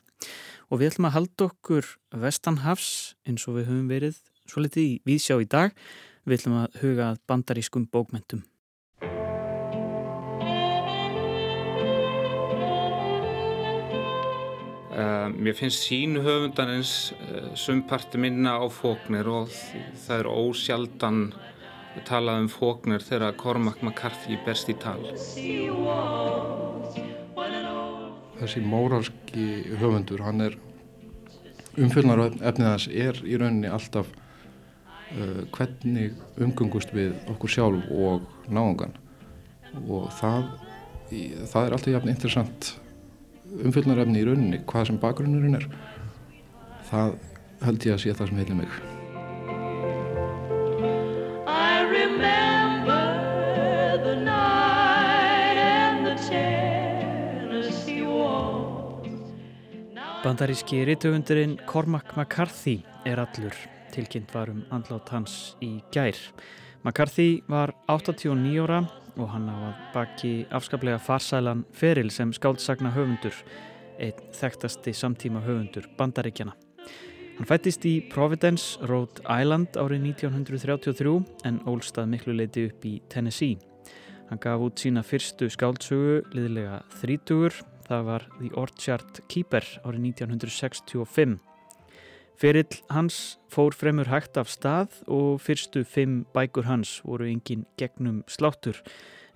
Og 0.72 0.80
við 0.80 0.94
ætlum 0.94 1.12
að 1.12 1.18
halda 1.20 1.52
okkur 1.52 1.98
vestanhafs 2.16 3.18
eins 3.28 3.44
og 3.52 3.60
við 3.60 3.68
höfum 3.68 3.90
verið 3.92 4.30
svo 4.54 4.64
litið 4.64 4.86
í 4.86 4.96
vísjá 5.08 5.40
í 5.42 5.50
dag. 5.50 5.74
Við 6.24 6.40
ætlum 6.40 6.60
að 6.62 6.82
huga 6.84 7.12
að 7.12 7.22
bandarískum 7.28 7.88
bókmentum. 7.92 8.44
Uh, 14.94 15.26
mér 15.34 15.56
finnst 15.58 15.88
sín 15.88 16.20
höfundarins 16.22 17.16
uh, 17.18 17.50
sumparti 17.58 18.20
minna 18.22 18.60
á 18.62 18.66
fóknir 18.70 19.26
og 19.26 19.50
það 20.06 20.20
er 20.20 20.30
ósjaldan 20.30 21.24
talað 22.06 22.44
um 22.44 22.50
fóknir 22.54 23.02
þegar 23.02 23.34
Cormac 23.42 23.82
McCarthy 23.82 24.38
berst 24.46 24.70
í 24.70 24.76
tal. 24.78 25.02
Þessi 28.38 28.62
móralski 28.70 29.48
höfundur, 29.82 30.22
hann 30.26 30.46
er 30.46 30.58
umfjöldnar 31.74 32.28
efnið 32.30 32.68
hans 32.70 32.88
er 32.88 33.22
í 33.26 33.38
rauninni 33.42 33.74
alltaf 33.74 34.14
uh, 35.18 35.42
hvernig 35.56 36.14
umgungust 36.42 36.94
við 36.96 37.16
okkur 37.34 37.56
sjálf 37.56 37.90
og 37.94 38.28
náðungan 38.50 38.98
og 39.88 40.10
það, 40.20 40.48
það 41.10 41.66
er 41.66 41.76
alltaf 41.76 41.94
jafn 41.96 42.12
interessant 42.14 42.74
umfyllnarefni 43.62 44.22
í 44.22 44.26
rauninni, 44.28 44.62
hvað 44.70 44.90
sem 44.90 45.00
bakgrunnurinn 45.02 45.60
er. 45.60 45.68
Það 46.90 47.16
held 47.64 47.88
ég 47.88 47.96
að 47.96 48.04
sé 48.04 48.18
það 48.18 48.32
sem 48.32 48.42
heilir 48.42 48.60
mig. 48.64 48.82
Bandaríski 60.24 60.86
rítöfundurinn 60.88 61.58
Cormac 61.68 62.14
McCarthy 62.16 62.78
er 63.04 63.20
allur 63.20 63.58
tilkynnt 63.94 64.34
var 64.36 64.52
um 64.52 64.64
andlátt 64.74 65.12
hans 65.14 65.54
í 65.64 65.78
gær. 65.94 66.18
McCarthy 66.84 67.44
var 67.48 67.72
89 67.88 68.58
ára 68.66 68.82
og 69.16 69.30
hann 69.30 69.46
á 69.48 69.56
að 69.70 69.82
baki 69.94 70.34
afskaplega 70.52 71.00
farsælan 71.00 71.64
feril 71.72 72.10
sem 72.12 72.34
skáldsagna 72.34 72.92
höfundur, 72.96 73.36
einn 74.02 74.34
þekktasti 74.36 74.94
samtíma 74.98 75.44
höfundur 75.46 75.88
bandaríkjana. 76.00 76.56
Hann 77.38 77.50
fættist 77.50 77.86
í 77.90 77.96
Providence, 78.12 78.78
Rhode 78.86 79.24
Island 79.26 79.78
árið 79.80 80.10
1933 80.12 81.16
en 81.50 81.62
ólstað 81.70 82.12
miklu 82.12 82.36
leiti 82.38 82.68
upp 82.70 82.86
í 82.86 82.98
Tennessee. 83.10 83.58
Hann 84.30 84.42
gaf 84.42 84.62
út 84.66 84.82
sína 84.82 85.06
fyrstu 85.06 85.50
skáldsögu 85.54 86.22
liðlega 86.34 86.82
þrítugur, 87.00 87.56
það 87.88 88.06
var 88.10 88.28
The 88.38 88.54
Orchard 88.60 89.24
Keeper 89.30 89.66
árið 89.86 90.06
1965 90.14 91.53
Ferill 92.44 92.82
hans 92.92 93.38
fór 93.48 93.72
fremur 93.72 94.10
hægt 94.12 94.36
af 94.36 94.50
stað 94.52 94.98
og 95.08 95.38
fyrstu 95.40 95.86
fimm 95.88 96.26
bækur 96.36 96.66
hans 96.68 96.98
voru 97.08 97.24
engin 97.24 97.62
gegnum 97.80 98.18
sláttur 98.28 98.82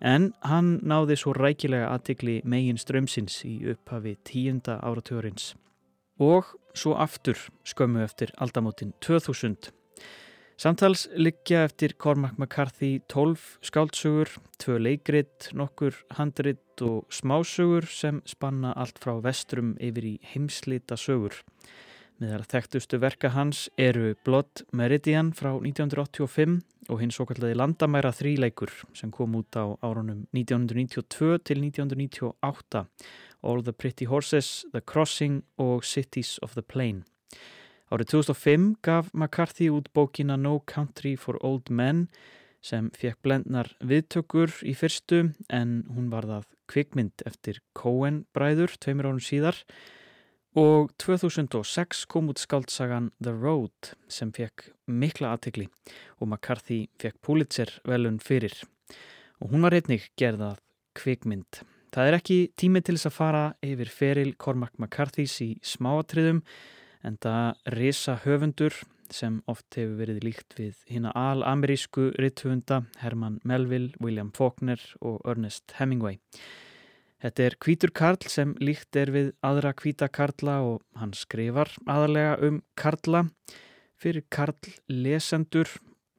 en 0.03 0.33
hann 0.43 0.73
náði 0.83 1.15
svo 1.21 1.31
rækilega 1.37 1.87
aðtikli 1.93 2.41
megin 2.43 2.75
strömsins 2.75 3.37
í 3.47 3.53
upphafi 3.71 4.17
tíunda 4.27 4.75
áratörins. 4.83 5.53
Og 6.19 6.51
svo 6.75 6.97
aftur 6.99 7.39
skömmu 7.63 8.03
eftir 8.03 8.35
aldamótin 8.43 8.91
2000. 8.99 9.71
Samtals 10.59 11.07
liggja 11.15 11.63
eftir 11.63 11.95
Cormac 11.95 12.35
McCarthy 12.35 12.99
12 13.07 13.63
skáltsugur, 13.71 14.35
tvö 14.59 14.81
leikrit, 14.83 15.53
nokkur 15.55 15.95
handrit 16.19 16.83
og 16.83 17.07
smásögur 17.07 17.87
sem 17.87 18.19
spanna 18.27 18.75
allt 18.75 18.99
frá 18.99 19.15
vestrum 19.23 19.77
yfir 19.79 20.11
í 20.11 20.17
heimslita 20.33 20.99
sögur. 20.99 21.45
Meðal 22.17 22.47
þekktustu 22.49 22.97
verka 22.97 23.29
hans 23.35 23.67
eru 23.77 24.15
Blood 24.25 24.63
Meridian 24.73 25.27
frá 25.37 25.51
1985 25.53 26.55
og 26.89 27.01
hins 27.03 27.19
okkarlega 27.21 27.59
landamæra 27.59 28.09
þríleikur 28.09 28.71
sem 28.97 29.11
kom 29.13 29.35
út 29.37 29.53
á 29.53 29.77
árunum 29.85 30.23
1992 30.33 31.37
til 31.45 31.61
1998 31.61 32.81
All 33.45 33.61
the 33.61 33.73
Pretty 33.73 34.07
Horses, 34.09 34.65
The 34.73 34.81
Crossing 34.81 35.43
og 35.61 35.85
Cities 35.85 36.39
of 36.41 36.55
the 36.57 36.63
Plain. 36.65 37.03
Árið 37.93 38.09
2005 38.15 38.65
gaf 38.81 39.11
McCarthy 39.13 39.69
út 39.69 39.91
bókina 39.93 40.39
No 40.41 40.57
Country 40.65 41.13
for 41.13 41.37
Old 41.45 41.69
Men 41.69 42.07
sem 42.65 42.89
fekk 42.97 43.21
blendnar 43.21 43.69
viðtökur 43.77 44.57
í 44.65 44.73
fyrstu 44.73 45.35
en 45.53 45.83
hún 45.93 46.09
var 46.09 46.25
það 46.25 46.49
kvikmynd 46.65 47.21
eftir 47.29 47.61
Coen 47.77 48.23
bræður 48.33 48.73
tveimur 48.81 49.11
árun 49.11 49.21
síðar 49.21 49.61
og 49.61 49.93
2006 50.57 52.07
kom 52.09 52.31
út 52.31 52.39
skaldsagan 52.41 53.11
The 53.21 53.29
Road 53.29 53.91
sem 54.09 54.31
fekk 54.33 54.71
mikla 54.89 55.35
aðtegli 55.35 55.67
og 56.17 56.31
McCarthy 56.31 56.87
fekk 56.97 57.19
Pulitzer 57.21 57.69
velun 57.85 58.17
fyrir 58.17 58.55
og 59.37 59.51
hún 59.51 59.67
var 59.67 59.75
einnig 59.77 60.07
gerðað 60.17 60.57
kvikmynd. 60.97 61.61
Það 61.93 62.09
er 62.09 62.17
ekki 62.17 62.39
tími 62.57 62.81
til 62.81 62.97
þess 62.97 63.11
að 63.11 63.17
fara 63.19 63.45
yfir 63.69 63.93
feril 63.99 64.33
Cormac 64.41 64.73
McCarthy's 64.81 65.37
í 65.45 65.51
smáatriðum 65.61 66.41
en 67.05 67.21
það 67.21 67.73
risa 67.77 68.17
höfundur 68.25 68.81
sem 69.13 69.43
oft 69.45 69.77
hefur 69.77 69.99
verið 70.01 70.23
líkt 70.25 70.57
við 70.57 70.81
hina 70.89 71.13
al-amerísku 71.13 72.15
ritthöfunda 72.17 72.87
Herman 73.03 73.37
Melville, 73.45 73.93
William 74.01 74.33
Faulkner 74.33 74.81
og 75.05 75.21
Ernest 75.21 75.77
Hemingway. 75.77 76.17
Þetta 77.17 77.45
er 77.47 77.55
kvítur 77.57 77.91
karl 77.97 78.29
sem 78.29 78.51
líkt 78.61 78.97
er 78.99 79.09
við 79.09 79.31
aðra 79.45 79.71
kvíta 79.73 80.05
karla 80.13 80.59
og 80.61 80.83
hann 80.99 81.15
skrifar 81.17 81.71
aðalega 81.89 82.35
um 82.45 82.59
karla 82.77 83.23
fyrir 83.97 84.21
karl 84.29 84.69
lesendur 84.85 85.71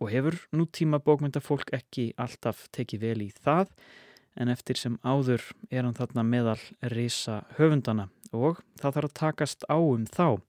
og 0.03 0.11
hefur 0.11 0.41
nútíma 0.51 0.99
bókmyndafólk 0.99 1.71
ekki 1.79 2.11
alltaf 2.19 2.67
tekið 2.75 3.07
vel 3.07 3.23
í 3.29 3.31
það 3.31 3.71
en 4.43 4.51
eftir 4.51 4.79
sem 4.79 4.99
áður 5.07 5.45
er 5.71 5.87
hann 5.87 5.95
þarna 5.95 6.27
meðal 6.27 6.59
risa 6.91 7.45
höfundana 7.61 8.11
og 8.35 8.59
það 8.83 8.99
þarf 8.99 9.09
að 9.09 9.19
takast 9.23 9.67
á 9.71 9.79
um 9.79 10.03
þá. 10.07 10.41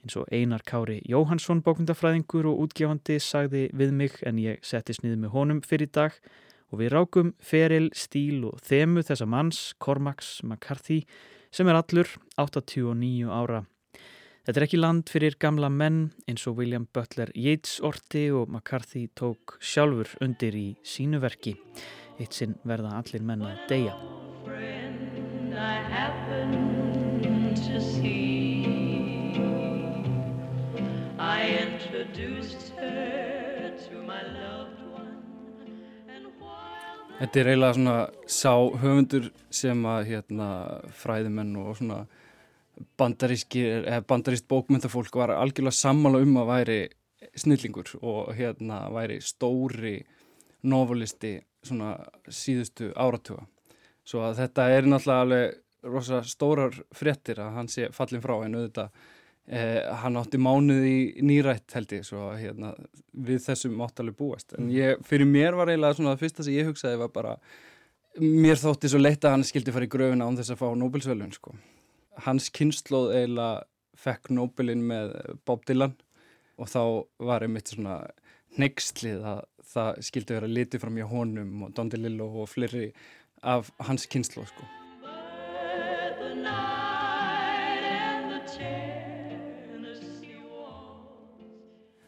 Eins 0.00 0.16
og 0.16 0.28
Einar 0.32 0.64
Kári 0.64 1.02
Jóhansson, 1.04 1.60
bókmyndafræðingur 1.60 2.48
og 2.48 2.62
útgefandi, 2.64 3.18
sagði 3.20 3.66
við 3.76 3.92
mig 3.92 4.16
en 4.24 4.40
ég 4.40 4.64
settist 4.64 5.04
niður 5.04 5.26
með 5.26 5.34
honum 5.36 5.60
fyrir 5.60 5.92
dag 5.92 6.16
og 6.16 6.49
við 6.78 6.92
rákum 6.94 7.34
feril, 7.42 7.90
stíl 7.96 8.44
og 8.46 8.60
þemu 8.62 9.02
þessa 9.08 9.26
manns, 9.26 9.74
Cormax 9.82 10.38
McCarthy, 10.46 11.02
sem 11.50 11.66
er 11.66 11.80
allur 11.80 12.06
89 12.38 13.26
ára. 13.26 13.64
Þetta 14.46 14.60
er 14.60 14.64
ekki 14.64 14.78
land 14.80 15.10
fyrir 15.12 15.34
gamla 15.42 15.68
menn 15.70 15.98
eins 16.30 16.46
og 16.48 16.56
William 16.62 16.86
Butler 16.94 17.28
Yeats 17.36 17.80
orti 17.84 18.30
og 18.32 18.48
McCarthy 18.48 19.08
tók 19.18 19.58
sjálfur 19.60 20.14
undir 20.24 20.56
í 20.56 20.68
sínu 20.86 21.20
verki. 21.20 21.58
Eitt 22.20 22.36
sinn 22.36 22.56
verða 22.64 22.96
allir 23.02 23.22
menna 23.26 23.52
að 23.52 23.68
deyja. 23.74 23.94
Þetta 37.20 37.40
er 37.40 37.48
eiginlega 37.50 37.76
svona 37.76 37.94
sá 38.32 38.52
höfundur 38.80 39.26
sem 39.52 39.80
að 39.84 40.06
hérna, 40.08 40.46
fræðimenn 40.96 41.50
og 41.60 41.74
svona 41.76 41.98
bandaríst 42.96 44.46
bókmyndafólk 44.48 45.18
var 45.20 45.34
algjörlega 45.34 45.76
sammála 45.76 46.22
um 46.24 46.38
að 46.40 46.48
væri 46.54 46.78
snillingur 47.36 47.92
og 48.00 48.32
hérna 48.38 48.86
væri 48.94 49.18
stóri 49.20 49.98
novelisti 50.64 51.34
svona 51.60 51.98
síðustu 52.24 52.88
áratuga. 52.96 53.44
Svo 54.00 54.24
að 54.24 54.40
þetta 54.40 54.68
er 54.72 54.88
náttúrulega 54.88 55.26
alveg 55.26 55.92
rosa 55.92 56.22
stórar 56.24 56.80
fréttir 56.96 57.40
að 57.44 57.52
hann 57.58 57.68
sé 57.68 57.90
fallin 57.92 58.24
frá 58.24 58.38
en 58.46 58.56
auðvitað 58.62 58.96
Eh, 59.50 59.80
hann 59.98 60.14
átti 60.14 60.38
mánuð 60.38 60.84
í 60.86 60.98
nýrætt 61.26 61.74
held 61.74 61.90
ég 61.96 62.04
svo 62.06 62.28
hérna, 62.38 62.70
við 63.10 63.40
þessum 63.48 63.80
áttalega 63.82 64.14
búast. 64.20 64.54
En 64.54 64.68
ég, 64.70 65.00
fyrir 65.02 65.26
mér 65.26 65.58
var 65.58 65.72
eiginlega 65.72 65.98
svona 65.98 66.12
það 66.12 66.22
fyrsta 66.22 66.46
sem 66.46 66.54
ég 66.54 66.70
hugsaði 66.70 67.00
var 67.00 67.10
bara 67.16 67.32
mér 68.22 68.60
þótti 68.60 68.92
svo 68.92 69.00
leitt 69.00 69.26
að 69.26 69.34
hann 69.34 69.46
skildi 69.48 69.74
fara 69.74 69.88
í 69.88 69.90
gröfina 69.90 70.28
án 70.28 70.38
þess 70.38 70.54
að 70.54 70.62
fá 70.62 70.68
Nobelsvöldun 70.78 71.34
sko. 71.34 71.54
hans 72.26 72.50
kynnslóð 72.54 73.14
eiginlega 73.16 73.64
fekk 73.98 74.30
Nobelin 74.34 74.82
með 74.86 75.14
Bob 75.46 75.64
Dylan 75.66 75.94
og 76.60 76.68
þá 76.70 76.82
var 77.18 77.46
einmitt 77.46 77.72
svona 77.74 78.02
neykslið 78.60 79.24
að 79.24 79.46
það 79.72 80.02
skildi 80.10 80.36
vera 80.36 80.50
litið 80.50 80.84
fram 80.84 80.98
hjá 80.98 81.08
honum 81.10 81.64
og 81.66 81.74
Don 81.74 81.90
DeLillo 81.90 82.28
og 82.42 82.50
fleiri 82.50 82.92
af 83.42 83.72
hans 83.86 84.06
kynnslóð 84.10 84.50
sko 84.52 84.79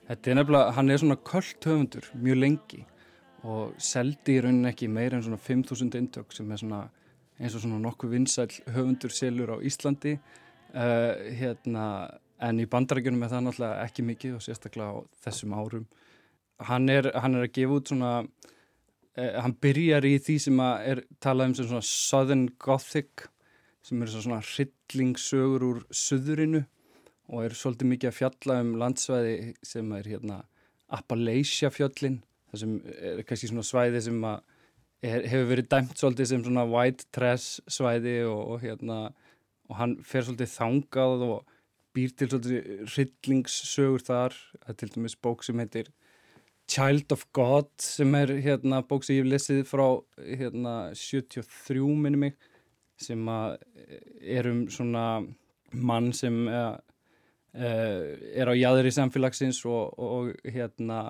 Þetta 0.08 0.30
er 0.30 0.38
nefnilega, 0.38 0.72
hann 0.76 0.90
er 0.90 0.98
svona 0.98 1.18
kvöld 1.22 1.68
höfundur 1.68 2.08
mjög 2.18 2.40
lengi 2.42 2.80
og 3.46 3.74
seldi 3.82 4.36
í 4.36 4.42
rauninni 4.42 4.70
ekki 4.70 4.88
meira 4.90 5.18
en 5.18 5.24
svona 5.26 5.38
5.000 5.38 5.98
indök 5.98 6.34
sem 6.34 6.50
er 6.50 6.60
svona 6.62 6.82
eins 7.38 7.54
og 7.56 7.64
svona 7.64 7.80
nokkuð 7.82 8.14
vinsæl 8.16 8.50
höfundur 8.74 9.14
selur 9.14 9.54
á 9.54 9.56
Íslandi 9.62 10.16
uh, 10.18 11.12
hérna, 11.38 11.84
en 12.42 12.62
í 12.62 12.68
bandarækjunum 12.70 13.22
er 13.22 13.32
það 13.32 13.44
náttúrulega 13.46 13.86
ekki 13.86 14.06
mikið 14.06 14.38
og 14.38 14.44
sérstaklega 14.44 14.94
á 14.94 14.98
þessum 15.24 15.54
árum. 15.58 15.86
Hann 16.62 16.88
er, 16.90 17.10
hann 17.18 17.38
er 17.38 17.46
að 17.46 17.54
gefa 17.56 17.78
út 17.78 17.90
svona, 17.92 18.12
uh, 18.22 19.32
hann 19.42 19.56
byrjar 19.62 20.06
í 20.06 20.16
því 20.22 20.38
sem 20.46 20.62
er 20.66 21.04
talað 21.22 21.50
um 21.50 21.56
sem 21.58 21.70
svona 21.70 21.86
Southern 21.86 22.48
Gothic 22.62 23.28
sem 23.82 24.02
er 24.02 24.10
svona 24.12 24.42
hryllingsögur 24.42 25.66
úr 25.66 25.82
söðurinu 25.90 26.66
og 27.30 27.44
er 27.44 27.54
svolítið 27.56 27.90
mikið 27.92 28.11
að 28.11 28.18
fjalla 28.18 28.58
um 28.64 28.74
landsvæði 28.80 29.37
sem 29.66 29.94
er 29.96 30.08
hérna 30.14 30.42
Appalachia 30.92 31.70
fjöllin 31.72 32.20
það 32.50 32.62
sem 32.62 32.74
er 32.98 33.22
kannski 33.28 33.50
svona 33.50 33.64
svæði 33.66 34.02
sem 34.08 34.18
er, 34.26 35.24
hefur 35.30 35.48
verið 35.52 35.70
dæmt 35.72 35.96
svolítið 35.98 36.30
sem 36.32 36.44
svona 36.44 36.66
white 36.68 37.08
trash 37.14 37.62
svæði 37.70 38.18
og, 38.28 38.42
og 38.54 38.62
hérna 38.66 38.98
og 39.70 39.78
hann 39.78 39.96
fer 40.04 40.26
svolítið 40.26 40.52
þangað 40.52 41.26
og 41.28 41.56
býr 41.96 42.14
til 42.16 42.28
svolítið 42.28 42.94
rillingssögur 42.96 44.04
þar, 44.04 44.37
það 44.61 44.72
er 44.74 44.80
til 44.80 44.92
dæmis 44.96 45.18
bók 45.18 45.44
sem 45.46 45.62
heitir 45.62 45.92
Child 46.72 47.12
of 47.12 47.26
God 47.37 47.68
sem 47.82 48.14
er 48.16 48.30
hérna 48.44 48.82
bók 48.87 49.04
sem 49.04 49.18
ég 49.18 49.24
hef 49.24 49.32
lesið 49.32 49.66
frá 49.68 49.87
hérna 50.20 50.76
73 50.96 51.82
minni 52.04 52.26
mig 52.26 52.48
sem 53.02 53.28
að 53.28 53.58
er 54.20 54.48
um 54.50 54.64
svona 54.70 55.06
mann 55.72 56.12
sem 56.16 56.46
er 56.48 56.80
Uh, 56.82 56.91
er 57.52 58.48
á 58.48 58.54
jæðri 58.56 58.92
samfélagsins 58.94 59.60
og, 59.68 59.92
og 60.00 60.32
hérna 60.48 61.02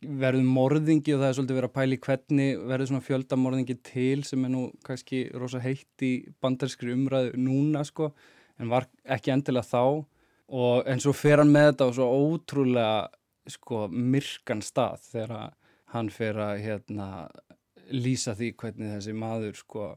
verður 0.00 0.46
morðingi 0.48 1.12
og 1.12 1.20
það 1.20 1.28
er 1.28 1.36
svolítið 1.36 1.58
verið 1.58 1.68
að 1.68 1.76
pæli 1.76 1.98
hvernig 2.06 2.60
verður 2.70 2.88
svona 2.88 3.04
fjöldamorðingi 3.04 3.76
til 3.84 4.22
sem 4.24 4.44
er 4.46 4.52
nú 4.54 4.62
kannski 4.86 5.24
rosa 5.36 5.60
heitt 5.60 6.04
í 6.06 6.12
bandarskri 6.40 6.94
umræðu 6.94 7.34
núna 7.36 7.82
sko 7.84 8.12
en 8.60 8.72
var 8.72 8.88
ekki 9.04 9.34
endilega 9.34 9.66
þá. 9.66 10.06
Og 10.50 10.88
en 10.90 11.02
svo 11.02 11.12
fer 11.14 11.42
hann 11.42 11.52
með 11.52 11.70
þetta 11.70 11.86
á 11.86 11.96
svo 11.98 12.06
ótrúlega 12.10 13.50
sko 13.50 13.84
myrkan 13.90 14.62
stað 14.64 15.04
þegar 15.10 15.52
hann 15.94 16.10
fer 16.12 16.38
að 16.38 16.62
hérna 16.64 17.08
lýsa 17.90 18.34
því 18.38 18.54
hvernig 18.58 18.94
þessi 18.96 19.14
maður 19.16 19.58
sko 19.58 19.88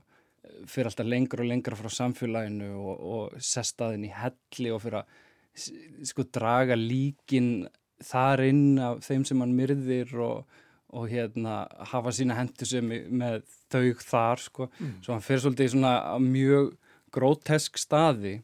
fyrir 0.69 0.89
alltaf 0.89 1.07
lengra 1.07 1.43
og 1.43 1.49
lengra 1.49 1.77
frá 1.79 1.89
samfélaginu 1.93 2.73
og, 2.75 3.03
og 3.15 3.37
sestaðin 3.39 4.07
í 4.07 4.11
helli 4.13 4.73
og 4.73 4.81
fyrir 4.83 5.01
að 5.01 5.21
sko 5.53 6.25
draga 6.33 6.77
líkin 6.79 7.67
þar 8.03 8.43
inn 8.47 8.79
af 8.81 9.03
þeim 9.05 9.25
sem 9.27 9.43
hann 9.43 9.55
myrðir 9.57 10.13
og, 10.23 10.47
og 10.93 11.09
hérna 11.11 11.63
hafa 11.91 12.13
sína 12.15 12.37
hendur 12.39 12.69
sem 12.69 12.89
með 12.89 13.43
þau 13.71 13.85
þar 14.01 14.43
sko, 14.43 14.69
mm. 14.79 14.95
svo 15.05 15.15
hann 15.15 15.25
fyrir 15.25 15.45
svolítið 15.45 15.73
svona 15.75 15.93
mjög 16.23 16.73
grótesk 17.13 17.77
staði 17.81 18.39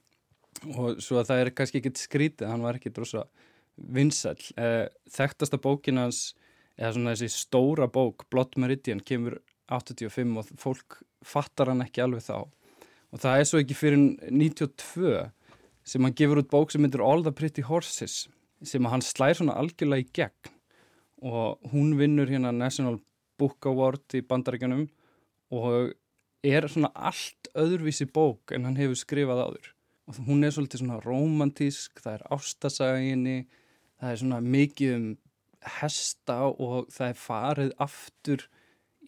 og 0.75 0.99
svo 1.03 1.19
að 1.19 1.31
það 1.31 1.43
er 1.43 1.53
kannski 1.55 1.81
ekkit 1.81 2.01
skrítið, 2.01 2.49
hann 2.51 2.65
var 2.65 2.77
ekki 2.77 2.91
drosa 2.93 3.25
vinsæl. 3.79 4.37
Eh, 4.59 4.89
þekktasta 5.13 5.59
bókin 5.61 6.01
hans, 6.01 6.33
eða 6.75 6.95
svona 6.95 7.13
þessi 7.15 7.45
stóra 7.45 7.87
bók, 7.91 8.25
Blood 8.31 8.57
Meridian, 8.59 8.99
kemur 8.99 9.39
85 9.69 10.39
og 10.39 10.49
fólk 10.59 10.99
fattar 11.25 11.71
hann 11.71 11.85
ekki 11.85 12.03
alveg 12.03 12.25
þá 12.25 12.49
og 13.09 13.21
það 13.21 13.41
er 13.41 13.47
svo 13.49 13.61
ekki 13.61 13.77
fyrir 13.77 13.99
92 14.29 15.13
sem 15.89 16.05
hann 16.05 16.15
gefur 16.17 16.43
út 16.43 16.51
bók 16.51 16.71
sem 16.71 16.83
myndir 16.83 17.01
All 17.01 17.23
the 17.25 17.33
Pretty 17.33 17.63
Horses 17.65 18.27
sem 18.65 18.85
hann 18.91 19.03
slær 19.05 19.37
svona 19.39 19.55
algjörlega 19.57 20.05
í 20.05 20.11
gegn. 20.13 20.53
Og 21.25 21.71
hún 21.73 21.95
vinnur 21.99 22.29
hérna 22.29 22.51
National 22.55 22.99
Book 23.39 23.65
Award 23.67 24.15
í 24.15 24.21
bandaríkjanum 24.27 24.85
og 25.55 25.95
er 26.45 26.67
svona 26.71 26.91
allt 26.95 27.49
öðruvísi 27.57 28.07
bók 28.13 28.53
en 28.55 28.67
hann 28.67 28.77
hefur 28.79 28.99
skrifað 28.99 29.43
áður. 29.47 29.71
Og 30.09 30.21
hún 30.25 30.45
er 30.45 30.53
svolítið 30.53 30.83
svona 30.83 31.01
romantísk, 31.03 31.99
það 32.01 32.15
er 32.15 32.27
ástasaginni, 32.35 33.39
það 33.99 34.13
er 34.13 34.21
svona 34.21 34.39
mikið 34.45 34.95
um 34.95 35.09
hesta 35.79 36.39
og 36.49 36.87
það 36.93 37.11
er 37.11 37.19
farið 37.19 37.73
aftur 37.83 38.45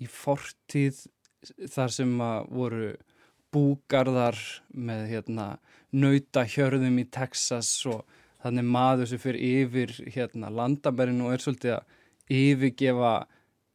í 0.01 0.09
fortíð 0.09 1.05
þar 1.71 1.93
sem 1.95 2.11
að 2.21 2.51
voru 2.53 2.89
búgarðar 3.51 4.37
með 4.71 5.07
hérna 5.11 5.47
nautahjörðum 5.91 6.99
í 7.01 7.07
Texas 7.11 7.69
og 7.89 8.05
þannig 8.41 8.67
maður 8.73 9.11
sem 9.11 9.21
fyrir 9.21 9.65
yfir 9.65 9.93
hérna 10.15 10.51
landamærin 10.53 11.21
og 11.25 11.35
er 11.35 11.43
svolítið 11.43 11.75
að 11.77 11.97
yfirgefa 12.31 13.13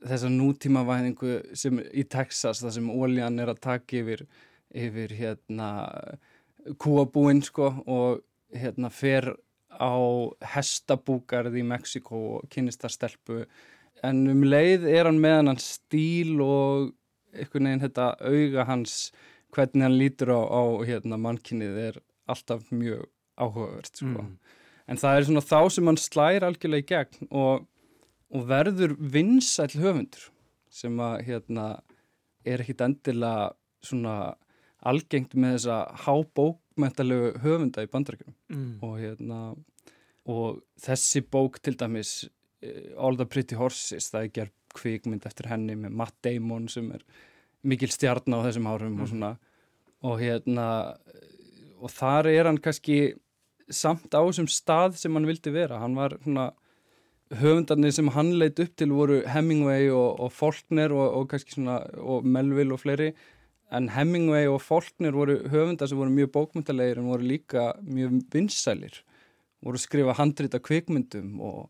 þessa 0.07 0.31
nútímavæðingu 0.33 1.37
sem 1.57 1.81
í 1.93 2.05
Texas 2.09 2.63
þar 2.65 2.75
sem 2.77 2.91
óljan 2.93 3.41
er 3.43 3.53
að 3.53 3.63
taka 3.65 4.01
yfir, 4.01 4.25
yfir 4.75 5.15
hérna 5.17 5.71
kúabúinn 6.83 7.43
sko 7.45 7.71
og 7.87 8.23
hérna 8.57 8.91
fer 8.93 9.33
á 9.77 9.97
hestabúgarð 10.55 11.57
í 11.61 11.65
Mexiko 11.67 12.21
og 12.37 12.51
kynist 12.53 12.83
það 12.85 12.95
stelpu. 12.95 13.41
En 14.05 14.25
um 14.31 14.45
leið 14.45 14.87
er 14.89 15.09
hann 15.09 15.21
með 15.21 15.39
hann 15.43 15.61
stíl 15.63 16.41
og 16.45 16.93
einhvern 17.37 17.69
veginn 17.69 17.85
þetta 17.85 18.09
auga 18.25 18.67
hans 18.69 18.97
hvernig 19.57 19.87
hann 19.87 19.99
lítur 19.99 20.33
á, 20.37 20.41
á 20.45 20.63
hérna, 20.87 21.19
mannkynnið 21.21 21.81
er 21.89 21.99
alltaf 22.31 22.69
mjög 22.75 23.07
áhugavert 23.37 23.93
sko. 23.93 24.07
mm. 24.13 24.33
en 24.91 25.01
það 25.01 25.19
er 25.19 25.29
svona 25.29 25.45
þá 25.45 25.61
sem 25.75 25.91
hann 25.91 26.01
slæri 26.01 26.47
algjörlega 26.47 26.85
í 26.85 26.89
gegn 26.93 27.31
og, 27.31 27.67
og 28.33 28.49
verður 28.51 28.97
vinsæl 28.99 29.71
höfundur 29.77 30.31
sem 30.73 30.99
að 31.01 31.17
hérna 31.29 31.69
er 32.47 32.63
ekkit 32.63 32.85
endilega 32.87 33.53
svona 33.85 34.17
algengt 34.87 35.35
með 35.39 35.57
þessa 35.57 35.79
hábókmentalegu 36.05 37.33
höfunda 37.43 37.85
í 37.85 37.91
bandarækjum 37.93 38.35
mm. 38.53 38.73
og 38.85 38.99
hérna 39.01 39.41
og 40.27 40.61
þessi 40.83 41.23
bók 41.23 41.61
til 41.63 41.77
dæmis 41.79 42.27
eh, 42.63 42.93
All 42.99 43.19
the 43.19 43.27
Pretty 43.29 43.59
Horses 43.59 44.11
það 44.13 44.27
er 44.27 44.35
gerð 44.41 44.55
kvikmynd 44.77 45.27
eftir 45.29 45.49
henni 45.49 45.77
með 45.79 45.95
Matt 45.97 46.17
Damon 46.25 46.69
sem 46.69 46.91
er 46.93 47.05
mikil 47.67 47.91
stjarn 47.93 48.35
á 48.37 48.45
þessum 48.45 48.69
árum 48.69 48.97
mm. 48.97 49.03
og 49.03 49.11
svona 49.13 49.33
og 50.07 50.21
hérna 50.23 50.69
og 51.77 51.93
þar 51.93 52.29
er 52.31 52.49
hann 52.49 52.61
kannski 52.63 53.17
samt 53.67 54.15
á 54.15 54.23
þessum 54.23 54.49
stað 54.51 54.97
sem 55.01 55.15
hann 55.17 55.27
vildi 55.29 55.53
vera. 55.55 55.81
Hann 55.83 55.97
var 55.99 56.17
svona 56.23 56.51
höfundarnir 57.35 57.95
sem 57.95 58.11
hann 58.15 58.37
leitt 58.39 58.61
upp 58.63 58.77
til 58.79 58.93
voru 58.95 59.23
Hemingway 59.27 59.89
og, 59.91 60.21
og 60.23 60.31
Faulkner 60.33 60.95
og, 60.95 61.07
og 61.21 61.31
kannski 61.33 61.57
svona 61.57 61.81
og 61.99 62.27
Melville 62.27 62.77
og 62.77 62.83
fleiri. 62.83 63.11
En 63.75 63.91
Hemingway 63.91 64.47
og 64.47 64.61
Faulkner 64.63 65.17
voru 65.17 65.41
höfundar 65.51 65.91
sem 65.91 65.99
voru 65.99 66.15
mjög 66.15 66.31
bókmyndalegir 66.37 67.03
en 67.03 67.11
voru 67.11 67.27
líka 67.27 67.73
mjög 67.83 68.23
vinsælir. 68.33 69.03
Voru 69.65 69.83
skrifa 69.83 70.15
handrita 70.21 70.63
kvikmyndum 70.63 71.41
og 71.43 71.67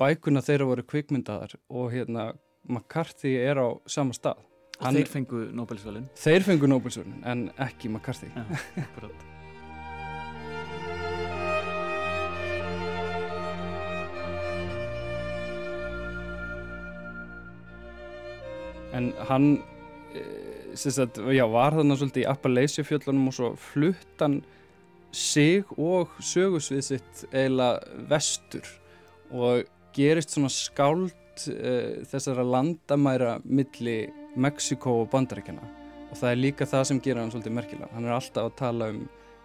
bækuna 0.00 0.42
þeirra 0.44 0.70
voru 0.72 0.88
kvikmyndaðar. 0.88 1.58
Og 1.68 1.92
hérna 1.92 2.32
McCarthy 2.64 3.36
er 3.44 3.60
á 3.60 3.68
sama 3.86 4.16
stað 4.16 4.40
Hann, 4.82 4.96
þeir 4.98 5.10
fengu 5.12 5.44
Nobel-svölinn? 5.54 6.08
Þeir 6.18 6.42
fengu 6.48 6.66
Nobel-svölinn, 6.70 7.22
en 7.30 7.46
ekki 7.62 7.88
McCarthy. 7.92 8.32
Ja, 8.34 8.44
en 18.94 19.12
hann, 19.28 19.62
eh, 20.14 20.74
sagt, 20.74 21.18
já, 21.18 21.46
var 21.50 21.74
þannig 21.78 22.00
svolítið 22.00 22.24
í 22.24 22.28
Appalachia-fjöllunum 22.30 23.30
og 23.30 23.36
svo 23.36 23.50
flutt 23.58 24.22
hann 24.22 24.40
sig 25.14 25.66
og 25.78 26.10
sögusvið 26.22 26.82
sitt 26.82 27.24
eiginlega 27.30 28.06
vestur 28.10 28.66
og 29.30 29.68
gerist 29.94 30.34
svona 30.34 30.50
skáld 30.50 31.12
uh, 31.50 32.02
þessara 32.10 32.44
landamæra 32.46 33.38
milli 33.44 33.98
Mexiko 34.34 35.00
og 35.02 35.10
Bandaríkjana 35.12 35.64
og 36.10 36.18
það 36.18 36.30
er 36.30 36.40
líka 36.40 36.68
það 36.68 36.86
sem 36.90 37.00
gera 37.02 37.22
hann 37.22 37.32
svolítið 37.34 37.56
merkilega 37.58 37.90
hann 37.94 38.06
er 38.08 38.16
alltaf 38.16 38.50
að 38.50 38.56
tala 38.60 38.90
um 38.94 39.02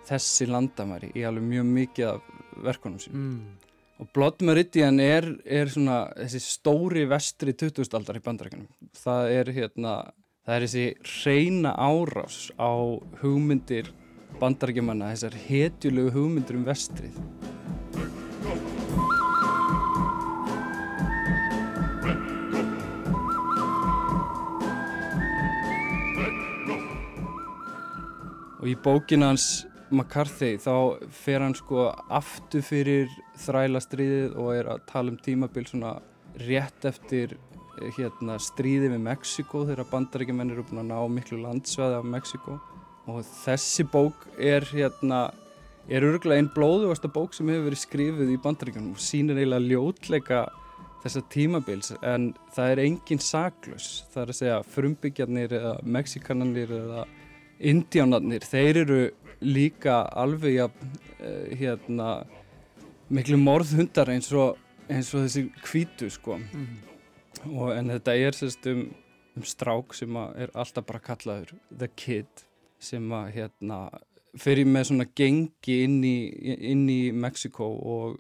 þessi 0.10 0.48
landamæri 0.50 1.12
í 1.18 1.26
alveg 1.28 1.50
mjög 1.50 1.74
mikið 1.80 2.12
af 2.14 2.30
verkunum 2.66 3.02
sín 3.02 3.16
mm. 3.16 3.40
og 4.04 4.12
Blood 4.16 4.44
Meridian 4.46 5.02
er, 5.04 5.28
er 5.46 5.72
svona 5.72 6.02
þessi 6.18 6.42
stóri 6.46 7.06
vestri 7.10 7.56
2000 7.58 8.00
aldar 8.00 8.20
í 8.20 8.26
Bandaríkjanum 8.26 8.94
það 9.04 9.36
er 9.38 9.54
hérna 9.60 9.96
það 10.46 10.56
er 10.56 10.68
þessi 10.68 10.86
reyna 11.26 11.76
árás 11.78 12.42
á 12.58 12.74
hugmyndir 13.22 13.92
bandaríkjamanna 14.40 15.12
þessar 15.14 15.38
hetjulegu 15.50 16.14
hugmyndir 16.16 16.60
um 16.60 16.66
vestrið 16.68 17.18
og 28.60 28.68
í 28.68 28.76
bókinans 28.84 29.66
McCarthy 29.90 30.58
þá 30.62 30.74
fer 31.16 31.42
hann 31.42 31.56
sko 31.58 31.90
aftur 32.14 32.64
fyrir 32.66 33.12
þrælastriðið 33.42 34.38
og 34.38 34.50
er 34.54 34.72
að 34.76 34.84
tala 34.90 35.14
um 35.14 35.20
tímabil 35.24 35.66
svona 35.70 35.96
rétt 36.46 36.86
eftir 36.86 37.36
eh, 37.36 37.90
hérna 37.98 38.38
stríði 38.42 38.92
með 38.94 39.06
Mexiko 39.08 39.66
þegar 39.70 39.90
bandaríkjumenn 39.92 40.54
eru 40.54 40.66
búin 40.70 40.84
að 40.84 40.92
ná 40.92 41.00
miklu 41.16 41.42
landsvæði 41.42 42.00
af 42.00 42.10
Mexiko 42.14 42.60
og 43.10 43.24
þessi 43.42 43.86
bók 43.90 44.28
er 44.38 44.68
hérna 44.70 45.30
er 45.90 46.06
örgulega 46.06 46.44
einn 46.44 46.52
blóðugasta 46.54 47.10
bók 47.10 47.34
sem 47.34 47.50
hefur 47.50 47.72
verið 47.72 47.84
skrifið 47.84 48.34
í 48.36 48.42
bandaríkjunum 48.44 48.94
og 48.94 49.02
sínir 49.02 49.40
eiginlega 49.40 49.72
ljótleika 49.72 50.42
þessa 51.00 51.24
tímabils. 51.32 51.94
En 52.06 52.34
það 52.54 52.74
er 52.74 52.82
engin 52.84 53.22
saklus 53.24 54.04
það 54.14 54.22
er 54.22 54.34
að 54.34 54.40
segja 54.42 54.60
frumbyggjarnir 54.76 55.56
eða 55.58 55.74
mexikananir 55.98 56.76
eða 56.76 57.06
Indiánarnir, 57.60 58.46
þeir 58.48 58.84
eru 58.86 59.00
líka 59.44 60.02
alveg 60.16 60.56
ja, 60.56 60.68
uh, 60.70 61.46
hérna 61.60 62.10
miklu 63.10 63.40
morðhundar 63.42 64.12
eins 64.14 64.30
og, 64.36 64.60
eins 64.90 65.12
og 65.14 65.26
þessi 65.26 65.48
kvítu 65.64 66.10
sko 66.14 66.38
mm 66.38 66.46
-hmm. 66.52 67.58
og 67.60 67.74
en 67.78 67.90
þetta 67.90 68.16
er 68.16 68.38
sérst 68.38 68.68
um, 68.70 68.94
um 69.36 69.44
strák 69.44 69.94
sem 69.94 70.16
er 70.16 70.50
alltaf 70.54 70.86
bara 70.86 71.00
kallaður 71.00 71.56
The 71.78 71.88
Kid 71.96 72.46
sem 72.80 73.12
að 73.12 73.32
hérna 73.34 73.90
fyrir 74.38 74.66
með 74.66 74.84
svona 74.84 75.06
gengi 75.16 75.84
inn 75.84 76.04
í, 76.04 76.18
inn 76.72 76.90
í 76.90 77.12
Mexiko 77.12 77.66
og 77.66 78.20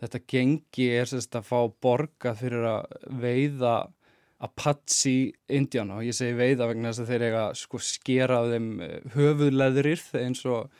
þetta 0.00 0.20
gengi 0.26 0.88
er 0.90 1.04
sérst 1.04 1.36
að 1.36 1.48
fá 1.48 1.60
borga 1.82 2.34
fyrir 2.34 2.64
að 2.64 2.86
veiða 3.20 3.74
Apache 4.44 5.32
Indiana 5.48 5.98
og 6.00 6.08
ég 6.08 6.16
segi 6.16 6.36
veiða 6.36 6.68
vegna 6.70 6.90
þess 6.90 7.04
að 7.04 7.12
þeir 7.12 7.26
eiga 7.28 7.44
sko 7.58 7.80
skera 7.82 8.40
af 8.42 8.50
þeim 8.52 8.68
eh, 8.84 8.96
höfuðleðurir 9.14 10.02
eins 10.20 10.44
og 10.48 10.70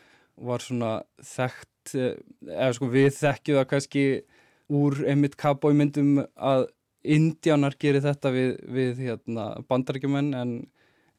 var 0.44 0.64
svona 0.64 0.94
þekkt 1.22 1.94
eh, 1.98 2.16
eða 2.50 2.72
sko 2.76 2.90
við 2.92 3.10
þekkjum 3.18 3.60
það 3.60 3.68
kannski 3.70 4.06
úr 4.74 5.04
einmitt 5.08 5.36
kabóimyndum 5.40 6.24
að 6.34 6.68
Indianar 7.04 7.76
gerir 7.76 8.00
þetta 8.00 8.30
við, 8.32 8.54
við 8.72 9.00
hérna, 9.04 9.50
bandarækjumenn 9.68 10.30
en, 10.38 10.52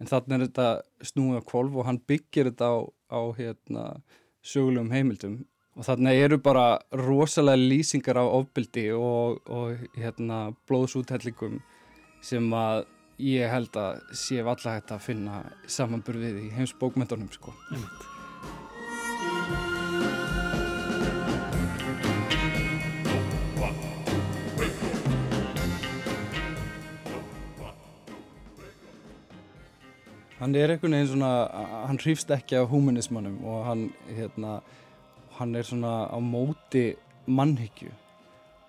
en 0.02 0.10
þannig 0.10 0.34
er 0.40 0.46
þetta 0.48 0.70
snúið 1.12 1.44
á 1.46 1.48
kvolv 1.52 1.78
og 1.78 1.86
hann 1.86 2.00
byggir 2.10 2.50
þetta 2.50 2.72
á, 2.74 2.78
á 3.14 3.22
hérna, 3.38 3.84
sögulegum 4.42 4.90
heimildum. 4.90 5.36
Og 5.78 5.86
þannig 5.86 6.24
eru 6.24 6.40
bara 6.42 6.80
rosalega 6.96 7.62
lýsingar 7.62 8.18
á 8.18 8.26
ofbildi 8.26 8.88
og, 8.98 9.44
og 9.46 9.86
hérna, 9.94 10.56
blóðsúthellingum 10.66 11.60
sem 12.22 12.54
að 12.54 12.86
ég 13.22 13.48
held 13.50 13.78
að 13.80 14.02
sé 14.18 14.42
valla 14.44 14.76
hægt 14.76 14.92
að 14.92 15.06
finna 15.06 15.44
samanburfið 15.68 16.42
í 16.44 16.50
heims 16.56 16.76
bókmyndunum 16.80 17.32
sko. 17.32 17.54
Hann 30.36 30.54
er 30.54 30.70
einhvern 30.70 30.94
veginn 30.94 31.08
svona, 31.10 31.30
hann 31.88 31.98
hrýfst 31.98 32.30
ekki 32.36 32.58
af 32.60 32.68
humanismannum 32.70 33.40
og 33.48 33.64
hann, 33.66 33.86
hérna, 34.14 34.60
hann 35.40 35.56
er 35.56 35.64
svona 35.66 36.06
á 36.12 36.18
móti 36.22 36.92
mannhyggju 37.26 37.90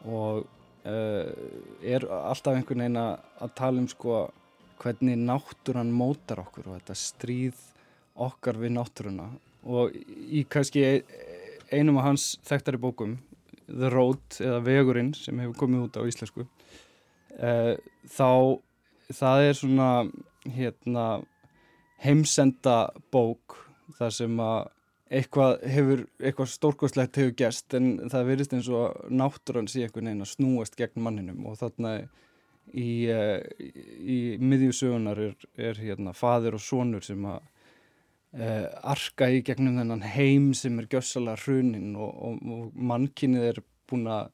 og 0.06 0.46
er 0.86 2.04
alltaf 2.06 2.54
einhvern 2.54 2.84
veginn 2.84 3.00
að 3.00 3.54
tala 3.58 3.82
um 3.82 3.88
sko 3.90 4.26
hvernig 4.80 5.18
náttúran 5.18 5.90
mótar 5.94 6.42
okkur 6.44 6.68
og 6.70 6.76
þetta 6.78 6.98
stríð 7.00 7.62
okkar 8.26 8.60
við 8.60 8.76
náttúruna. 8.76 9.30
Og 9.66 9.96
í 9.96 10.44
kannski 10.48 10.84
einum 11.72 11.98
af 12.00 12.10
hans 12.10 12.26
þekktari 12.46 12.80
bókum 12.80 13.16
The 13.66 13.90
Road 13.90 14.38
eða 14.38 14.62
Vegurinn 14.66 15.12
sem 15.16 15.38
hefur 15.42 15.58
komið 15.64 15.88
út 15.88 15.98
á 15.98 16.06
íslensku 16.06 16.44
uh, 16.46 17.74
þá 18.06 18.30
það 19.10 19.46
er 19.48 19.58
svona 19.58 19.90
hérna 20.54 21.06
heimsenda 22.02 22.78
bók 23.10 23.56
þar 23.98 24.14
sem 24.14 24.40
að 24.42 24.70
eitthvað 25.06 25.60
eitthvað 25.62 26.48
stórkostlegt 26.50 27.18
hefur 27.20 27.34
gæst 27.38 27.74
en 27.78 27.90
það 28.10 28.30
verist 28.30 28.54
eins 28.56 28.70
og 28.72 29.10
náttúrann 29.10 29.68
sé 29.70 29.84
einhvern 29.84 30.10
veginn 30.10 30.24
að 30.24 30.32
snúast 30.32 30.78
gegn 30.78 31.04
manninum. 31.04 31.44
Og 31.46 31.58
þarna 31.60 31.92
í, 32.74 32.88
uh, 33.12 33.38
í 34.02 34.18
miðjusögunar 34.42 35.20
er, 35.28 35.36
er 35.54 35.78
hérna 35.78 36.14
fadir 36.16 36.58
og 36.58 36.64
sonur 36.64 37.06
sem 37.06 37.22
að 37.28 37.38
uh, 38.40 38.66
arka 38.96 39.30
í 39.30 39.44
gegnum 39.46 39.78
þennan 39.78 40.04
heim 40.16 40.50
sem 40.58 40.78
er 40.82 40.90
gjössalega 40.90 41.38
hrunin 41.44 41.94
og, 41.94 42.10
og, 42.10 42.52
og 42.58 42.84
mannkinnið 42.92 43.50
er 43.52 43.64
búin 43.86 44.10
að 44.10 44.30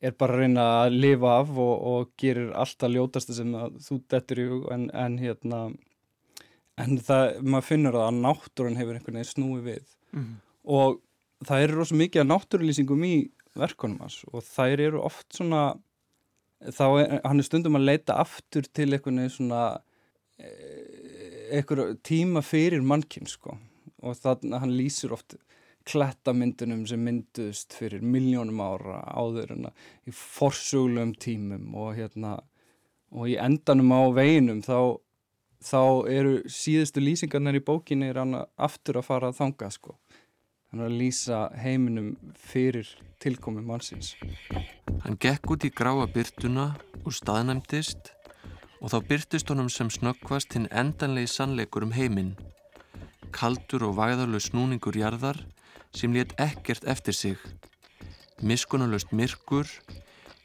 er 0.00 0.14
bara 0.16 0.32
að 0.32 0.40
reyna 0.40 0.62
að 0.80 0.94
lifa 0.96 1.32
af 1.42 1.50
og, 1.60 1.74
og 1.90 2.12
gerir 2.20 2.54
alltaf 2.56 2.88
ljótasta 2.88 3.36
sem 3.36 3.52
þú 3.84 3.98
dettur 4.08 4.40
í 4.40 4.46
en, 4.72 4.86
en 4.96 5.18
hérna 5.20 5.58
en 6.80 6.98
það, 7.04 7.36
maður 7.44 7.68
finnur 7.68 8.00
að 8.00 8.18
náttúrun 8.20 8.78
hefur 8.78 8.98
einhvern 8.98 9.20
veginn 9.20 9.30
snúið 9.30 9.62
við. 9.68 9.94
Mm 10.10 10.22
-hmm. 10.22 10.40
og 10.76 11.00
það 11.46 11.62
eru 11.64 11.78
rosa 11.78 12.00
mikið 12.00 12.22
að 12.22 12.30
náttúrulýsingum 12.32 13.04
í 13.06 13.14
verkunum 13.54 14.00
hans. 14.00 14.24
Og 14.32 14.44
þær 14.44 14.80
eru 14.88 15.02
oft 15.02 15.28
svona 15.34 15.62
þá 16.60 16.86
er 17.00 17.20
hann 17.24 17.40
er 17.40 17.46
stundum 17.46 17.78
að 17.78 17.88
leita 17.88 18.18
aftur 18.20 18.66
til 18.68 18.92
einhvern 18.92 19.22
veginn 19.22 19.36
svona 19.36 19.80
eh, 20.38 21.56
einhver 21.56 21.96
tíma 22.02 22.42
fyrir 22.44 22.82
mannkinn 22.82 23.26
sko. 23.26 23.56
Og 24.02 24.16
þannig 24.16 24.54
að 24.54 24.60
hann 24.64 24.76
lýsir 24.76 25.12
oft 25.12 25.36
klettamyndunum 25.88 26.84
sem 26.88 27.00
mynduðst 27.04 27.74
fyrir 27.76 28.04
miljónum 28.04 28.60
ára 28.60 29.00
áður 29.16 29.54
en 29.56 29.70
að 29.70 30.10
í 30.10 30.14
forsuglegum 30.14 31.14
tímum 31.20 31.74
og 31.74 31.94
hérna 31.96 32.36
og 33.10 33.30
í 33.32 33.36
endanum 33.40 33.90
á 33.96 34.02
veginum 34.14 34.60
þá, 34.62 35.00
þá 35.64 36.08
eru 36.08 36.34
síðustu 36.48 37.02
lýsingarnar 37.02 37.58
í 37.58 37.64
bókinni 37.64 38.10
er 38.10 38.20
hann 38.22 38.36
aftur 38.56 39.00
að 39.00 39.08
fara 39.10 39.30
að 39.30 39.40
þanga 39.42 39.70
sko 39.76 39.96
hann 40.70 40.84
er 40.84 40.90
að 40.90 41.00
lýsa 41.02 41.40
heiminum 41.60 42.14
fyrir 42.38 42.88
tilkomi 43.20 43.64
mannsins 43.64 44.14
Hann 45.00 45.16
gekk 45.20 45.54
út 45.54 45.64
í 45.64 45.72
gráa 45.72 46.06
byrtuna 46.12 46.74
og 47.04 47.14
staðnæmtist 47.16 48.12
og 48.80 48.92
þá 48.92 48.98
byrtist 49.08 49.52
honum 49.52 49.70
sem 49.72 49.88
snöggvast 49.92 50.56
hinn 50.56 50.68
endanlegi 50.70 51.32
sannleikur 51.32 51.86
um 51.88 51.94
heiminn 51.96 52.34
kaldur 53.34 53.86
og 53.86 53.96
væðarlög 53.98 54.42
snúningur 54.42 54.96
jarðar 54.98 55.38
sem 55.94 56.12
létt 56.14 56.34
ekkert 56.38 56.86
eftir 56.88 57.14
sig. 57.14 57.38
Miskunalöst 58.42 59.12
myrkur, 59.12 59.68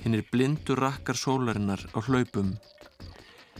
hinn 0.03 0.17
er 0.17 0.25
blindur 0.31 0.81
rakkar 0.81 1.17
sólarinnar 1.17 1.81
á 1.95 1.99
hlaupum. 2.05 2.55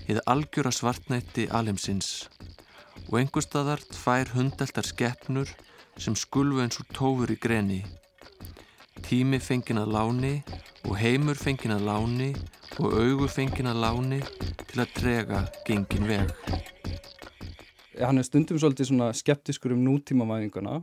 Eða 0.05 0.21
algjöra 0.29 0.69
svartnætti 0.69 1.47
alemsins 1.49 2.27
og 3.07 3.15
einhverstaðar 3.17 3.81
tvær 3.89 4.29
hundeltar 4.35 4.85
skeppnur 4.85 5.49
sem 5.97 6.13
skulfu 6.17 6.61
eins 6.61 6.77
og 6.81 6.91
tófur 6.93 7.33
í 7.33 7.37
greni. 7.41 7.79
Tími 9.05 9.39
fengin 9.41 9.81
að 9.81 9.95
láni 9.95 10.33
og 10.85 10.93
heimur 11.01 11.39
fengin 11.39 11.73
að 11.73 11.87
láni 11.89 12.29
og 12.77 12.93
augu 12.93 13.29
fengin 13.31 13.71
að 13.71 13.81
láni 13.81 14.21
til 14.61 14.83
að 14.83 14.93
trega 14.99 15.41
gengin 15.65 16.09
veg. 16.09 16.33
Hann 17.97 18.21
er 18.21 18.27
stundum 18.27 18.61
svolítið 18.61 18.93
skeptiskur 19.17 19.73
um 19.73 19.85
nútímavæðinguna 19.87 20.81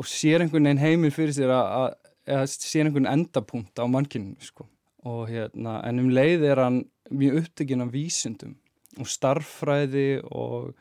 og 0.00 0.08
sér 0.08 0.46
einhvern 0.46 0.70
veginn 0.70 0.80
heiminn 0.80 1.12
fyrir 1.12 1.36
sér 1.36 1.52
að, 1.52 1.92
sér 2.48 2.86
einhvern 2.86 3.10
endapunkt 3.10 3.76
á 3.76 3.84
mannkyninu 3.84 4.40
sko. 4.40 4.68
og 5.04 5.28
hérna 5.28 5.80
en 5.82 5.98
um 5.98 6.10
leið 6.14 6.44
er 6.46 6.60
hann 6.62 6.84
mjög 7.10 7.40
upptökin 7.40 7.82
af 7.82 7.92
vísindum 7.92 8.54
og 9.00 9.08
starffræði 9.08 10.22
og, 10.28 10.72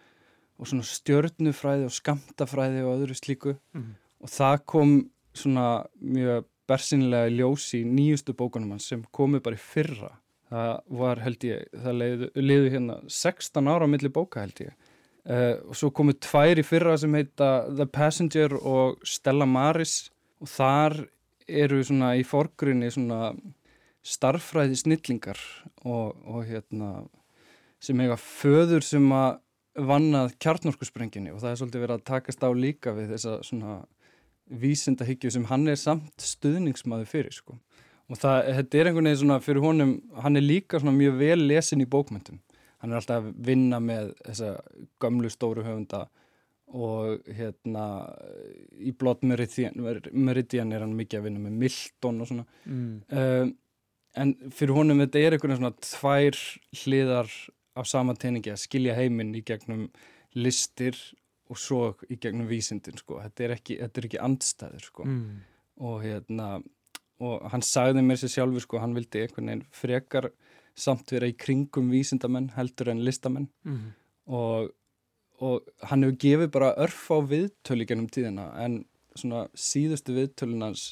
og 0.60 0.70
svona 0.70 0.88
stjörnufræði 0.88 1.88
og 1.88 1.96
skamtafræði 1.96 2.86
og 2.86 2.96
öðru 2.98 3.18
slíku. 3.18 3.56
Mm. 3.78 3.94
og 4.22 4.30
það 4.30 4.58
kom 4.70 4.96
svona 5.34 5.68
mjög 5.98 6.46
bersinlega 6.70 7.32
ljós 7.32 7.72
í 7.78 7.84
nýjustu 7.88 8.36
bókunum 8.38 8.76
hans 8.76 8.90
sem 8.92 9.04
komi 9.16 9.42
bara 9.44 9.58
í 9.58 9.62
fyrra. 9.62 10.12
Það 10.52 10.72
var 11.00 11.22
held 11.24 11.46
ég, 11.48 11.68
það 11.80 12.00
leiði, 12.36 12.72
hérna 12.74 12.98
16 13.08 13.72
ára 13.72 13.88
á 13.88 13.92
milli 13.92 14.12
bóka 14.12 14.44
held 14.44 14.66
ég. 14.66 14.76
Uh, 15.22 15.56
og 15.70 15.78
svo 15.78 15.92
komu 15.94 16.16
tvær 16.18 16.60
í 16.60 16.66
fyrra 16.66 16.98
sem 17.00 17.14
heita 17.16 17.52
The 17.70 17.86
Passenger 17.88 18.58
og 18.58 19.00
Stella 19.08 19.48
Maris. 19.48 20.10
Og 20.42 20.50
þar 20.50 20.98
eru 21.48 21.82
svona 21.86 22.16
í 22.18 22.26
forgrunni 22.28 22.90
svona 22.92 23.32
starffræði 24.02 24.80
snillingar 24.80 25.40
og, 25.86 26.18
og 26.26 26.46
hérna 26.50 27.04
sem 27.82 28.04
eiga 28.04 28.18
föður 28.20 28.86
sem 28.86 29.08
að 29.16 29.40
vannað 29.88 30.36
kjarnorkusprenginni 30.44 31.32
og 31.32 31.42
það 31.42 31.52
er 31.54 31.60
svolítið 31.62 31.84
verið 31.86 31.98
að 31.98 32.08
takast 32.12 32.44
á 32.44 32.50
líka 32.52 32.94
við 32.96 33.14
þessa 33.16 33.38
svona 33.48 33.80
vísindahyggju 34.62 35.32
sem 35.32 35.48
hann 35.48 35.68
er 35.72 35.80
samt 35.80 36.26
stuðningsmaður 36.26 37.08
fyrir 37.08 37.36
sko. 37.36 37.56
Og 38.12 38.20
það, 38.20 38.50
þetta 38.58 38.78
er 38.78 38.90
einhvern 38.90 39.08
veginn 39.08 39.22
svona 39.22 39.38
fyrir 39.40 39.64
honum, 39.64 39.94
hann 40.20 40.36
er 40.36 40.44
líka 40.44 40.82
svona 40.82 40.98
mjög 40.98 41.22
vel 41.22 41.46
lesin 41.48 41.84
í 41.84 41.88
bókmyndum 41.88 42.42
hann 42.82 42.94
er 42.94 42.98
alltaf 42.98 43.22
að 43.22 43.32
vinna 43.46 43.80
með 43.84 44.12
þessa 44.26 44.52
gömlu 45.02 45.30
stóru 45.32 45.66
höfunda 45.66 46.06
og 46.72 47.32
hérna 47.36 47.86
í 48.80 48.94
Blood 48.96 49.26
Meridian, 49.28 50.72
er 50.72 50.86
hann 50.86 50.96
mikið 50.98 51.20
að 51.20 51.26
vinna 51.28 51.42
með 51.44 51.58
Milton 51.66 52.22
og 52.24 52.30
svona. 52.30 52.46
Mm. 52.66 52.94
um, 53.12 53.52
en 54.22 54.32
fyrir 54.56 54.76
honum 54.76 55.04
þetta 55.04 55.22
er 55.22 55.36
einhvern 55.36 55.60
svona 55.60 55.74
tvær 55.84 56.40
hliðar 56.82 57.30
á 57.78 57.82
sama 57.88 58.16
teiningi 58.20 58.54
að 58.54 58.64
skilja 58.66 58.98
heiminn 58.98 59.36
í 59.38 59.44
gegnum 59.48 59.88
listir 60.36 60.98
og 61.52 61.60
svo 61.60 61.82
í 62.10 62.18
gegnum 62.22 62.48
vísindin 62.50 63.00
sko, 63.00 63.20
þetta 63.24 63.46
er 63.46 63.56
ekki, 63.58 63.78
þetta 63.82 64.02
er 64.02 64.08
ekki 64.08 64.22
andstæður 64.28 64.86
sko. 64.88 65.08
Mm. 65.08 65.42
og 65.82 66.04
hérna 66.04 66.48
og 67.22 67.50
hann 67.54 67.64
sagði 67.66 68.04
mér 68.06 68.20
sér 68.22 68.34
sjálfur 68.36 68.64
sko, 68.66 68.80
hann 68.82 68.96
vildi 68.98 69.22
einhvern 69.22 69.50
veginn 69.52 69.66
frekar 69.76 70.30
samt 70.78 71.12
vera 71.14 71.30
í 71.30 71.36
kringum 71.38 71.92
vísindamenn 71.94 72.52
heldur 72.56 72.92
en 72.94 73.04
listamenn. 73.06 73.50
Mm. 73.68 73.92
Og, 74.32 74.72
og 75.44 75.68
hann 75.90 76.06
hefur 76.06 76.18
gefið 76.24 76.54
bara 76.56 76.72
örf 76.82 77.04
á 77.14 77.18
viðtölu 77.34 77.88
gennum 77.90 78.10
tíðina 78.10 78.48
en 78.64 78.82
svona 79.18 79.46
síðustu 79.58 80.16
viðtölunans 80.16 80.86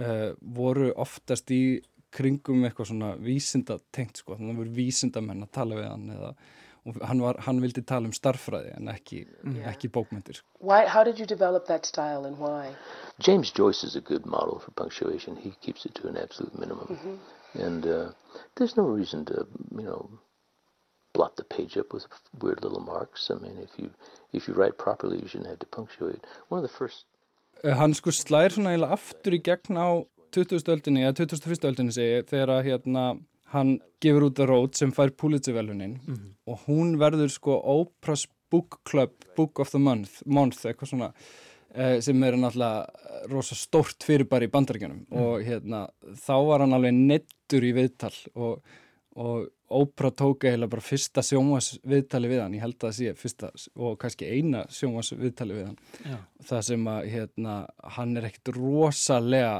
uh, 0.00 0.04
eh, 0.04 0.28
voru 0.40 0.90
oftast 1.00 1.52
í 1.54 1.80
kringum 2.12 2.66
eitthvað 2.66 2.90
svona 2.92 3.14
vísindatengt 3.20 4.22
sko, 4.22 4.36
þannig 4.36 4.50
að 4.50 4.52
það 4.52 4.62
voru 4.62 4.76
vísindamenn 4.80 5.46
að 5.46 5.54
tala 5.58 5.80
við 5.80 5.88
hann 5.90 6.10
eða 6.16 6.34
og 6.82 6.98
hann, 7.06 7.20
var, 7.22 7.38
hann 7.46 7.60
vildi 7.62 7.82
tala 7.86 8.08
um 8.10 8.14
starffræði 8.16 8.72
en 8.74 8.90
ekki, 8.90 9.22
yeah. 9.44 9.68
ekki 9.70 9.90
bókmyndir. 9.94 10.40
Why, 10.58 10.86
how 10.86 11.04
did 11.04 11.20
you 11.20 11.26
develop 11.26 11.66
that 11.66 11.86
style 11.86 12.26
and 12.26 12.38
why? 12.38 12.74
James 13.20 13.52
Joyce 13.52 13.84
is 13.84 13.94
a 13.94 14.00
good 14.00 14.26
model 14.26 14.58
for 14.58 14.72
punctuation. 14.72 15.36
He 15.36 15.52
keeps 15.60 15.86
it 15.86 15.94
to 16.00 16.08
an 16.08 16.16
absolute 16.16 16.58
minimum. 16.58 16.88
Mm 16.90 16.98
-hmm. 16.98 17.66
And 17.66 17.86
uh, 17.86 18.10
there's 18.56 18.76
no 18.76 18.86
reason 18.96 19.24
to, 19.24 19.46
you 19.70 19.86
know, 19.86 20.10
blot 21.12 21.36
the 21.36 21.44
page 21.44 21.76
up 21.80 21.92
with 21.92 22.06
weird 22.40 22.64
little 22.64 22.80
marks. 22.80 23.30
I 23.30 23.34
mean, 23.34 23.56
if 23.58 23.78
you, 23.78 23.90
if 24.32 24.48
you 24.48 24.54
write 24.54 24.76
properly, 24.76 25.18
you 25.18 25.28
shouldn't 25.28 25.50
have 25.50 25.58
to 25.58 25.66
punctuate. 25.66 26.20
One 26.48 26.64
of 26.64 26.70
the 26.70 26.76
first... 26.76 27.06
Uh, 27.64 27.76
hann 27.76 27.94
sko 27.94 28.10
slær 28.10 28.50
svona 28.50 28.72
eiginlega 28.72 28.96
aftur 28.96 29.32
í 29.36 29.40
gegn 29.48 29.78
á 29.78 29.88
20. 30.32 30.64
öldinni, 30.74 31.04
eða 31.04 31.16
21. 31.22 31.68
öldinni 31.70 31.94
segi, 31.94 32.24
þegar 32.30 32.56
að 32.56 32.66
hérna 32.70 33.06
hann 33.52 33.76
gefur 34.00 34.30
út 34.30 34.40
að 34.40 34.48
rót 34.48 34.78
sem 34.80 34.92
fær 34.96 35.12
Pulitzer-velunin 35.12 35.98
mm 36.00 36.14
-hmm. 36.14 36.34
og 36.46 36.66
hún 36.66 36.96
verður 36.98 37.30
sko 37.30 37.60
Oprah's 37.60 38.26
Book 38.50 38.80
Club, 38.84 39.12
Book 39.36 39.60
of 39.60 39.70
the 39.70 39.78
Month, 39.78 40.22
month 40.26 40.64
eitthvað 40.66 40.88
svona 40.88 41.12
Eh, 41.72 42.00
sem 42.04 42.20
er 42.26 42.36
náttúrulega 42.36 43.28
rosa 43.32 43.56
stórt 43.56 44.04
fyrir 44.04 44.26
bara 44.28 44.44
í 44.44 44.50
bandaríkjunum 44.52 45.06
mm. 45.06 45.20
og 45.22 45.44
hérna 45.46 45.86
þá 46.20 46.34
var 46.44 46.64
hann 46.66 46.76
alveg 46.76 46.92
nettur 46.92 47.64
í 47.64 47.70
viðtal 47.72 48.12
og, 48.34 48.74
og 49.16 49.46
Oprah 49.72 50.12
tók 50.12 50.44
eða 50.50 50.68
bara 50.68 50.84
fyrsta 50.84 51.24
sjónvarsviðtali 51.24 52.28
við 52.28 52.42
hann, 52.42 52.58
ég 52.58 52.64
held 52.66 52.76
að 52.76 52.90
það 52.90 52.98
sé 52.98 53.14
fyrsta 53.16 53.48
og 53.80 53.96
kannski 54.02 54.28
eina 54.28 54.66
sjónvarsviðtali 54.68 55.56
við 55.56 55.70
hann 55.70 55.78
Já. 56.04 56.18
það 56.50 56.62
sem 56.68 56.84
að 56.92 57.08
hérna 57.14 57.56
hann 57.96 58.12
er 58.20 58.28
ekkert 58.28 58.52
rosalega 58.58 59.54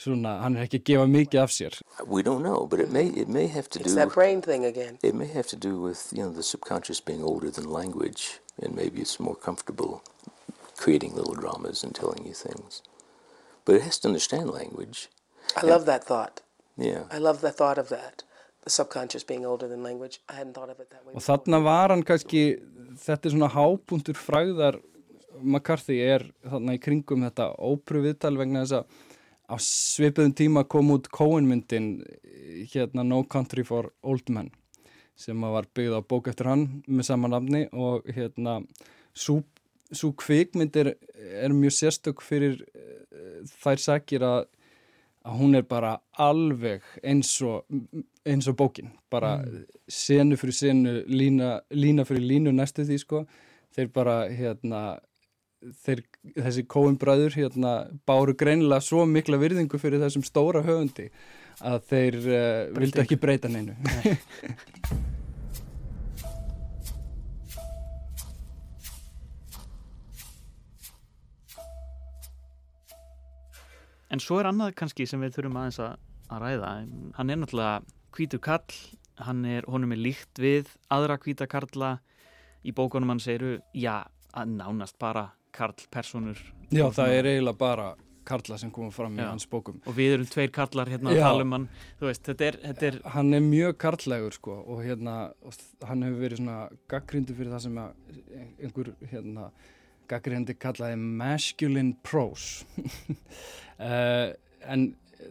svona, 0.00 0.36
hann 0.44 0.56
er 0.56 0.66
ekki 0.66 0.80
að 0.80 0.86
gefa 0.90 1.08
mikið 1.10 1.42
af 1.42 1.54
sér 1.54 1.80
We 2.06 2.22
don't 2.22 2.42
know, 2.42 2.66
but 2.66 2.80
it 2.80 2.90
may, 2.90 3.08
it 3.08 3.28
may 3.28 3.46
have 3.48 3.68
to 3.70 3.80
It's 3.80 3.92
do 3.92 4.00
that 4.00 4.14
brain 4.14 4.40
thing 4.42 4.64
again 4.64 4.98
It 5.02 5.14
may 5.14 5.28
have 5.28 5.48
to 5.48 5.56
do 5.56 5.80
with, 5.80 6.08
you 6.12 6.24
know, 6.24 6.32
the 6.32 6.42
subconscious 6.42 7.00
being 7.00 7.22
older 7.22 7.50
than 7.50 7.68
language 7.68 8.40
and 8.62 8.74
maybe 8.74 9.00
it's 9.00 9.20
more 9.20 9.36
comfortable 9.36 10.02
creating 10.80 11.14
little 11.14 11.34
dramas 11.34 11.84
and 11.84 11.94
telling 11.94 12.26
you 12.26 12.32
things. 12.32 12.82
But 13.64 13.74
it 13.76 13.82
has 13.82 13.98
to 14.00 14.08
understand 14.08 14.50
language. 14.50 15.08
I 15.56 15.66
love 15.66 15.84
that 15.86 16.04
thought. 16.04 16.40
Yeah. 16.76 17.04
I 17.10 17.18
love 17.18 17.40
the 17.42 17.52
thought 17.52 17.78
of 17.78 17.88
that. 17.90 18.24
The 18.64 18.70
subconscious 18.70 19.24
being 19.24 19.44
older 19.44 19.68
than 19.68 19.82
language. 19.82 20.20
I 20.28 20.34
hadn't 20.40 20.54
thought 20.54 20.70
of 20.70 20.80
it 20.80 20.90
that 20.90 21.04
way. 21.04 21.14
Og 21.14 21.24
þarna 21.24 21.60
var 21.64 21.92
hann 21.92 22.04
kannski, 22.08 22.44
þetta 23.04 23.28
er 23.28 23.34
svona 23.36 23.50
hápuntur 23.52 24.16
fræðar 24.16 24.80
McCarthy 25.40 26.00
er 26.04 26.26
þarna 26.48 26.76
í 26.76 26.80
kringum 26.82 27.24
þetta 27.28 27.52
ópröf 27.56 28.06
viðtal 28.08 28.34
vegna 28.40 28.64
þess 28.64 28.80
að 28.80 29.08
á 29.50 29.56
svipuðum 29.58 30.34
tíma 30.36 30.64
kom 30.70 30.92
út 30.94 31.10
Cohen-myndin 31.10 31.92
hérna 32.70 33.04
No 33.06 33.24
Country 33.24 33.64
for 33.66 33.90
Old 34.02 34.30
Men 34.30 34.50
sem 35.20 35.40
var 35.40 35.66
byggð 35.74 35.98
á 35.98 36.02
bók 36.06 36.30
eftir 36.30 36.48
hann 36.48 36.64
með 36.86 37.10
sama 37.10 37.28
nafni 37.28 37.66
og 37.72 38.06
hérna 38.08 38.60
svo 39.12 40.12
kvikmynd 40.22 40.76
er, 40.80 40.94
er 41.42 41.52
mjög 41.52 41.76
sérstök 41.76 42.22
fyrir 42.24 42.62
uh, 42.62 43.42
þær 43.60 43.82
sakir 43.82 44.24
að, 44.24 44.46
að 45.26 45.38
hún 45.42 45.58
er 45.58 45.66
bara 45.68 45.96
alveg 46.16 46.86
eins 47.02 47.34
og, 47.44 47.66
eins 48.24 48.48
og 48.48 48.56
bókin 48.60 48.94
bara 49.12 49.40
mm. 49.42 49.66
senu 49.90 50.40
fyrir 50.40 50.56
senu 50.56 50.96
lína, 51.10 51.58
lína 51.74 52.06
fyrir 52.08 52.24
línu 52.30 52.54
næstu 52.56 52.86
því 52.88 53.00
sko 53.02 53.24
þeir 53.74 53.92
bara 53.94 54.16
hérna 54.30 54.84
þeir, 55.84 56.02
þessi 56.38 56.64
kóumbræður 56.70 57.36
hérna 57.36 57.74
báru 58.08 58.34
greinilega 58.38 58.84
svo 58.84 59.04
mikla 59.08 59.40
virðingu 59.40 59.80
fyrir 59.80 60.02
þessum 60.02 60.24
stóra 60.26 60.64
höfundi 60.66 61.10
að 61.60 61.80
þeir 61.92 62.20
uh, 62.24 62.66
vildi 62.78 63.02
ekki 63.04 63.20
breyta 63.20 63.52
neinu 63.52 63.76
Nei 63.84 64.16
En 74.10 74.18
svo 74.18 74.40
er 74.40 74.48
annað 74.50 74.72
kannski 74.78 75.04
sem 75.06 75.20
við 75.22 75.36
þurfum 75.36 75.58
aðeins 75.60 75.76
að, 75.84 75.92
að 76.34 76.40
ræða. 76.42 76.70
Hann 77.14 77.30
er 77.30 77.36
náttúrulega 77.38 77.74
hvítur 78.16 78.40
kall, 78.42 78.78
hann 79.22 79.44
er, 79.46 79.66
honum 79.70 79.94
er 79.94 80.00
líkt 80.02 80.40
við 80.42 80.72
aðra 80.90 81.14
hvítakarla. 81.22 81.92
Í 82.66 82.74
bókunum 82.74 83.14
hann 83.14 83.22
segiru, 83.22 83.60
já, 83.70 84.02
að 84.34 84.56
nánast 84.58 84.98
bara 84.98 85.28
karlpersonur. 85.56 86.38
Já, 86.70 86.86
það 86.94 87.16
er 87.16 87.28
eiginlega 87.32 87.60
bara 87.60 87.88
karla 88.30 88.58
sem 88.60 88.70
koma 88.70 88.92
fram 88.94 89.16
í 89.18 89.22
já. 89.22 89.30
hans 89.30 89.48
bókum. 89.50 89.80
Og 89.88 89.96
við 89.96 90.14
erum 90.14 90.28
tveir 90.30 90.52
karlar 90.54 90.90
hérna 90.92 91.14
að 91.14 91.22
tala 91.24 91.46
um 91.46 91.56
hann. 91.56 91.66
Veist, 92.02 92.22
þetta 92.28 92.46
er, 92.46 92.58
þetta 92.66 92.88
er... 92.90 92.98
Hann 93.16 93.34
er 93.34 93.44
mjög 93.44 93.76
karlægur 93.82 94.36
sko 94.36 94.56
og 94.60 94.84
hérna, 94.84 95.16
og 95.42 95.88
hann 95.88 96.06
hefur 96.06 96.24
verið 96.26 96.42
svona 96.42 96.58
gaggrindu 96.92 97.36
fyrir 97.38 97.54
það 97.56 97.64
sem 97.66 97.80
einhver 97.80 98.92
hérna 99.10 99.50
gaggrindu 100.10 100.56
kallaði 100.58 100.98
masculine 101.00 101.96
prose. 102.06 102.66
uh, 103.78 104.30
en 104.72 104.90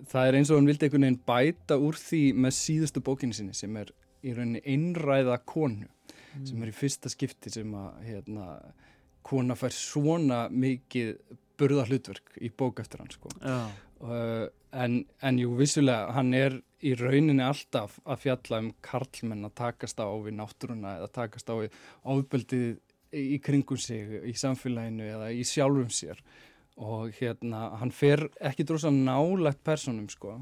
það 0.09 0.27
er 0.27 0.37
eins 0.39 0.51
og 0.51 0.59
hann 0.59 0.69
vildi 0.69 0.87
einhvern 0.87 1.07
veginn 1.07 1.23
bæta 1.27 1.79
úr 1.81 1.97
því 1.99 2.23
með 2.45 2.55
síðustu 2.57 3.03
bókinu 3.05 3.35
sinni 3.35 3.55
sem 3.57 3.75
er 3.79 3.91
í 4.25 4.33
rauninni 4.35 4.61
einræða 4.67 5.39
konu 5.47 5.87
mm. 5.87 6.45
sem 6.47 6.63
er 6.63 6.71
í 6.71 6.75
fyrsta 6.75 7.11
skipti 7.11 7.51
sem 7.53 7.73
að 7.77 8.03
hérna, 8.07 8.47
kona 9.29 9.57
fær 9.59 9.75
svona 9.75 10.47
mikið 10.49 11.13
burða 11.59 11.85
hlutverk 11.89 12.37
í 12.41 12.49
bók 12.55 12.81
eftir 12.83 13.03
hann 13.03 13.13
sko. 13.13 13.31
uh, 13.43 14.47
en, 14.71 15.03
en 15.21 15.39
jú 15.41 15.55
vissulega 15.59 16.13
hann 16.15 16.33
er 16.37 16.59
í 16.85 16.93
rauninni 16.95 17.43
alltaf 17.43 17.97
að 18.07 18.21
fjalla 18.23 18.61
um 18.63 18.69
karlmenn 18.85 19.47
að 19.47 19.57
takast 19.59 19.99
á 19.99 20.07
við 20.23 20.37
náttúruna 20.37 20.95
eða 20.99 21.09
takast 21.19 21.51
á 21.51 21.55
við 21.59 21.75
áðbeldið 22.07 22.69
í 23.15 23.39
kringum 23.43 23.79
sig 23.81 24.21
í 24.29 24.35
samfélaginu 24.37 25.09
eða 25.09 25.31
í 25.33 25.43
sjálfum 25.47 25.89
sér. 25.93 26.21
Og 26.79 27.11
hérna 27.17 27.73
hann 27.81 27.91
fer 27.91 28.27
ekki 28.39 28.63
drosa 28.67 28.91
nálægt 28.93 29.63
personum 29.67 30.07
sko. 30.11 30.37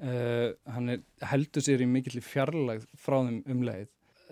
Uh, 0.00 0.56
hann 0.70 0.94
er, 0.94 1.02
heldur 1.28 1.64
sér 1.64 1.82
í 1.84 1.88
mikill 1.90 2.22
fjarlægð 2.24 2.86
frá 2.96 3.18
þeim 3.26 3.42
um 3.52 3.64
leið. 3.66 3.90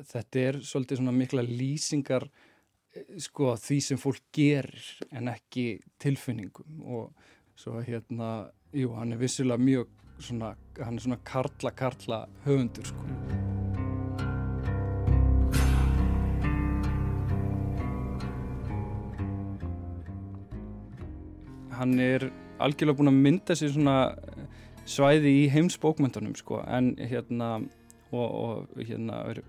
Þetta 0.09 0.45
er 0.47 0.61
svolítið 0.65 1.03
svona 1.03 1.13
mikla 1.13 1.45
lýsingar 1.45 2.29
sko 3.21 3.55
því 3.61 3.79
sem 3.85 4.01
fólk 4.01 4.23
gerir 4.35 4.87
en 5.13 5.31
ekki 5.33 5.81
tilfinningum. 6.01 6.83
Og 6.85 7.13
svo 7.59 7.83
hérna 7.85 8.49
jú 8.77 8.93
hann 8.97 9.13
er 9.15 9.21
vissilega 9.21 9.61
mjög 9.61 9.89
svona 10.19 10.55
hann 10.79 10.99
er 10.99 11.05
svona 11.05 11.21
karla 11.25 11.71
karla 11.71 12.27
höfundur 12.45 12.87
sko. 12.87 13.05
Hann 21.79 22.01
er 22.03 22.31
algjörlega 22.59 22.99
búin 22.99 23.13
að 23.13 23.21
mynda 23.23 23.55
sér 23.55 23.71
svona 23.71 23.99
svæði 24.89 25.35
í 25.45 25.47
heimsbókmyndunum 25.53 26.35
sko 26.39 26.63
en 26.67 26.95
hérna 26.99 27.59
og, 28.11 28.27
og 28.27 28.81
hérna 28.83 29.21
er 29.31 29.43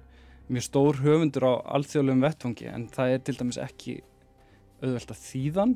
mjög 0.50 0.66
stór 0.66 1.00
höfundur 1.04 1.46
á 1.46 1.54
alþjóðlegum 1.78 2.26
vettfangi 2.26 2.70
en 2.72 2.88
það 2.94 3.14
er 3.14 3.24
til 3.26 3.38
dæmis 3.40 3.60
ekki 3.62 3.96
auðvelt 4.82 5.14
að 5.14 5.24
þýðan 5.28 5.76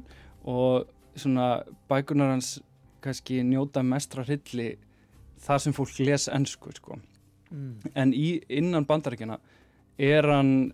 og 0.49 0.91
svona 1.19 1.47
bækunar 1.91 2.33
hans 2.33 2.55
kannski 3.03 3.41
njóta 3.45 3.83
mestra 3.85 4.23
hrylli 4.25 4.73
þar 5.43 5.59
sem 5.59 5.75
fólk 5.75 5.99
les 5.99 6.29
ennsku 6.31 6.71
sko. 6.73 6.99
Mm. 7.53 7.91
en 7.93 8.13
í 8.17 8.41
innan 8.49 8.85
bandarækjana 8.89 9.37
er 10.01 10.25
hann 10.25 10.71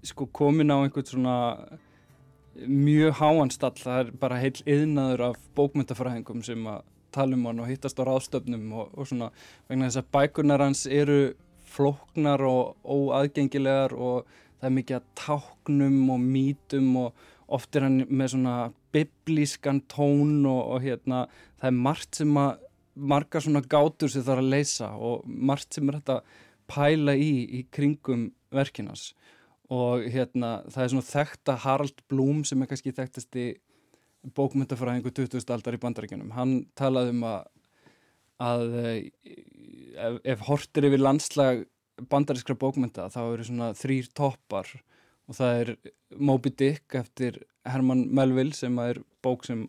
sko 0.00 0.24
komin 0.32 0.72
á 0.72 0.80
einhvern 0.80 1.04
svona 1.04 1.34
mjög 2.54 3.18
háanstall, 3.18 3.76
það 3.76 4.00
er 4.00 4.10
bara 4.20 4.40
heil 4.40 4.54
yðnaður 4.64 5.24
af 5.28 5.38
bókmyndafræðingum 5.58 6.44
sem 6.46 6.66
að 6.70 6.84
tala 7.14 7.36
um 7.36 7.46
hann 7.48 7.62
og 7.62 7.68
hittast 7.70 7.98
á 7.98 8.06
ráðstöfnum 8.06 8.72
og, 8.72 8.92
og 8.94 9.08
svona. 9.10 9.30
Vegna 9.68 9.88
þess 9.88 10.02
að 10.02 10.10
bækunar 10.16 10.64
hans 10.64 10.84
eru 10.86 11.18
flóknar 11.74 12.44
og 12.46 12.76
óaðgengilegar 12.84 13.94
og 13.94 14.28
það 14.60 14.68
er 14.70 14.76
mikið 14.78 14.98
að 14.98 15.08
táknum 15.20 15.98
og 16.14 16.22
mítum 16.22 16.90
og 17.02 17.24
oft 17.54 17.76
er 17.76 17.86
hann 17.86 18.04
með 18.08 18.34
svona 18.34 18.54
biblískan 18.94 19.82
tón 19.90 20.44
og, 20.48 20.62
og 20.76 20.86
hérna 20.86 21.26
það 21.60 21.68
er 21.70 21.82
margt 21.86 22.20
sem 22.20 22.38
að 22.40 22.64
margar 22.94 23.42
svona 23.42 23.64
gátur 23.66 24.10
sem 24.10 24.22
það 24.22 24.36
er 24.36 24.42
að 24.44 24.52
leysa 24.54 24.90
og 24.94 25.26
margt 25.26 25.74
sem 25.74 25.90
er 25.90 26.00
að 26.00 26.20
pæla 26.70 27.14
í 27.18 27.32
í 27.58 27.62
kringum 27.74 28.28
verkinans 28.54 29.10
og 29.72 30.04
hérna 30.12 30.58
það 30.70 30.82
er 30.84 30.92
svona 30.92 31.08
þekta 31.08 31.56
Harald 31.64 32.04
Blum 32.08 32.44
sem 32.46 32.62
er 32.62 32.70
kannski 32.70 32.94
þekktasti 32.94 33.46
bókmyndafræðingu 34.36 35.12
2000 35.12 35.52
aldar 35.56 35.76
í 35.76 35.82
bandaríkjunum 35.82 36.32
hann 36.36 36.54
talaði 36.78 37.12
um 37.16 37.26
að, 37.28 37.50
að 38.44 38.64
ef, 39.94 40.18
ef 40.24 40.44
hortir 40.48 40.88
yfir 40.90 41.02
landslag 41.02 41.64
bandarískra 42.10 42.56
bókmynda 42.58 43.08
þá 43.12 43.20
eru 43.22 43.46
svona 43.46 43.70
þrýr 43.78 44.10
toppar 44.16 44.70
og 45.28 45.38
það 45.38 45.60
er 45.60 45.72
Moby 46.18 46.50
Dick 46.50 46.96
eftir 46.98 47.40
Herman 47.64 48.08
Melville 48.14 48.54
sem 48.56 48.76
er 48.82 49.00
bók 49.24 49.46
sem 49.46 49.64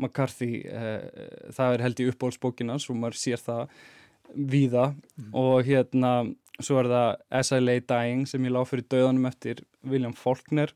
McCarthy 0.00 0.62
eh, 0.64 1.08
það 1.52 1.74
er 1.74 1.84
held 1.84 2.02
í 2.02 2.10
uppbólsbókinas 2.12 2.88
og 2.90 3.00
maður 3.00 3.18
sér 3.20 3.42
það 3.42 3.64
víða. 4.30 4.92
Mm. 5.18 5.32
og 5.34 5.66
hérna 5.66 6.12
svo 6.60 6.78
er 6.80 6.90
það 6.90 7.64
Lay 7.64 7.80
Dying 7.80 8.28
sem 8.28 8.44
ég 8.44 8.54
lág 8.54 8.68
fyrir 8.68 8.86
döðanum 8.92 9.28
eftir 9.30 9.64
William 9.82 10.14
Faulkner. 10.14 10.72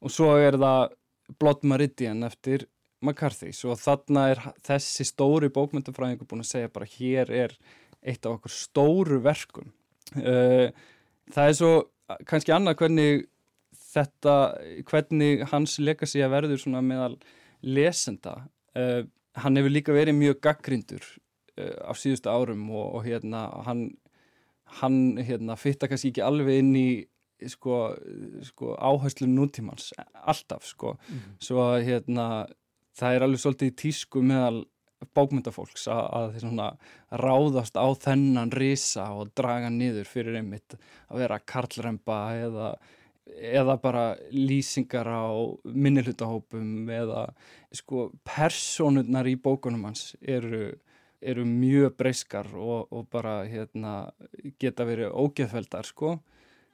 Og 0.00 0.14
svo 0.14 0.30
er 0.38 0.56
það 0.58 0.94
Blood 1.38 1.64
Meridian 1.66 2.22
eftir 2.24 2.68
McCarthy. 3.02 3.52
Svo 3.52 3.74
þarna 3.78 4.28
er 4.32 4.42
þessi 4.66 5.06
stóri 5.06 5.50
bókmyndafræðingu 5.54 6.26
búin 6.28 6.44
að 6.44 6.52
segja 6.52 6.72
bara 6.72 6.88
hér 6.88 7.30
er 7.34 7.56
eitt 8.02 8.26
af 8.26 8.38
okkur 8.38 8.54
stóru 8.54 9.20
verkum. 9.24 9.72
Uh, 10.16 10.70
það 11.32 11.50
er 11.50 11.58
svo 11.58 11.72
kannski 12.28 12.54
annað 12.54 12.78
hvernig 12.82 13.26
þetta, 13.92 14.34
hvernig 14.88 15.44
hans 15.52 15.78
legacy 15.82 16.22
að 16.24 16.34
verður 16.36 16.62
svona 16.62 16.82
meðal 16.84 17.16
lesenda. 17.62 18.48
Uh, 18.76 19.04
hann 19.38 19.58
hefur 19.58 19.74
líka 19.74 19.96
verið 19.96 20.18
mjög 20.18 20.42
gaggrindur 20.44 21.04
uh, 21.58 21.90
á 21.90 21.92
síðustu 21.98 22.30
árum 22.32 22.68
og, 22.70 22.98
og 22.98 23.08
hérna 23.08 23.48
hann 23.66 23.90
hann 24.78 25.16
hérna, 25.24 25.56
fitta 25.56 25.88
kannski 25.88 26.12
ekki 26.12 26.24
alveg 26.24 26.60
inn 26.60 26.74
í 26.76 26.88
sko, 27.48 27.94
sko 28.44 28.74
áherslu 28.76 29.28
nútímans, 29.30 29.92
alltaf 30.12 30.66
sko. 30.66 30.98
Mm 30.98 31.18
-hmm. 31.18 31.36
svo 31.40 31.62
hérna 31.80 32.46
það 32.98 33.14
er 33.14 33.22
alveg 33.22 33.40
svolítið 33.40 33.76
tísku 33.76 34.22
meðal 34.22 34.64
bókmyndafólks 35.14 35.86
að, 35.92 36.04
að 36.20 36.38
svona, 36.42 36.68
ráðast 37.22 37.78
á 37.78 37.86
þennan 38.02 38.52
risa 38.54 39.08
og 39.14 39.32
draga 39.38 39.70
niður 39.72 40.08
fyrir 40.10 40.40
einmitt 40.40 40.78
að 41.08 41.22
vera 41.22 41.38
karlremba 41.38 42.18
eða, 42.38 42.72
eða 43.36 43.78
bara 43.82 44.04
lýsingar 44.34 45.08
á 45.08 45.30
minnilhutahópum 45.64 46.90
eða 46.90 47.28
sko 47.74 48.10
personurnar 48.26 49.28
í 49.30 49.38
bókunum 49.38 49.88
hans 49.90 50.12
eru 50.20 50.72
eru 51.20 51.44
mjög 51.44 51.96
breyskar 51.98 52.46
og, 52.54 52.92
og 52.94 53.06
bara 53.10 53.42
hérna, 53.48 54.10
geta 54.60 54.86
verið 54.86 55.14
ógeðfeldar 55.18 55.86
sko. 55.88 56.18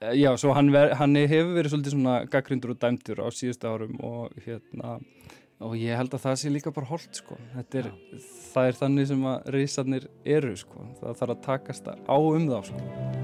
Eh, 0.02 0.18
já, 0.20 0.34
svo 0.40 0.52
hann, 0.56 0.70
ver, 0.74 0.94
hann 1.00 1.16
hefur 1.16 1.54
verið 1.56 1.74
svolítið 1.74 1.96
svona 1.96 2.16
gaggrindur 2.30 2.74
og 2.74 2.80
dæmtur 2.82 3.22
á 3.24 3.28
síðustu 3.32 3.70
árum 3.70 3.96
og 4.04 4.34
hérna 4.44 4.98
og 5.62 5.76
ég 5.78 5.98
held 5.98 6.14
að 6.16 6.24
það 6.26 6.40
sé 6.40 6.52
líka 6.52 6.72
bara 6.74 6.90
holdt 6.90 7.20
sko. 7.20 7.38
Er, 7.62 7.90
það 8.54 8.70
er 8.70 8.80
þannig 8.80 9.10
sem 9.10 9.28
að 9.30 9.52
reysarnir 9.54 10.08
eru 10.24 10.56
sko. 10.58 10.88
Það 11.02 11.20
þarf 11.20 11.36
að 11.36 11.44
takast 11.50 11.92
á 11.94 12.16
um 12.16 12.50
þá 12.50 12.58
sko. 12.70 13.23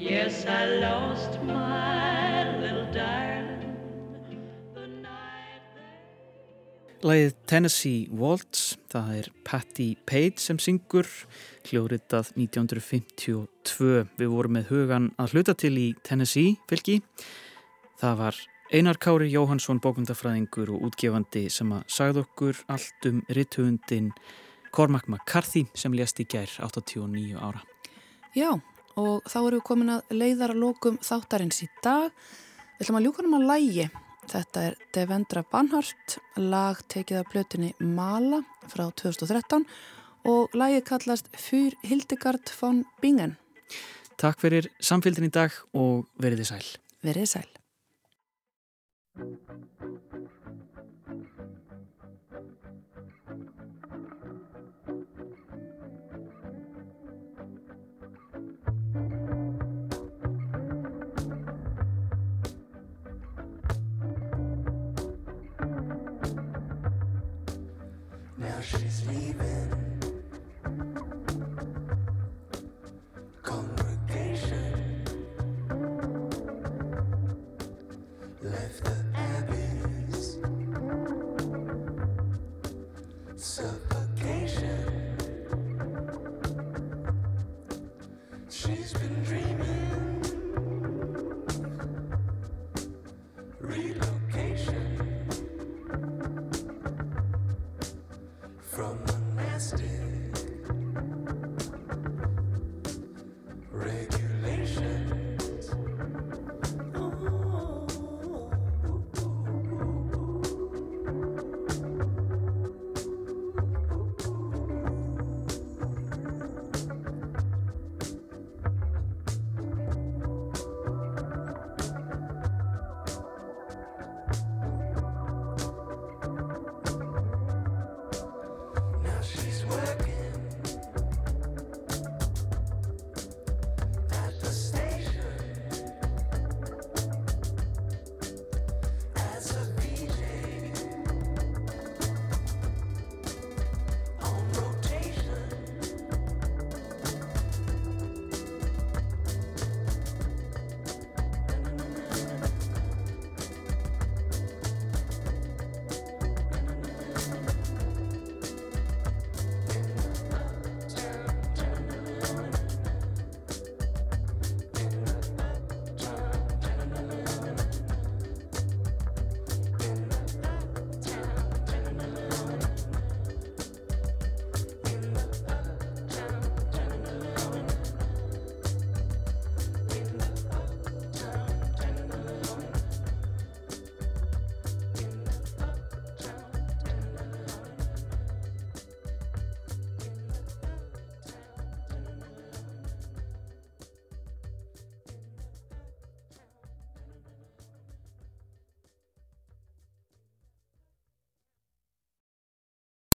Yes, 0.00 0.46
I 0.46 0.80
lost 0.80 1.42
my 1.44 2.56
little 2.56 2.86
darling. 2.88 3.60
Læðið 7.04 7.34
Tennessee 7.44 8.06
Waltz, 8.08 8.78
það 8.88 9.10
er 9.18 9.28
Patti 9.44 9.90
Page 10.08 10.40
sem 10.40 10.56
syngur, 10.56 11.04
hljóritað 11.68 12.32
1952. 12.32 14.06
Við 14.16 14.32
vorum 14.32 14.56
með 14.56 14.72
hugan 14.72 15.10
að 15.20 15.36
hluta 15.36 15.56
til 15.60 15.74
í 15.76 15.86
Tennessee 16.00 16.56
fylgi. 16.72 17.02
Það 18.00 18.18
var 18.24 18.40
Einar 18.72 18.96
Kári 19.04 19.28
Jóhansson, 19.28 19.84
bókundafræðingur 19.84 20.72
og 20.78 20.88
útgefandi 20.88 21.44
sem 21.52 21.76
að 21.76 21.84
sagði 21.92 22.24
okkur 22.24 22.64
allt 22.72 23.12
um 23.12 23.20
ritthundin 23.28 24.14
Cormac 24.72 25.12
McCarthy 25.12 25.66
sem 25.76 25.92
lést 25.92 26.24
í 26.24 26.28
gær 26.30 26.56
89 26.72 27.36
ára. 27.36 27.60
Já, 28.32 28.54
og 28.98 29.26
þá 29.28 29.38
erum 29.40 29.58
við 29.58 29.66
komin 29.68 29.92
að 29.94 30.14
leiðara 30.14 30.56
lokum 30.56 30.98
þáttarins 31.04 31.62
í 31.64 31.68
dag. 31.84 32.10
Við 32.78 32.86
ætlum 32.86 32.98
að 33.00 33.06
ljúka 33.06 33.24
um 33.26 33.36
að 33.38 33.48
lægi. 33.50 33.86
Þetta 34.30 34.64
er 34.68 34.76
Devendra 34.94 35.42
Banhart, 35.50 36.18
lag 36.38 36.80
tekið 36.92 37.22
af 37.22 37.30
blötunni 37.32 37.72
Mala 37.82 38.42
frá 38.70 38.86
2013 38.94 39.64
og 40.30 40.54
lagi 40.54 40.82
kallast 40.86 41.30
Fyr 41.34 41.74
Hildegard 41.86 42.52
von 42.60 42.84
Bingen. 43.02 43.36
Takk 44.20 44.40
fyrir 44.42 44.68
samfélgin 44.84 45.30
í 45.30 45.32
dag 45.32 45.54
og 45.72 46.06
veriði 46.20 46.46
sæl. 46.52 46.66
Veriði 47.02 47.32
sæl. 47.32 47.48